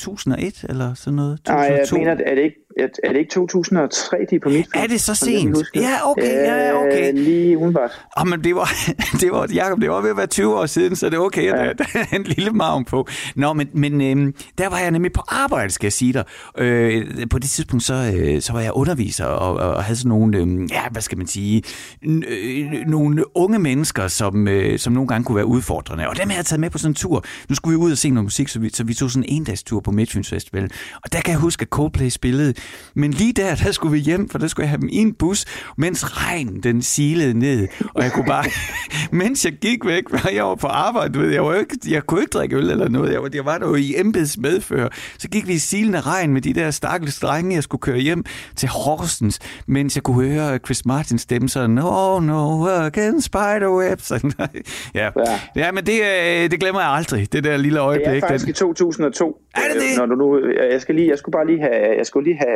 2001 0.00 0.64
eller 0.68 0.94
sådan 0.94 1.16
noget? 1.16 1.40
Nej, 1.48 1.56
jeg 1.58 1.88
2002? 1.88 1.96
mener, 1.98 2.30
er 2.30 2.34
det 2.34 2.42
ikke, 2.42 2.56
er 2.78 3.08
det 3.12 3.18
ikke 3.18 3.30
2003, 3.30 4.16
de 4.30 4.36
er 4.36 4.40
på 4.42 4.48
mit 4.48 4.66
Er 4.74 4.86
det 4.86 5.00
så 5.00 5.14
sent? 5.14 5.58
Ja, 5.74 6.10
okay, 6.10 6.32
ja, 6.46 6.72
okay. 6.80 7.08
Øh, 7.08 7.14
lige 7.14 7.58
udenbart. 7.58 7.90
Oh, 8.16 8.28
men 8.28 8.44
det 8.44 8.54
var, 8.54 8.70
det 9.20 9.30
var, 9.30 9.48
Jacob, 9.54 9.80
det 9.80 9.90
var 9.90 10.00
ved 10.00 10.10
at 10.10 10.16
være 10.16 10.26
20 10.26 10.56
år 10.58 10.66
siden, 10.66 10.96
så 10.96 11.06
det 11.06 11.14
er 11.14 11.18
okay, 11.18 11.52
at 11.52 11.66
Ja. 11.66 11.72
der, 11.72 11.84
er 12.12 12.16
en 12.16 12.22
lille 12.22 12.50
maven 12.50 12.84
på. 12.84 13.08
Nå, 13.36 13.52
men, 13.52 13.68
men 13.72 14.00
øhm, 14.00 14.34
der 14.58 14.68
var 14.68 14.78
jeg 14.78 14.90
nemlig 14.90 15.12
på 15.12 15.22
arbejde, 15.28 15.70
skal 15.72 15.86
jeg 15.86 15.92
sige 15.92 16.12
dig. 16.12 16.24
Øh, 16.58 17.06
på 17.30 17.38
det 17.38 17.50
tidspunkt, 17.50 17.84
så, 17.84 18.12
øh, 18.16 18.42
så 18.42 18.52
var 18.52 18.60
jeg 18.60 18.72
underviser 18.72 19.24
og, 19.24 19.56
og, 19.74 19.84
havde 19.84 19.96
sådan 19.98 20.08
nogle, 20.08 20.38
øh, 20.38 20.70
ja, 20.70 20.82
hvad 20.90 21.02
skal 21.02 21.18
man 21.18 21.26
sige, 21.26 21.62
øh, 22.02 22.72
nogle 22.86 23.36
unge 23.36 23.58
mennesker, 23.58 24.08
som, 24.08 24.48
øh, 24.48 24.78
som 24.78 24.92
nogle 24.92 25.08
gange 25.08 25.24
kunne 25.24 25.36
være 25.36 25.46
udfordrende. 25.46 26.08
Og 26.08 26.16
dem 26.16 26.28
havde 26.28 26.38
jeg 26.38 26.46
taget 26.46 26.60
med 26.60 26.70
på 26.70 26.78
sådan 26.78 26.90
en 26.90 26.94
tur. 26.94 27.24
Nu 27.48 27.54
skulle 27.54 27.78
vi 27.78 27.84
ud 27.84 27.92
og 27.92 27.98
se 27.98 28.10
noget 28.10 28.24
musik, 28.24 28.48
så 28.48 28.58
vi, 28.60 28.70
så 28.70 28.84
vi 28.84 28.94
tog 28.94 29.10
sådan 29.10 29.24
en 29.28 29.36
endagstur 29.36 29.80
på 29.80 29.90
Midtfyns 29.90 30.30
Festival. 30.30 30.70
Og 31.04 31.12
der 31.12 31.20
kan 31.20 31.32
jeg 31.32 31.40
huske, 31.40 31.62
at 31.62 31.68
Coldplay 31.68 32.08
spillede. 32.08 32.54
Men 32.94 33.10
lige 33.10 33.32
der, 33.32 33.54
der 33.54 33.72
skulle 33.72 33.92
vi 33.92 33.98
hjem, 33.98 34.28
for 34.28 34.38
der 34.38 34.46
skulle 34.46 34.64
jeg 34.64 34.70
have 34.70 34.80
dem 34.80 34.88
i 34.92 34.96
en 34.96 35.14
bus, 35.14 35.44
mens 35.76 36.26
regnen 36.26 36.62
den 36.62 36.82
silede 36.82 37.38
ned. 37.38 37.68
Og 37.94 38.02
jeg 38.02 38.12
kunne 38.12 38.26
bare, 38.26 38.44
mens 39.22 39.44
jeg 39.44 39.52
gik 39.52 39.86
væk, 39.86 40.12
og 40.24 40.34
jeg 40.34 40.44
var 40.44 40.54
på 40.54 40.66
arbejde, 40.66 41.18
ved, 41.18 41.30
jeg, 41.30 41.44
var 41.44 41.54
ikke, 41.54 41.76
jeg 41.90 42.02
kunne 42.06 42.20
ikke 42.20 42.30
drikke 42.30 42.56
øl 42.56 42.70
eller 42.70 42.88
noget. 42.88 43.12
Jeg 43.12 43.22
var, 43.22 43.30
jeg 43.34 43.44
var 43.44 43.58
der 43.58 43.68
jo 43.68 43.74
i 43.74 43.94
embeds 44.00 44.38
medfør. 44.38 44.88
Så 45.18 45.28
gik 45.28 45.46
vi 45.48 45.52
i 45.52 45.58
silende 45.58 46.00
regn 46.00 46.32
med 46.32 46.42
de 46.42 46.52
der 46.54 46.70
stakkels 46.70 47.18
drenge, 47.20 47.54
jeg 47.54 47.62
skulle 47.62 47.80
køre 47.80 47.98
hjem 47.98 48.24
til 48.56 48.68
Horsens, 48.68 49.38
mens 49.66 49.96
jeg 49.96 50.02
kunne 50.02 50.28
høre 50.28 50.58
Chris 50.58 50.86
Martins 50.86 51.22
stemme 51.22 51.48
sådan, 51.48 51.70
no, 51.70 52.20
no, 52.20 52.66
again, 52.68 53.20
spiderwebs. 53.20 54.04
Sådan, 54.10 54.32
ja. 54.38 54.48
Ja. 54.94 55.10
ja, 55.56 55.72
men 55.72 55.86
det, 55.86 56.00
øh, 56.02 56.50
det 56.50 56.60
glemmer 56.60 56.80
jeg 56.80 56.90
aldrig, 56.90 57.32
det 57.32 57.44
der 57.44 57.56
lille 57.56 57.78
Det 57.78 57.84
øjeblik. 57.84 58.06
er 58.16 58.20
faktisk 58.20 58.44
i 58.44 58.46
den. 58.46 58.54
2002. 58.54 59.36
Er 59.54 59.60
det 59.72 59.82
det? 59.82 59.88
Øh, 59.92 59.98
Når 59.98 60.06
du 60.06 60.14
nu, 60.14 60.38
jeg 60.72 60.80
skal 60.80 60.94
lige, 60.94 61.08
jeg 61.10 61.18
skulle 61.18 61.32
bare 61.32 61.46
lige 61.46 61.60
have, 61.60 61.96
jeg 61.98 62.06
skulle 62.06 62.24
lige 62.30 62.38
have, 62.46 62.49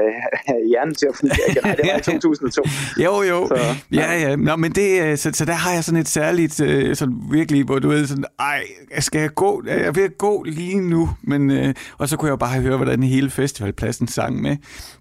have 0.46 0.66
hjernen 0.70 0.94
til 0.94 1.06
at 1.10 1.16
fungere 1.16 1.38
igen. 1.48 1.60
Nej, 1.64 1.74
det 1.74 1.84
var 1.92 1.98
i 1.98 2.02
2002. 2.12 2.62
Jo, 3.04 3.22
jo. 3.22 3.46
Så, 3.48 3.54
Så, 3.56 3.64
ja, 3.92 4.12
ja. 4.28 4.36
Nå, 4.36 4.56
men 4.56 4.72
det, 4.72 5.02
øh, 5.02 5.16
så, 5.16 5.30
så 5.34 5.44
der 5.44 5.52
har 5.52 5.72
jeg 5.72 5.84
sådan 5.84 6.00
et 6.00 6.08
særligt, 6.08 6.60
øh, 6.60 6.96
sådan 6.96 7.14
virkelig, 7.30 7.64
hvor 7.64 7.78
du 7.78 7.88
ved 7.88 8.06
sådan, 8.06 8.24
ej, 8.40 8.62
skal 8.98 9.20
jeg 9.20 9.30
gå? 9.34 9.62
Jeg 9.66 9.98
at 9.98 10.18
gå 10.18 10.42
lige 10.42 10.80
nu. 10.80 11.08
Men, 11.22 11.50
øh, 11.50 11.74
og 11.98 12.08
så 12.08 12.16
kunne 12.16 12.26
jeg 12.26 12.30
jo 12.32 12.36
bare 12.36 12.60
høre, 12.60 12.76
hvordan 12.76 13.02
hele 13.02 13.30
festivalpladsen 13.30 14.08
sang 14.08 14.42
med. 14.42 14.56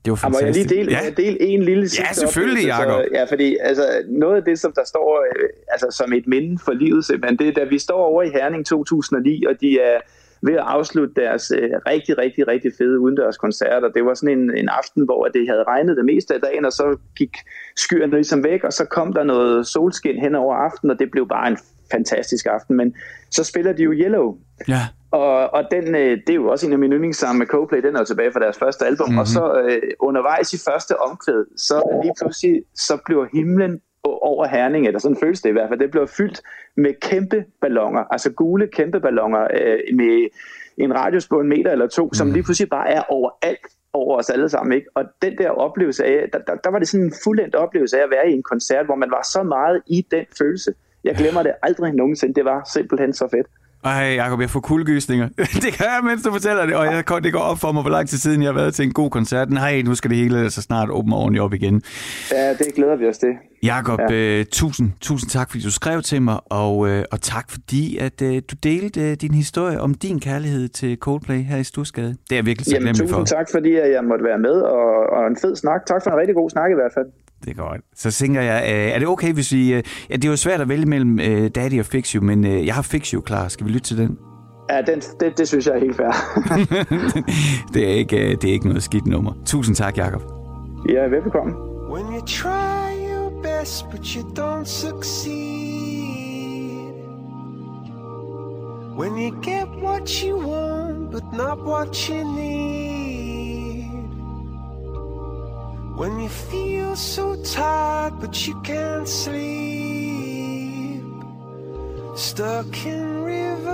Det 0.05 0.11
var 0.11 0.19
Ja, 0.23 0.29
må 0.29 0.37
jeg 0.37 0.45
fantastisk. 0.45 0.69
lige 0.69 0.79
dele, 0.83 0.91
ja. 1.03 1.09
dele 1.23 1.41
en 1.41 1.63
lille 1.63 1.89
sidste 1.89 2.15
selvfølgelig, 2.15 2.73
oplevelse? 2.73 2.91
Jacob. 2.91 3.05
Så, 3.11 3.17
ja, 3.19 3.23
fordi 3.23 3.57
altså, 3.61 3.83
noget 4.09 4.35
af 4.35 4.43
det, 4.43 4.59
som 4.59 4.71
der 4.75 4.85
står 4.85 5.23
øh, 5.25 5.49
altså, 5.67 5.87
som 5.97 6.13
et 6.13 6.27
minde 6.27 6.59
for 6.65 6.71
livet, 6.71 7.05
simpelthen, 7.05 7.37
det 7.39 7.47
er, 7.47 7.51
da 7.53 7.63
vi 7.69 7.79
står 7.79 7.97
over 8.05 8.23
i 8.23 8.29
Herning 8.29 8.65
2009, 8.65 9.45
og 9.45 9.53
de 9.61 9.79
er 9.79 9.97
ved 10.45 10.53
at 10.53 10.63
afslutte 10.67 11.13
deres 11.21 11.51
øh, 11.51 11.69
rigtig, 11.87 12.17
rigtig, 12.17 12.47
rigtig 12.47 12.71
fede 12.77 12.99
udendørskoncerter. 12.99 13.89
Det 13.89 14.05
var 14.05 14.13
sådan 14.13 14.39
en, 14.39 14.57
en 14.57 14.69
aften, 14.69 15.03
hvor 15.05 15.27
det 15.27 15.47
havde 15.47 15.63
regnet 15.63 15.97
det 15.97 16.05
meste 16.05 16.33
af 16.33 16.41
dagen, 16.41 16.65
og 16.65 16.71
så 16.71 16.97
gik 17.15 17.37
skyerne 17.75 18.13
ligesom 18.13 18.43
væk, 18.43 18.63
og 18.63 18.73
så 18.73 18.85
kom 18.85 19.13
der 19.13 19.23
noget 19.23 19.67
solskin 19.67 20.19
hen 20.19 20.35
over 20.35 20.55
aftenen, 20.55 20.91
og 20.91 20.99
det 20.99 21.11
blev 21.11 21.27
bare 21.27 21.47
en 21.47 21.57
fantastisk 21.91 22.45
aften. 22.45 22.77
Men 22.77 22.95
så 23.31 23.43
spiller 23.43 23.73
de 23.73 23.83
jo 23.83 23.93
Yellow, 23.93 24.37
Ja. 24.67 24.81
og, 25.11 25.53
og 25.53 25.63
den, 25.71 25.95
øh, 25.95 26.17
det 26.27 26.29
er 26.29 26.33
jo 26.33 26.47
også 26.47 26.67
en 26.67 26.73
af 26.73 26.79
mine 26.79 26.95
yndlingssange 26.95 27.39
med 27.39 27.47
Coldplay, 27.47 27.81
den 27.81 27.95
er 27.95 27.99
jo 27.99 28.05
tilbage 28.05 28.31
fra 28.31 28.39
deres 28.39 28.57
første 28.57 28.85
album, 28.85 29.07
mm-hmm. 29.07 29.19
og 29.19 29.27
så 29.27 29.61
øh, 29.69 29.81
undervejs 29.99 30.53
i 30.53 30.59
første 30.69 30.99
omkvæd, 30.99 31.45
så 31.57 31.99
lige 32.03 32.13
pludselig, 32.21 32.63
så 32.75 32.97
bliver 33.05 33.25
himlen 33.33 33.81
over 34.03 34.47
Herning, 34.47 34.87
eller 34.87 34.99
sådan 34.99 35.17
føles 35.17 35.41
det 35.41 35.49
i 35.49 35.53
hvert 35.53 35.69
fald, 35.69 35.79
det 35.79 35.91
bliver 35.91 36.05
fyldt 36.05 36.41
med 36.75 36.93
kæmpe 37.01 37.45
ballonger, 37.61 38.03
altså 38.11 38.31
gule 38.31 38.67
kæmpe 38.67 38.99
ballonger 38.99 39.47
øh, 39.53 39.79
med 39.95 40.27
en 40.77 40.95
radius 40.95 41.27
på 41.27 41.39
en 41.39 41.49
meter 41.49 41.71
eller 41.71 41.87
to, 41.87 42.05
mm. 42.05 42.13
som 42.13 42.31
lige 42.31 42.43
pludselig 42.43 42.69
bare 42.69 42.89
er 42.89 43.01
overalt 43.09 43.67
over 43.93 44.17
os 44.17 44.29
alle 44.29 44.49
sammen. 44.49 44.73
Ikke? 44.73 44.87
Og 44.95 45.03
den 45.21 45.37
der 45.37 45.49
oplevelse 45.49 46.05
af, 46.05 46.29
der, 46.33 46.39
der, 46.39 46.55
der 46.55 46.69
var 46.69 46.79
det 46.79 46.87
sådan 46.87 47.05
en 47.05 47.13
fuldendt 47.23 47.55
oplevelse 47.55 47.99
af 47.99 48.03
at 48.03 48.09
være 48.09 48.29
i 48.29 48.33
en 48.33 48.43
koncert, 48.43 48.85
hvor 48.85 48.95
man 48.95 49.11
var 49.11 49.21
så 49.33 49.43
meget 49.43 49.81
i 49.87 50.07
den 50.11 50.25
følelse. 50.37 50.73
Jeg 51.03 51.15
glemmer 51.15 51.43
det 51.43 51.53
aldrig 51.63 51.93
nogensinde. 51.93 52.33
Det 52.33 52.45
var 52.45 52.69
simpelthen 52.73 53.13
så 53.13 53.27
fedt. 53.27 53.47
Ej, 53.85 54.13
Jacob, 54.15 54.41
jeg 54.41 54.49
får 54.49 54.59
kuldegysninger. 54.59 55.27
det 55.63 55.73
kan 55.73 55.85
jeg, 55.85 55.99
mens 56.03 56.23
du 56.23 56.31
fortæller 56.31 56.65
det. 56.65 56.75
Og 56.75 56.85
jeg, 56.85 57.03
det 57.23 57.33
går 57.33 57.39
op 57.39 57.57
for 57.57 57.71
mig, 57.71 57.81
hvor 57.81 57.91
lang 57.91 58.09
tid 58.09 58.17
siden 58.17 58.41
jeg 58.41 58.47
har 58.47 58.59
været 58.59 58.73
til 58.73 58.85
en 58.85 58.93
god 58.93 59.09
koncert. 59.09 59.49
Nej, 59.49 59.81
nu 59.81 59.95
skal 59.95 60.09
det 60.09 60.17
hele 60.17 60.39
altså 60.39 60.61
snart 60.61 60.89
åbne 60.89 61.15
ordentligt 61.15 61.41
op 61.41 61.53
igen. 61.53 61.81
Ja, 62.31 62.49
det 62.53 62.67
glæder 62.75 62.95
vi 62.95 63.07
os 63.07 63.17
til. 63.17 63.29
Jakob, 63.63 63.99
ja. 64.09 64.39
øh, 64.39 64.45
tusind, 64.51 64.91
tusind 65.01 65.29
tak, 65.29 65.51
fordi 65.51 65.63
du 65.63 65.71
skrev 65.71 66.01
til 66.01 66.21
mig, 66.21 66.39
og, 66.45 66.89
øh, 66.89 67.03
og 67.11 67.21
tak 67.21 67.51
fordi, 67.51 67.97
at 67.97 68.21
øh, 68.21 68.41
du 68.51 68.55
delte 68.63 69.01
øh, 69.01 69.15
din 69.21 69.33
historie 69.33 69.79
om 69.79 69.93
din 69.93 70.19
kærlighed 70.19 70.67
til 70.67 70.97
Coldplay 70.97 71.43
her 71.43 71.57
i 71.57 71.63
Stursgade. 71.63 72.07
Det 72.07 72.31
er 72.31 72.35
jeg 72.35 72.45
virkelig 72.45 72.67
Jamen, 72.67 72.85
taknemmelig 72.85 73.09
tusind 73.09 73.27
for. 73.27 73.35
tak, 73.37 73.47
fordi 73.51 73.71
jeg 73.73 74.03
måtte 74.03 74.25
være 74.25 74.39
med, 74.39 74.61
og, 74.61 74.89
og 75.15 75.27
en 75.27 75.37
fed 75.41 75.55
snak. 75.55 75.85
Tak 75.85 76.03
for 76.03 76.11
en 76.11 76.17
rigtig 76.17 76.35
god 76.35 76.49
snak 76.49 76.71
i 76.71 76.73
hvert 76.73 76.91
fald. 76.93 77.07
Det 77.45 77.49
er 77.49 77.53
godt. 77.53 77.81
Så 77.95 78.11
tænker 78.11 78.41
jeg, 78.41 78.63
øh, 78.63 78.91
er 78.95 78.99
det 78.99 79.07
okay, 79.07 79.33
hvis 79.33 79.51
vi... 79.51 79.73
Øh, 79.73 79.83
ja, 80.09 80.15
det 80.15 80.25
er 80.25 80.29
jo 80.29 80.35
svært 80.35 80.61
at 80.61 80.69
vælge 80.69 80.85
mellem 80.85 81.19
øh, 81.19 81.49
Daddy 81.55 81.79
og 81.79 81.85
Fix 81.85 82.11
You, 82.11 82.23
men 82.23 82.45
øh, 82.45 82.65
jeg 82.65 82.75
har 82.75 82.81
Fix 82.81 83.09
You 83.09 83.21
klar. 83.21 83.47
Skal 83.47 83.67
vi 83.67 83.71
lytte 83.71 83.87
til 83.87 83.97
den? 83.97 84.17
Ja, 84.69 84.81
den, 84.81 85.01
det, 85.19 85.37
det 85.37 85.47
synes 85.47 85.65
jeg 85.67 85.75
er 85.75 85.79
helt 85.79 85.95
fair. 85.95 86.11
det, 87.73 87.83
er 87.83 87.93
ikke, 87.93 88.17
øh, 88.17 88.31
det 88.41 88.49
er 88.49 88.53
ikke 88.53 88.67
noget 88.67 88.83
skidt 88.83 89.05
nummer. 89.07 89.33
Tusind 89.45 89.75
tak, 89.75 89.97
Jakob. 89.97 90.21
ja, 90.89 91.01
velbekomme. 91.07 91.53
When 91.93 92.05
you 92.15 92.21
try 92.25 92.93
your 93.11 93.29
best 93.43 93.89
but 93.91 94.05
you 94.15 94.21
don't 94.35 94.65
succeed. 94.65 95.33
When 98.99 99.17
you 99.17 99.31
get 99.43 99.67
what 99.83 100.09
you 100.23 100.37
want 100.47 101.11
but 101.11 101.23
not 101.33 101.57
what 101.65 102.09
you 102.09 102.23
need. 102.37 103.02
When 106.03 106.19
you 106.19 106.27
feel 106.27 106.97
so 106.97 107.41
tired 107.43 108.19
but 108.19 108.45
you 108.45 108.59
can't 108.59 109.07
sleep. 109.07 111.01
Stuck 112.17 112.85
in 112.85 113.23
reverse. 113.23 113.69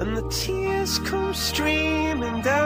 And 0.00 0.16
the 0.16 0.28
tears 0.30 0.98
come 0.98 1.32
streaming 1.32 2.42
down 2.42 2.63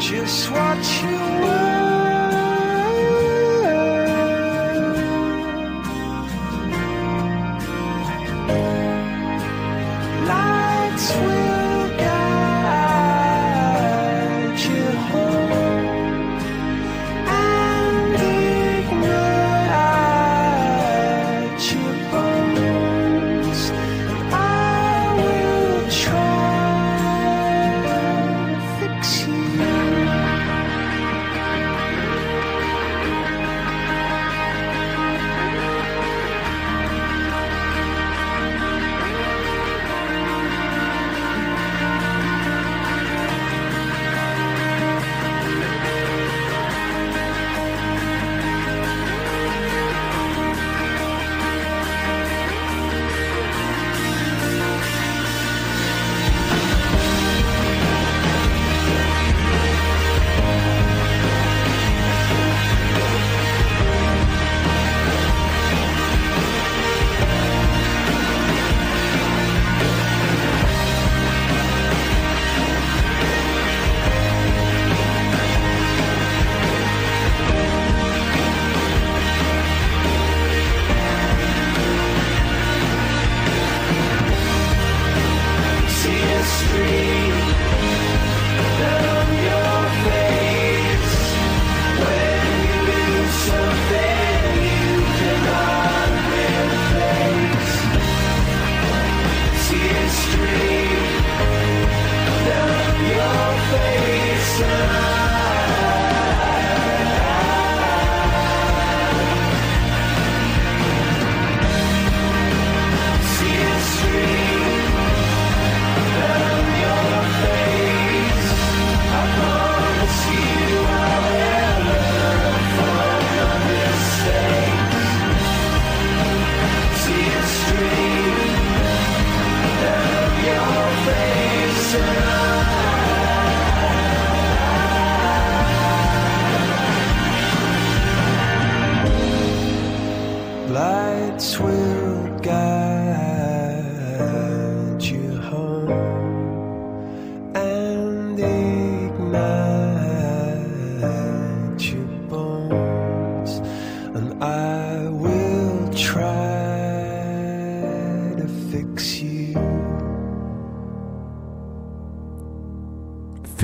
Just 0.00 0.50
watch 0.50 1.02
you 1.02 1.33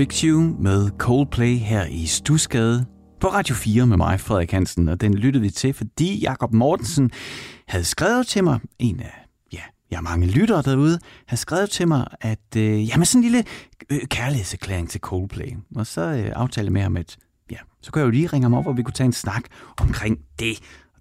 Fix 0.01 0.21
You 0.21 0.57
med 0.59 0.91
Coldplay 0.99 1.57
her 1.57 1.87
i 1.87 2.07
Stusgade 2.07 2.87
på 3.21 3.29
Radio 3.29 3.55
4 3.55 3.87
med 3.87 3.97
mig, 3.97 4.21
Frederik 4.21 4.51
Hansen, 4.53 4.89
og 4.89 5.01
den 5.01 5.15
lyttede 5.15 5.43
vi 5.43 5.51
til, 5.51 5.75
fordi 5.75 6.21
Jakob 6.21 6.53
Mortensen 6.53 7.11
havde 7.69 7.85
skrevet 7.85 8.27
til 8.27 8.45
mig, 8.45 8.61
en 8.79 9.01
af, 9.01 9.27
ja, 9.53 9.61
jeg 9.91 9.97
har 9.99 10.03
mange 10.03 10.27
lyttere 10.27 10.63
derude, 10.63 10.99
havde 11.27 11.41
skrevet 11.41 11.71
til 11.71 11.89
mig, 11.89 12.07
at, 12.21 12.57
øh, 12.57 12.89
jamen 12.89 13.05
sådan 13.05 13.25
en 13.25 13.31
lille 13.31 13.45
øh, 13.91 14.01
kærlighedserklæring 14.07 14.91
til 14.91 15.01
Coldplay. 15.01 15.57
Og 15.77 15.87
så 15.87 16.01
øh, 16.01 16.33
aftalte 16.37 16.71
med 16.71 16.83
ham, 16.83 16.97
at 16.97 17.17
ja, 17.51 17.59
så 17.83 17.93
kunne 17.93 18.01
jeg 18.01 18.07
jo 18.07 18.11
lige 18.11 18.27
ringe 18.27 18.45
ham 18.45 18.55
op, 18.55 18.67
og 18.67 18.77
vi 18.77 18.83
kunne 18.83 18.95
tage 18.95 19.07
en 19.07 19.13
snak 19.13 19.45
omkring 19.81 20.19
det. 20.39 20.59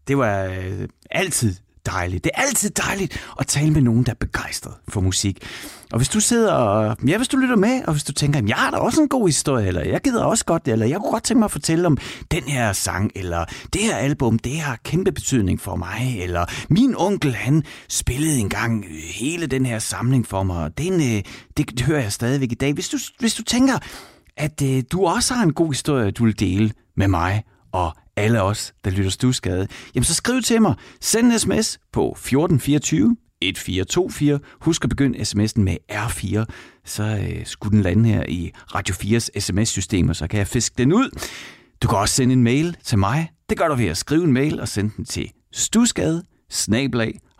Det 0.08 0.18
var 0.18 0.44
øh, 0.44 0.88
altid 1.12 1.56
dejligt. 1.86 2.24
Det 2.24 2.32
er 2.34 2.42
altid 2.42 2.70
dejligt 2.70 3.34
at 3.40 3.48
tale 3.48 3.72
med 3.72 3.82
nogen, 3.82 4.04
der 4.04 4.12
er 4.12 4.16
begejstret 4.20 4.74
for 4.88 5.02
musik. 5.02 5.46
Og 5.94 5.98
hvis 6.00 6.10
du 6.10 6.20
sidder 6.20 6.54
og, 6.54 6.98
ja, 7.08 7.18
hvis 7.18 7.28
du 7.28 7.38
lytter 7.38 7.56
med, 7.56 7.82
og 7.88 7.94
hvis 7.94 8.04
du 8.04 8.14
tænker, 8.14 8.42
jeg 8.48 8.56
har 8.56 8.72
da 8.72 8.78
også 8.78 9.02
en 9.02 9.10
god 9.10 9.28
historie, 9.28 9.68
eller 9.68 9.84
jeg 9.84 10.02
gider 10.02 10.24
også 10.24 10.46
godt, 10.46 10.68
eller 10.68 10.86
jeg 10.86 11.00
kunne 11.00 11.12
godt 11.12 11.24
tænke 11.24 11.40
mig 11.40 11.46
at 11.46 11.52
fortælle 11.52 11.88
om 11.88 11.98
den 12.32 12.44
her 12.44 12.74
sang, 12.74 13.12
eller 13.16 13.46
det 13.74 13.82
her 13.82 13.96
album, 13.96 14.40
det 14.40 14.60
har 14.60 14.80
kæmpe 14.84 15.12
betydning 15.12 15.62
for 15.62 15.76
mig, 15.76 16.18
eller 16.22 16.46
min 16.70 16.96
onkel, 16.98 17.36
han 17.36 17.64
spillede 17.90 18.40
engang 18.40 18.86
hele 19.16 19.48
den 19.48 19.66
her 19.66 19.80
samling 19.80 20.28
for 20.28 20.44
mig, 20.44 20.64
og 20.64 20.78
den, 20.78 20.94
øh, 20.94 21.24
det, 21.58 21.70
det 21.70 21.82
hører 21.82 22.02
jeg 22.02 22.12
stadigvæk 22.12 22.52
i 22.52 22.56
dag. 22.56 22.74
Hvis 22.74 22.90
du, 22.90 22.98
hvis 23.20 23.36
du 23.36 23.44
tænker, 23.44 23.78
at 24.38 24.62
øh, 24.62 24.84
du 24.92 25.06
også 25.06 25.34
har 25.34 25.44
en 25.44 25.54
god 25.54 25.68
historie, 25.68 26.12
du 26.12 26.26
vil 26.26 26.40
dele 26.40 26.72
med 26.98 27.08
mig 27.08 27.44
og 27.72 27.92
alle 28.16 28.42
os, 28.42 28.74
der 28.84 28.92
lytter 28.92 29.12
Stusgade, 29.12 29.68
jamen 29.96 30.04
så 30.04 30.14
skriv 30.14 30.42
til 30.42 30.62
mig. 30.62 30.76
Send 31.02 31.32
en 31.32 31.40
sms 31.40 31.80
på 31.92 32.10
1424 32.10 33.16
1424. 33.42 34.40
Husk 34.62 34.84
at 34.84 34.90
begynde 34.90 35.20
sms'en 35.20 35.62
med 35.62 35.78
R4, 35.92 36.46
så 36.86 37.04
øh, 37.04 37.46
skulle 37.46 37.76
den 37.76 37.82
lande 37.82 38.10
her 38.10 38.24
i 38.28 38.52
Radio 38.76 38.96
4's 38.96 39.40
sms-system, 39.40 40.10
og 40.10 40.16
så 40.16 40.28
kan 40.28 40.40
jeg 40.40 40.48
fiske 40.48 40.76
den 40.78 40.94
ud. 40.94 41.20
Du 41.82 41.88
kan 41.88 41.98
også 41.98 42.16
sende 42.16 42.34
en 42.34 42.44
mail 42.44 42.78
til 42.84 42.98
mig. 42.98 43.32
Det 43.50 43.58
gør 43.58 43.68
du 43.68 43.76
ved 43.76 43.86
at 43.86 43.98
skrive 43.98 44.24
en 44.24 44.34
mail 44.34 44.60
og 44.60 44.68
sende 44.68 44.92
den 44.98 45.06
til 45.06 45.32
stusgade 45.52 46.24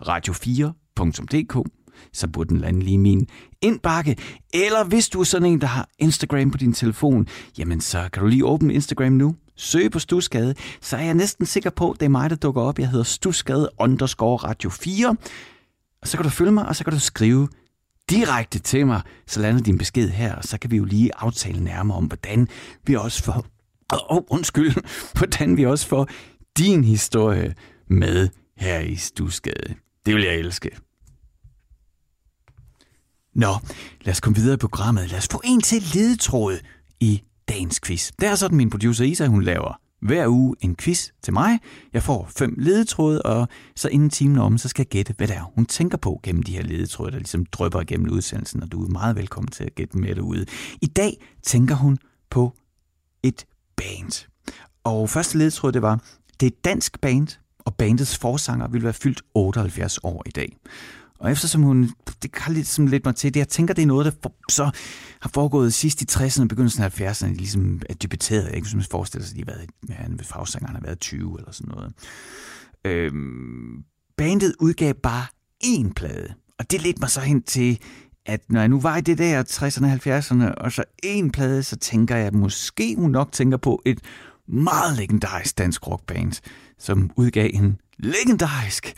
radio4.dk 0.02 1.70
så 2.14 2.28
burde 2.28 2.50
den 2.50 2.58
lande 2.58 2.80
lige 2.80 2.94
i 2.94 2.98
min 2.98 3.28
indbakke. 3.62 4.16
Eller 4.54 4.84
hvis 4.84 5.10
du 5.10 5.20
er 5.20 5.24
sådan 5.24 5.48
en, 5.48 5.62
der 5.62 5.68
har 5.68 5.90
Instagram 6.00 6.52
på 6.52 6.58
din 6.58 6.74
telefon, 6.74 7.28
jamen 7.58 7.82
så 7.82 8.10
kan 8.14 8.24
du 8.24 8.28
lige 8.28 8.46
åbne 8.46 8.74
Instagram 8.74 9.12
nu. 9.12 9.36
Søg 9.56 9.92
på 9.92 10.00
Stusgade, 10.00 10.56
så 10.82 10.98
er 10.98 11.02
jeg 11.02 11.14
næsten 11.14 11.46
sikker 11.46 11.70
på, 11.70 11.92
at 11.92 12.00
det 12.00 12.06
er 12.06 12.10
mig, 12.10 12.30
der 12.30 12.36
dukker 12.36 12.62
op. 12.62 12.80
Jeg 12.80 12.90
hedder 12.90 13.04
Stusgade 13.04 13.70
underscore 13.80 14.38
Radio 14.38 14.70
4. 14.70 15.16
Og 16.02 16.08
så 16.08 16.18
kan 16.18 16.24
du 16.24 16.30
følge 16.30 16.52
mig, 16.52 16.66
og 16.66 16.76
så 16.76 16.84
kan 16.84 16.94
du 16.94 17.00
skrive 17.00 17.48
direkte 18.10 18.60
til 18.60 18.88
mig, 18.88 19.02
så 19.28 19.40
lander 19.40 19.62
din 19.62 19.78
besked 19.78 20.10
her, 20.10 20.36
og 20.36 20.44
så 20.44 20.58
kan 20.58 20.72
vi 20.72 20.78
jo 20.78 20.86
lige 20.86 21.12
aftale 21.16 21.64
nærmere 21.64 21.98
om, 21.98 22.06
hvordan 22.06 22.48
vi 22.84 22.96
også 22.96 23.24
får, 23.24 23.46
åh, 23.94 24.18
oh, 24.18 24.24
undskyld, 24.30 24.74
hvordan 25.18 25.58
vi 25.58 25.66
også 25.66 25.88
får 25.88 26.10
din 26.58 26.84
historie 26.84 27.56
med 27.88 28.30
her 28.58 28.80
i 28.80 28.96
Stusgade. 28.96 29.76
Det 30.06 30.16
vil 30.16 30.24
jeg 30.24 30.36
elske. 30.36 30.70
Nå, 33.36 33.56
lad 34.02 34.12
os 34.12 34.20
komme 34.20 34.36
videre 34.36 34.54
i 34.54 34.58
programmet. 34.58 35.10
Lad 35.10 35.18
os 35.18 35.28
få 35.32 35.42
en 35.44 35.62
til 35.62 35.84
ledetråd 35.94 36.58
i 37.00 37.24
dagens 37.50 37.80
quiz. 37.80 38.12
Det 38.20 38.28
er 38.28 38.36
sådan, 38.36 38.58
min 38.58 38.70
producer 38.70 39.06
Isa, 39.06 39.26
hun 39.26 39.44
laver 39.44 39.80
hver 40.02 40.28
uge 40.28 40.56
en 40.62 40.76
quiz 40.76 41.10
til 41.24 41.34
mig. 41.34 41.60
Jeg 41.94 42.04
får 42.04 42.30
fem 42.38 42.56
ledetråde, 42.58 43.22
og 43.22 43.48
så 43.76 43.90
inden 43.90 44.10
timen 44.10 44.38
er 44.38 44.42
om, 44.42 44.58
så 44.58 44.70
skal 44.70 44.84
jeg 44.84 44.88
gætte, 44.88 45.14
hvad 45.18 45.28
det 45.28 45.36
er, 45.36 45.52
hun 45.56 45.66
tænker 45.66 45.98
på 45.98 46.20
gennem 46.24 46.44
de 46.44 46.52
her 46.52 46.64
ledetråde, 46.64 47.12
der 47.12 47.18
ligesom 47.18 47.46
drøber 47.46 47.84
gennem 47.84 48.12
udsendelsen, 48.12 48.64
og 48.64 48.72
du 48.72 48.86
er 48.86 48.90
meget 48.90 49.16
velkommen 49.16 49.52
til 49.52 49.64
at 49.64 49.76
gætte 49.76 49.98
med 49.98 50.16
derude. 50.16 50.46
I 50.82 50.88
dag 50.88 51.18
tænker 51.44 51.76
hun 51.76 51.98
på 52.30 52.54
et 53.24 53.46
band. 53.76 54.28
Og 54.84 55.10
første 55.10 55.38
ledetråd, 55.38 55.72
det 55.72 55.82
var, 55.82 56.04
Det 56.40 56.46
er 56.46 56.52
et 56.52 56.66
dansk 56.66 57.02
band, 57.02 57.28
og 57.60 57.76
bandets 57.76 58.18
forsanger 58.18 58.68
vil 58.68 58.84
være 58.84 58.94
fyldt 58.94 59.22
78 59.34 60.00
år 60.04 60.24
i 60.26 60.30
dag. 60.30 60.58
Og 61.20 61.32
eftersom 61.32 61.64
hun, 61.64 61.92
det 62.24 62.32
har 62.34 62.52
lidt, 62.52 62.68
som 62.68 62.88
lidt 62.88 63.06
mig 63.06 63.16
til 63.16 63.34
det, 63.34 63.40
jeg 63.40 63.48
tænker, 63.48 63.74
det 63.74 63.82
er 63.82 63.86
noget, 63.88 64.06
der 64.06 64.12
for, 64.24 64.34
så 64.50 64.72
har 65.22 65.30
foregået 65.34 65.74
sidst 65.74 66.02
i 66.02 66.06
60'erne 66.12 66.42
og 66.42 66.48
begyndelsen 66.48 66.84
af 66.84 67.02
70'erne, 67.02 67.34
ligesom 67.34 67.82
er 67.90 67.94
debuteret. 67.94 68.52
Jeg 68.54 68.64
kan 68.64 68.84
forestille 68.92 69.26
sig, 69.26 69.40
at 69.40 69.46
de 69.46 69.52
har 69.52 69.58
været, 69.58 69.70
ja, 69.90 70.08
ved 70.10 70.26
fagsangeren 70.26 70.76
har 70.76 70.82
været 70.82 71.00
20 71.00 71.40
eller 71.40 71.52
sådan 71.52 71.76
noget. 71.76 71.94
Øhm, 72.86 73.84
bandet 74.18 74.56
udgav 74.60 74.94
bare 74.94 75.26
én 75.64 75.94
plade, 75.96 76.34
og 76.60 76.72
det 76.72 76.82
ledte 76.82 77.00
mig 77.00 77.10
så 77.10 77.22
hen 77.22 77.44
til, 77.44 77.80
at 78.26 78.42
når 78.50 78.60
jeg 78.60 78.70
nu 78.70 78.80
var 78.80 78.98
i 78.98 79.02
det 79.02 79.18
der 79.18 79.44
60'erne 79.44 79.86
og 79.86 80.18
70'erne, 80.18 80.54
og 80.54 80.72
så 80.72 80.84
en 81.04 81.32
plade, 81.32 81.64
så 81.64 81.76
tænker 81.76 82.16
jeg, 82.16 82.28
at 82.28 82.34
måske 82.34 82.96
hun 82.96 83.12
nok 83.12 83.32
tænker 83.32 83.58
på 83.58 83.82
et 83.86 84.02
meget 84.48 84.98
legendarisk 84.98 85.58
dansk 85.58 85.88
rockband, 85.88 86.42
som 86.78 87.12
udgav 87.16 87.50
en 87.54 87.78
legendarisk 88.00 88.96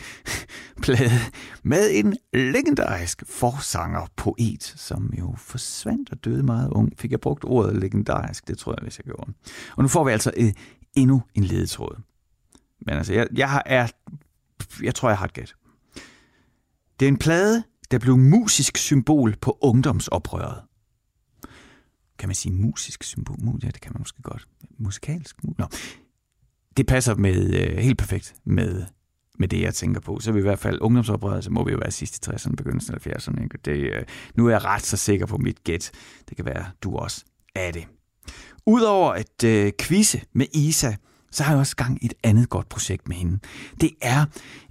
plade 0.83 1.19
med 1.63 1.89
en 1.93 2.17
legendarisk 2.33 3.23
forsanger 3.27 4.07
poet, 4.15 4.73
som 4.77 5.13
jo 5.19 5.35
forsvandt 5.37 6.11
og 6.11 6.23
døde 6.23 6.43
meget 6.43 6.69
ung. 6.69 6.91
Fik 6.97 7.11
jeg 7.11 7.19
brugt 7.21 7.43
ordet 7.43 7.75
legendarisk? 7.75 8.47
Det 8.47 8.57
tror 8.57 8.71
jeg, 8.71 8.83
hvis 8.83 8.97
jeg 8.97 9.05
gjorde. 9.05 9.33
Og 9.75 9.83
nu 9.83 9.87
får 9.87 10.03
vi 10.03 10.11
altså 10.11 10.31
øh, 10.37 10.53
endnu 10.93 11.23
en 11.33 11.43
ledetråd. 11.43 12.01
Men 12.79 12.95
altså, 12.95 13.13
jeg, 13.13 13.27
jeg, 13.35 13.63
er, 13.65 13.87
jeg 14.83 14.95
tror, 14.95 15.09
jeg 15.09 15.17
har 15.17 15.25
et 15.25 15.33
gæt. 15.33 15.55
Det 16.99 17.05
er 17.05 17.09
en 17.09 17.17
plade, 17.17 17.63
der 17.91 17.99
blev 17.99 18.17
musisk 18.17 18.77
symbol 18.77 19.35
på 19.41 19.57
ungdomsoprøret. 19.61 20.61
Kan 22.19 22.29
man 22.29 22.35
sige 22.35 22.53
musisk 22.53 23.03
symbol? 23.03 23.59
Ja, 23.63 23.67
det 23.67 23.81
kan 23.81 23.91
man 23.93 23.99
måske 23.99 24.21
godt. 24.21 24.47
Musikalsk? 24.77 25.35
Nå. 25.43 25.65
Det 26.77 26.87
passer 26.87 27.15
med 27.15 27.53
øh, 27.53 27.77
helt 27.77 27.97
perfekt 27.97 28.33
med, 28.45 28.85
med 29.39 29.47
det, 29.47 29.61
jeg 29.61 29.73
tænker 29.73 30.01
på. 30.01 30.19
Så 30.19 30.29
er 30.29 30.33
vi 30.33 30.39
i 30.39 30.43
hvert 30.43 30.59
fald 30.59 30.77
ungdomsoprøret, 30.81 31.43
så 31.43 31.51
må 31.51 31.63
vi 31.63 31.71
jo 31.71 31.77
være 31.77 31.91
sidst 31.91 32.27
i 32.27 32.31
60'erne, 32.31 32.55
begyndelsen 32.55 32.95
af 32.95 33.07
70'erne. 33.07 33.43
Ikke? 33.43 33.57
Det, 33.65 33.71
øh, 33.71 34.03
nu 34.35 34.47
er 34.47 34.51
jeg 34.51 34.65
ret 34.65 34.85
så 34.85 34.97
sikker 34.97 35.25
på 35.25 35.37
mit 35.37 35.63
gæt. 35.63 35.91
Det 36.29 36.37
kan 36.37 36.45
være, 36.45 36.65
du 36.83 36.95
også 36.95 37.23
er 37.55 37.71
det. 37.71 37.87
Udover 38.65 39.11
at 39.11 39.43
øh, 39.45 39.71
quizze 39.81 40.21
med 40.33 40.45
Isa, 40.53 40.93
så 41.31 41.43
har 41.43 41.53
jeg 41.53 41.59
også 41.59 41.75
gang 41.75 42.03
i 42.03 42.05
et 42.05 42.13
andet 42.23 42.49
godt 42.49 42.69
projekt 42.69 43.07
med 43.07 43.15
hende. 43.15 43.39
Det 43.81 43.91
er, 44.01 44.25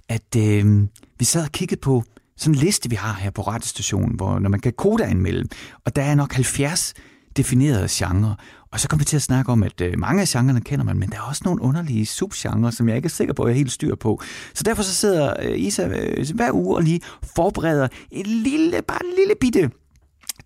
at 0.09 0.35
øh, 0.37 0.87
vi 1.19 1.25
sad 1.25 1.43
og 1.43 1.51
kiggede 1.51 1.81
på 1.81 2.03
sådan 2.37 2.55
en 2.55 2.59
liste, 2.59 2.89
vi 2.89 2.95
har 2.95 3.13
her 3.13 3.31
på 3.31 3.41
radiostationen, 3.41 4.15
hvor 4.15 4.39
når 4.39 4.49
man 4.49 4.59
kan 4.59 4.73
kodeanmelde, 4.73 5.49
og 5.85 5.95
der 5.95 6.01
er 6.01 6.15
nok 6.15 6.33
70 6.33 6.93
definerede 7.37 7.87
genrer. 7.91 8.35
Og 8.71 8.79
så 8.79 8.87
kom 8.87 8.99
vi 8.99 9.05
til 9.05 9.15
at 9.15 9.21
snakke 9.21 9.51
om, 9.51 9.63
at 9.63 9.81
øh, 9.81 9.99
mange 9.99 10.21
af 10.21 10.27
genrerne 10.27 10.61
kender 10.61 10.85
man, 10.85 10.99
men 10.99 11.09
der 11.09 11.17
er 11.17 11.21
også 11.21 11.41
nogle 11.45 11.61
underlige 11.61 12.05
subgenre, 12.05 12.71
som 12.71 12.89
jeg 12.89 12.95
ikke 12.95 13.05
er 13.05 13.09
sikker 13.09 13.33
på, 13.33 13.43
at 13.43 13.47
jeg 13.47 13.53
er 13.53 13.57
helt 13.57 13.71
styr 13.71 13.95
på. 13.95 14.21
Så 14.53 14.63
derfor 14.63 14.83
så 14.83 14.93
sidder 14.93 15.33
øh, 15.41 15.59
Isa 15.59 15.87
øh, 15.87 16.25
hver 16.35 16.51
uge 16.51 16.75
og 16.75 16.83
lige 16.83 17.01
forbereder 17.35 17.87
en 18.11 18.25
lille, 18.25 18.81
bare 18.81 19.05
en 19.05 19.15
lille 19.17 19.33
bitte 19.41 19.69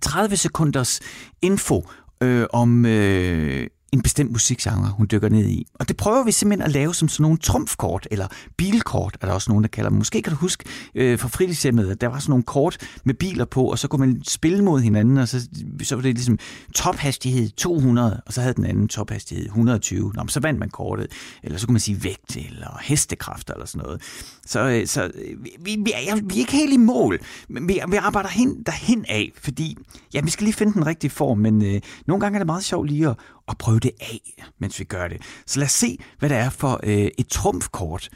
30 0.01 0.37
sekunders 0.37 0.99
info 1.41 1.87
øh, 2.21 2.45
om 2.53 2.85
øh, 2.85 3.67
en 3.95 4.01
bestemt 4.01 4.31
musikgenre, 4.31 4.93
hun 4.97 5.07
dykker 5.11 5.29
ned 5.29 5.45
i. 5.45 5.67
Og 5.73 5.87
det 5.87 5.97
prøver 5.97 6.23
vi 6.23 6.31
simpelthen 6.31 6.65
at 6.65 6.71
lave 6.71 6.93
som 6.93 7.07
sådan 7.07 7.21
nogle 7.21 7.37
trumfkort, 7.37 8.07
eller 8.11 8.27
bilkort, 8.57 9.17
er 9.21 9.27
der 9.27 9.33
også 9.33 9.51
nogen, 9.51 9.63
der 9.63 9.67
kalder 9.67 9.89
dem. 9.89 9.97
Måske 9.97 10.21
kan 10.21 10.33
du 10.33 10.37
huske 10.37 10.63
øh, 10.95 11.19
fra 11.19 11.27
fritidshjemmet, 11.27 11.89
at 11.91 12.01
der 12.01 12.07
var 12.07 12.19
sådan 12.19 12.31
nogle 12.31 12.43
kort 12.43 12.77
med 13.03 13.13
biler 13.13 13.45
på, 13.45 13.71
og 13.71 13.79
så 13.79 13.87
kunne 13.87 14.05
man 14.07 14.21
spille 14.27 14.63
mod 14.63 14.81
hinanden, 14.81 15.17
og 15.17 15.27
så, 15.27 15.47
så 15.83 15.95
var 15.95 16.01
det 16.01 16.13
ligesom 16.13 16.39
tophastighed 16.75 17.49
200, 17.49 18.21
og 18.25 18.33
så 18.33 18.41
havde 18.41 18.53
den 18.53 18.65
anden 18.65 18.87
tophastighed 18.87 19.45
120. 19.45 20.11
Nå, 20.15 20.27
så 20.27 20.39
vandt 20.39 20.59
man 20.59 20.69
kortet. 20.69 21.07
Eller 21.43 21.57
så 21.57 21.67
kunne 21.67 21.73
man 21.73 21.79
sige 21.81 22.03
vægt, 22.03 22.35
eller 22.35 22.79
hestekræfter, 22.81 23.53
eller 23.53 23.65
sådan 23.65 23.85
noget. 23.85 24.01
Så, 24.45 24.59
øh, 24.59 24.87
så 24.87 25.03
øh, 25.03 25.11
vi, 25.59 25.77
vi, 25.85 25.91
er, 25.91 26.15
vi 26.15 26.35
er 26.35 26.39
ikke 26.39 26.51
helt 26.51 26.73
i 26.73 26.77
mål, 26.77 27.19
men 27.49 27.67
vi, 27.67 27.81
vi 27.87 27.95
arbejder 27.95 28.29
hen, 28.29 28.63
derhen 28.65 29.05
af, 29.09 29.31
fordi 29.37 29.77
ja, 30.13 30.21
vi 30.21 30.29
skal 30.29 30.43
lige 30.43 30.53
finde 30.53 30.73
den 30.73 30.85
rigtige 30.85 31.11
form, 31.11 31.37
men 31.37 31.65
øh, 31.65 31.81
nogle 32.07 32.21
gange 32.21 32.35
er 32.35 32.39
det 32.39 32.45
meget 32.45 32.63
sjovt 32.63 32.89
lige 32.89 33.09
at, 33.09 33.15
at 33.47 33.57
prøve 33.57 33.79
det 33.79 33.91
af, 33.99 34.43
mens 34.59 34.79
vi 34.79 34.83
gør 34.83 35.07
det. 35.07 35.21
Så 35.45 35.59
lad 35.59 35.65
os 35.65 35.71
se, 35.71 35.97
hvad 36.19 36.29
det 36.29 36.37
er 36.37 36.49
for 36.49 36.79
øh, 36.83 37.07
et 37.17 37.27
trumfkort 37.27 38.09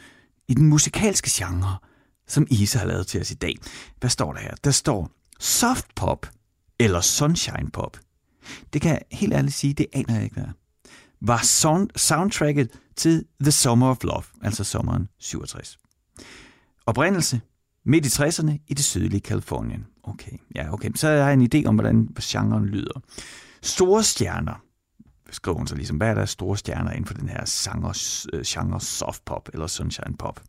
i 0.48 0.54
den 0.54 0.66
musikalske 0.66 1.30
genre, 1.34 1.78
som 2.28 2.48
Isa 2.50 2.80
har 2.80 2.86
lavet 2.86 3.08
til 3.08 3.22
os 3.22 3.32
i 3.32 3.36
dag. 3.36 3.56
Hvad 4.00 4.10
står 4.10 4.34
der 4.34 4.40
her? 4.40 4.56
Der 4.64 4.72
står 4.72 5.12
soft 5.40 5.96
pop 5.96 6.30
eller 6.80 7.02
sunshine 7.02 7.70
pop. 7.74 7.98
Det 8.74 8.82
kan 8.82 8.92
jeg 8.92 9.02
helt 9.12 9.34
ærligt 9.34 9.54
sige, 9.54 9.74
det 9.74 9.86
aner 9.94 10.14
jeg 10.14 10.24
ikke, 10.24 10.34
hvad 10.34 10.44
er. 10.44 10.52
Var 11.22 11.42
sound, 11.42 11.90
soundtracket 11.96 12.70
til 12.96 13.26
The 13.42 13.52
Summer 13.52 13.90
of 13.90 14.04
Love, 14.04 14.24
altså 14.42 14.64
sommeren 14.64 15.08
67. 15.20 15.78
Oprindelse 16.86 17.42
midt 17.86 18.06
i 18.06 18.10
60'erne 18.10 18.52
i 18.68 18.74
det 18.74 18.86
sydlige 18.86 19.22
Kalifornien. 19.22 19.86
Okay, 20.04 20.32
ja, 20.56 20.74
okay. 20.74 20.90
Så 20.96 21.08
har 21.08 21.14
jeg 21.14 21.34
en 21.34 21.50
idé 21.54 21.68
om, 21.68 21.76
hvordan 21.76 22.08
genren 22.22 22.66
lyder. 22.66 23.02
Store 23.62 24.04
stjerner, 24.04 24.64
skriver 25.32 25.58
hun 25.58 25.68
så 25.68 25.76
ligesom, 25.76 25.98
hvad 25.98 26.10
er 26.10 26.14
der 26.14 26.26
store 26.26 26.58
stjerner 26.58 26.92
inden 26.92 27.06
for 27.06 27.14
den 27.14 27.30
her 27.30 27.46
sanger, 27.46 28.26
øh, 28.34 28.44
genre 28.48 28.82
soft 28.82 29.26
pop 29.26 29.50
eller 29.54 29.68
sunshine 29.68 30.18
pop. 30.20 30.42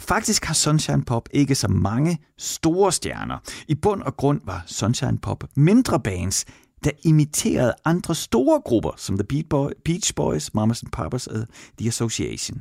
Faktisk 0.00 0.44
har 0.44 0.54
Sunshine 0.54 1.04
Pop 1.04 1.28
ikke 1.32 1.54
så 1.54 1.68
mange 1.68 2.18
store 2.38 2.92
stjerner. 2.92 3.38
I 3.68 3.74
bund 3.74 4.02
og 4.02 4.16
grund 4.16 4.40
var 4.44 4.62
Sunshine 4.66 5.18
Pop 5.18 5.44
mindre 5.56 6.00
bands, 6.00 6.44
der 6.84 6.90
imiterede 7.04 7.74
andre 7.84 8.14
store 8.14 8.60
grupper, 8.60 8.90
som 8.96 9.16
The 9.18 9.24
Beat 9.24 9.48
Boy, 9.50 9.70
Beach 9.84 10.14
Boys, 10.14 10.54
Mamas 10.54 10.82
and 10.82 10.90
Papas 10.92 11.26
og 11.26 11.46
The 11.78 11.88
Association. 11.88 12.60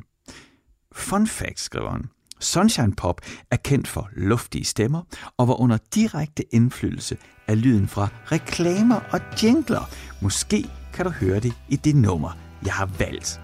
Fun 0.96 1.28
fact, 1.28 1.60
skriver 1.60 1.92
han. 1.92 2.10
Sunshine 2.40 2.96
Pop 2.96 3.22
er 3.52 3.56
kendt 3.56 3.88
for 3.88 4.10
luftige 4.16 4.66
stemmer 4.66 5.02
og 5.38 5.48
var 5.48 5.62
under 5.62 5.78
direkte 5.96 6.56
indflydelse 6.56 7.18
af 7.48 7.62
lyden 7.62 7.88
fra 7.88 8.08
reklamer 8.32 9.00
og 9.12 9.20
jingler. 9.44 9.90
Måske 10.22 10.70
kan 11.00 11.06
du 11.06 11.12
høre 11.12 11.40
det 11.40 11.54
i 11.70 11.76
det 11.76 11.96
nummer, 11.96 12.32
jeg 12.66 12.74
har 12.74 12.86
valgt. 12.86 13.42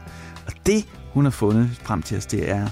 Og 0.48 0.54
det, 0.66 0.86
hun 1.14 1.26
har 1.26 1.32
fundet 1.32 1.70
frem 1.84 2.02
til 2.02 2.18
os, 2.18 2.26
det 2.26 2.50
er 2.52 2.68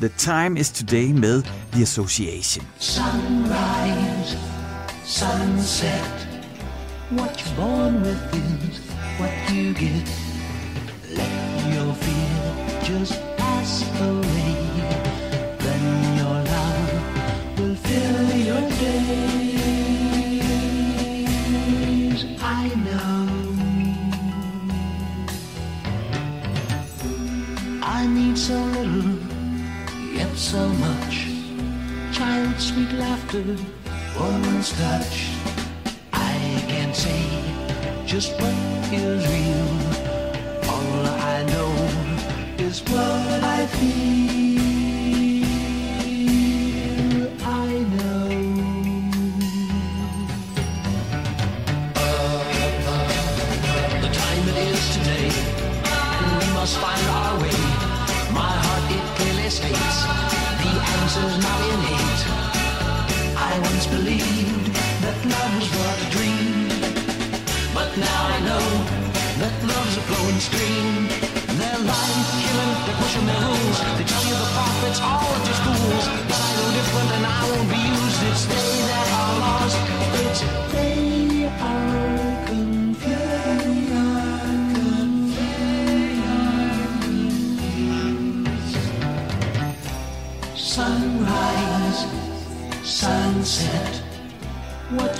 The 0.00 0.08
Time 0.18 0.60
is 0.60 0.70
Today 0.70 1.12
med 1.12 1.42
The 1.72 1.82
Association. 1.82 2.66
Sunrise, 2.78 4.38
sunset. 5.04 6.28
What 7.10 7.40
you're 7.40 7.56
born 7.56 7.94
with 8.02 8.34
is 8.34 8.80
what 9.20 9.50
you 9.50 9.74
get. 9.74 10.08
Let 11.10 11.32
your 11.74 11.94
fear 11.94 12.54
just 12.84 13.14
pass 13.38 13.84
away. 14.00 14.56
Then 15.58 15.82
your 16.20 16.38
love 16.52 16.92
will 17.58 17.76
fill 17.76 18.36
your 18.48 18.60
days. 18.80 19.04
I 22.42 22.68
know. 22.74 23.13
I 28.04 28.06
need 28.06 28.36
so 28.36 28.52
little, 28.52 29.16
yet 30.12 30.36
so 30.36 30.68
much. 30.68 31.26
Child 32.12 32.60
sweet 32.60 32.92
laughter, 32.92 33.56
woman's 34.20 34.72
touch. 34.78 35.30
I 36.12 36.36
can't 36.68 36.94
say 36.94 37.24
just 38.04 38.32
what 38.32 38.52
is 38.92 39.24
real. 39.34 39.70
All 40.68 41.06
I 41.32 41.44
know 41.52 41.72
is 42.58 42.82
what 42.82 43.42
I 43.42 43.66
feel. 43.68 44.53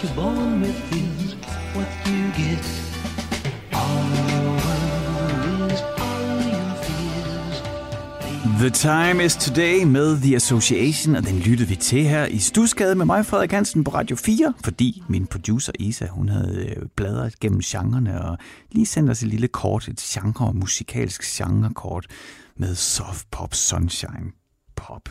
You're 0.05 0.15
born 0.15 0.61
with 0.61 0.93
is 0.93 1.35
what 1.75 1.89
you 2.07 2.23
get. 2.41 2.65
All 3.73 4.05
your 4.31 4.51
worries, 4.65 5.81
all 5.99 6.41
your 6.55 6.75
fears. 6.85 7.57
The 8.61 8.71
Time 8.71 9.21
is 9.21 9.37
Today 9.37 9.85
med 9.85 10.21
The 10.21 10.37
Association, 10.37 11.17
og 11.17 11.23
den 11.23 11.39
lyttede 11.39 11.69
vi 11.69 11.77
til 11.77 12.03
her 12.03 12.27
i 12.27 12.39
Stusgade 12.39 12.95
med 12.95 13.07
mig, 13.07 13.27
Frederik 13.27 13.53
Hansen, 13.53 13.85
på 13.85 13.91
Radio 13.91 14.17
4, 14.17 14.55
fordi 14.65 15.03
min 15.09 15.27
producer 15.27 15.73
Isa, 15.79 16.07
hun 16.07 16.29
havde 16.29 16.75
øh, 16.77 16.87
bladret 16.97 17.41
gennem 17.41 17.61
genrerne 17.61 18.25
og 18.25 18.39
lige 18.73 18.87
sendt 18.87 19.11
os 19.11 19.23
et 19.23 19.29
lille 19.29 19.49
kort, 19.49 19.89
et 19.89 19.99
genre, 19.99 20.53
musikalsk 20.53 21.23
genrekort 21.23 22.07
med 22.57 22.75
soft 22.75 23.31
pop, 23.31 23.55
sunshine 23.55 24.33
pop. 24.77 25.09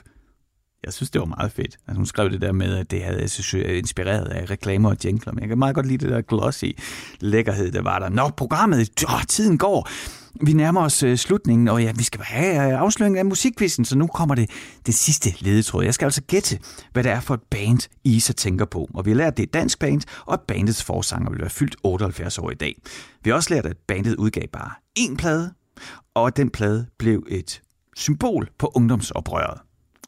Jeg 0.86 0.94
synes, 0.94 1.10
det 1.10 1.20
var 1.20 1.26
meget 1.26 1.52
fedt. 1.52 1.78
Altså, 1.88 1.96
hun 1.98 2.06
skrev 2.06 2.30
det 2.32 2.42
der 2.42 2.52
med, 2.52 2.78
at 2.78 2.92
det 2.92 3.04
havde 3.04 3.22
associeret- 3.24 3.70
øh, 3.72 3.78
inspireret 3.78 4.26
af 4.28 4.50
reklamer 4.50 4.90
og 4.90 4.98
jingler, 5.06 5.34
men 5.34 5.40
jeg 5.42 5.50
kan 5.50 5.58
meget 5.58 5.76
godt 5.76 5.86
lide 5.86 6.06
det 6.06 6.14
der 6.14 6.22
glossy 6.22 6.66
lækkerhed, 7.20 7.72
der 7.72 7.82
var 7.82 8.00
der. 8.00 8.10
Nå, 8.10 8.30
programmet, 8.38 8.90
åh, 9.10 9.22
tiden 9.28 9.58
går. 9.58 9.90
Vi 10.46 10.54
nærmer 10.54 10.82
os 10.82 11.04
øh, 11.04 11.18
slutningen, 11.18 11.68
og 11.68 11.84
ja, 11.84 11.92
vi 11.96 12.04
skal 12.04 12.22
have 12.22 12.74
øh, 12.74 12.80
afsløringen 12.82 13.18
af 13.20 13.26
musikquizzen, 13.26 13.86
så 13.86 13.98
nu 13.98 14.08
kommer 14.08 14.36
det, 14.36 14.50
det 14.86 14.94
sidste 14.96 15.34
ledetråd. 15.40 15.84
Jeg 15.84 15.94
skal 15.94 16.06
altså 16.06 16.22
gætte, 16.22 16.60
hvad 16.94 17.04
det 17.04 17.12
er 17.12 17.20
for 17.20 17.34
et 17.34 17.42
band, 17.50 17.80
Isa 18.04 18.34
tænker 18.34 18.66
på. 18.66 18.90
Og 18.94 19.06
vi 19.06 19.12
har 19.12 19.16
lært, 19.18 19.28
at 19.28 19.38
det 19.38 19.44
er 19.44 19.48
et 19.48 19.54
dansk 19.54 19.80
band, 19.80 20.02
og 20.26 20.34
at 20.34 20.42
bandets 20.48 20.84
forsanger 20.84 21.30
vil 21.32 21.40
være 21.42 21.50
fyldt 21.50 21.76
78 21.84 22.38
år 22.38 22.52
i 22.52 22.56
dag. 22.56 22.82
Vi 23.24 23.30
har 23.30 23.36
også 23.36 23.54
lært, 23.54 23.66
at 23.66 23.78
bandet 23.88 24.16
udgav 24.16 24.44
bare 24.54 24.72
én 25.00 25.16
plade, 25.16 25.54
og 26.16 26.28
at 26.28 26.38
den 26.38 26.50
plade 26.50 26.86
blev 27.00 27.24
et 27.30 27.62
symbol 27.96 28.50
på 28.60 28.72
ungdomsoprøret. 28.76 29.60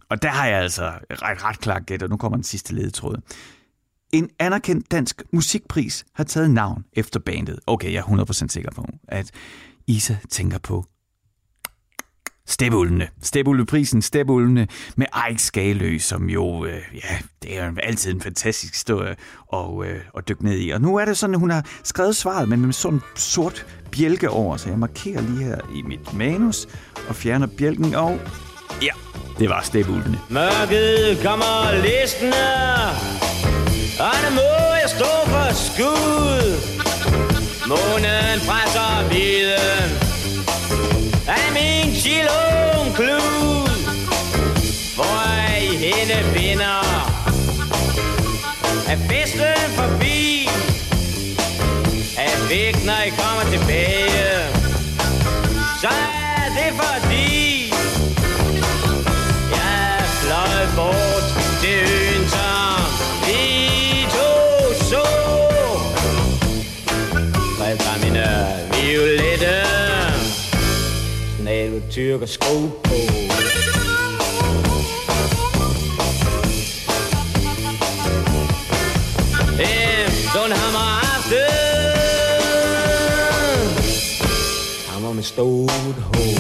Og 0.10 0.22
der 0.22 0.30
har 0.30 0.48
jeg 0.48 0.60
altså 0.60 0.92
ret, 1.12 1.44
ret 1.44 1.60
klart 1.60 1.86
gæt, 1.86 2.04
og 2.04 2.10
nu 2.10 2.18
kommer 2.18 2.38
den 2.38 2.44
sidste 2.44 2.76
ledetråd. 2.76 3.16
En 4.12 4.30
anerkendt 4.40 4.92
dansk 4.92 5.24
musikpris 5.32 6.06
har 6.14 6.24
taget 6.24 6.52
navn 6.52 6.86
efter 6.94 7.20
bandet. 7.20 7.60
Okay, 7.68 7.94
jeg 7.94 8.00
er 8.00 8.24
100% 8.46 8.48
sikker 8.48 8.72
på, 8.72 8.86
at 9.08 9.32
Isa 9.88 10.16
tænker 10.30 10.58
på 10.58 10.86
Stepulvene. 12.48 13.08
Stepulveprisen, 13.22 14.02
Stepulvene 14.02 14.68
med 14.96 15.06
Eik 15.30 15.40
Skalø, 15.40 16.00
som 16.00 16.30
jo, 16.30 16.66
øh, 16.66 16.82
ja, 16.94 17.18
det 17.44 17.58
er 17.58 17.66
jo 17.66 17.76
altid 17.84 18.12
en 18.12 18.22
fantastisk 18.22 18.74
historie 18.74 19.16
at, 19.54 19.86
øh, 19.86 20.00
at 20.18 20.28
dykke 20.30 20.46
ned 20.46 20.60
i. 20.60 20.70
Og 20.70 20.82
nu 20.82 20.96
er 20.96 21.06
det 21.06 21.18
sådan, 21.18 21.34
at 21.34 21.40
hun 21.40 21.50
har 21.50 21.66
skrevet 21.84 22.16
svaret, 22.16 22.50
men 22.50 22.62
med 22.62 22.74
sådan 22.74 22.98
en 22.98 23.02
sort 23.16 23.66
bjælke 23.92 24.30
over, 24.30 24.58
så 24.58 24.70
jeg 24.70 24.80
markerer 24.80 25.22
lige 25.22 25.44
her 25.44 25.58
i 25.76 25.82
mit 25.82 26.14
manus 26.14 26.68
og 27.10 27.16
fjerner 27.16 27.48
bjælken, 27.48 27.96
og 27.96 28.20
ja, 28.82 28.94
det 29.40 29.50
var 29.50 29.62
Stepulvene. 29.64 30.20
Mørket 30.30 31.20
kommer 31.24 31.72
listende, 31.86 32.48
og 34.00 34.16
nu 34.24 34.30
må 34.36 34.52
jeg 34.82 34.90
stå 34.90 35.12
for 35.26 35.54
skud. 35.54 36.76
Månen 37.68 38.40
presser 38.48 39.10
viden 39.10 39.90
af 41.28 41.46
min 41.58 41.96
chilon 41.96 42.94
klud. 42.96 43.70
Hvor 44.96 45.22
I 45.62 45.76
hende 45.76 46.20
vinder, 46.34 46.82
er 48.88 48.98
festen 49.10 49.72
forbi. 49.78 50.50
Er 52.18 52.48
væk, 52.50 52.86
når 52.86 53.00
I 53.08 53.10
kommer 53.10 53.35
snabel 71.96 72.20
tyrker 72.20 72.26
sko 72.26 72.70
på. 72.84 72.94
En 79.60 80.12
Sundhammer 80.34 81.00
aften, 81.16 81.40
hammer 84.90 85.14
med 85.14 85.24
stort 85.24 85.96
hår. 85.96 86.38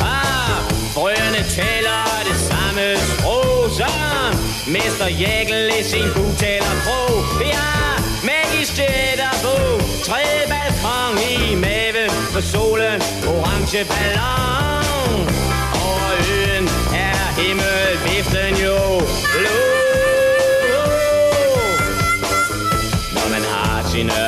Ah, 0.00 0.62
frøerne 0.94 1.44
taler 1.56 2.24
det 2.28 2.36
samme 2.50 2.96
sprog 2.96 3.70
som 3.70 4.72
Mester 4.72 5.08
Jækel 5.08 5.70
i 5.80 5.82
sin 5.82 6.08
butaler 6.14 6.74
pro. 6.84 7.00
Ja, 7.40 8.03
har 8.82 9.34
på, 9.42 9.56
tre 10.04 10.24
balkon 10.50 11.18
i 11.18 11.54
maven 11.54 12.10
på 12.32 12.40
solen, 12.40 13.00
orange 13.28 13.84
ballon. 13.90 15.26
Over 15.84 16.18
øen 16.38 16.68
er 16.94 17.20
himmelviften 17.40 18.54
jo 18.64 18.78
blå. 19.34 19.58
Når 23.14 23.26
man 23.34 23.42
har 23.52 23.90
sine 23.92 24.22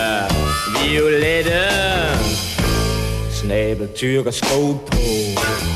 violette 0.79 1.63
snabel 3.33 3.89
tyrker 3.97 4.31
sko 4.31 4.79
på. 4.87 5.76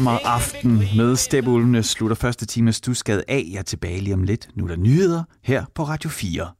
Dunhammer 0.00 0.26
Aften 0.26 0.82
med 0.96 1.16
Stebulvene 1.16 1.82
slutter 1.82 2.16
første 2.16 2.46
time 2.46 2.72
Stusgade 2.72 3.24
af. 3.28 3.48
Jeg 3.52 3.58
er 3.58 3.62
tilbage 3.62 4.00
lige 4.00 4.14
om 4.14 4.22
lidt. 4.22 4.48
Nu 4.54 4.64
er 4.64 4.68
der 4.68 4.76
nyheder 4.76 5.22
her 5.42 5.64
på 5.74 5.82
Radio 5.82 6.10
4. 6.10 6.59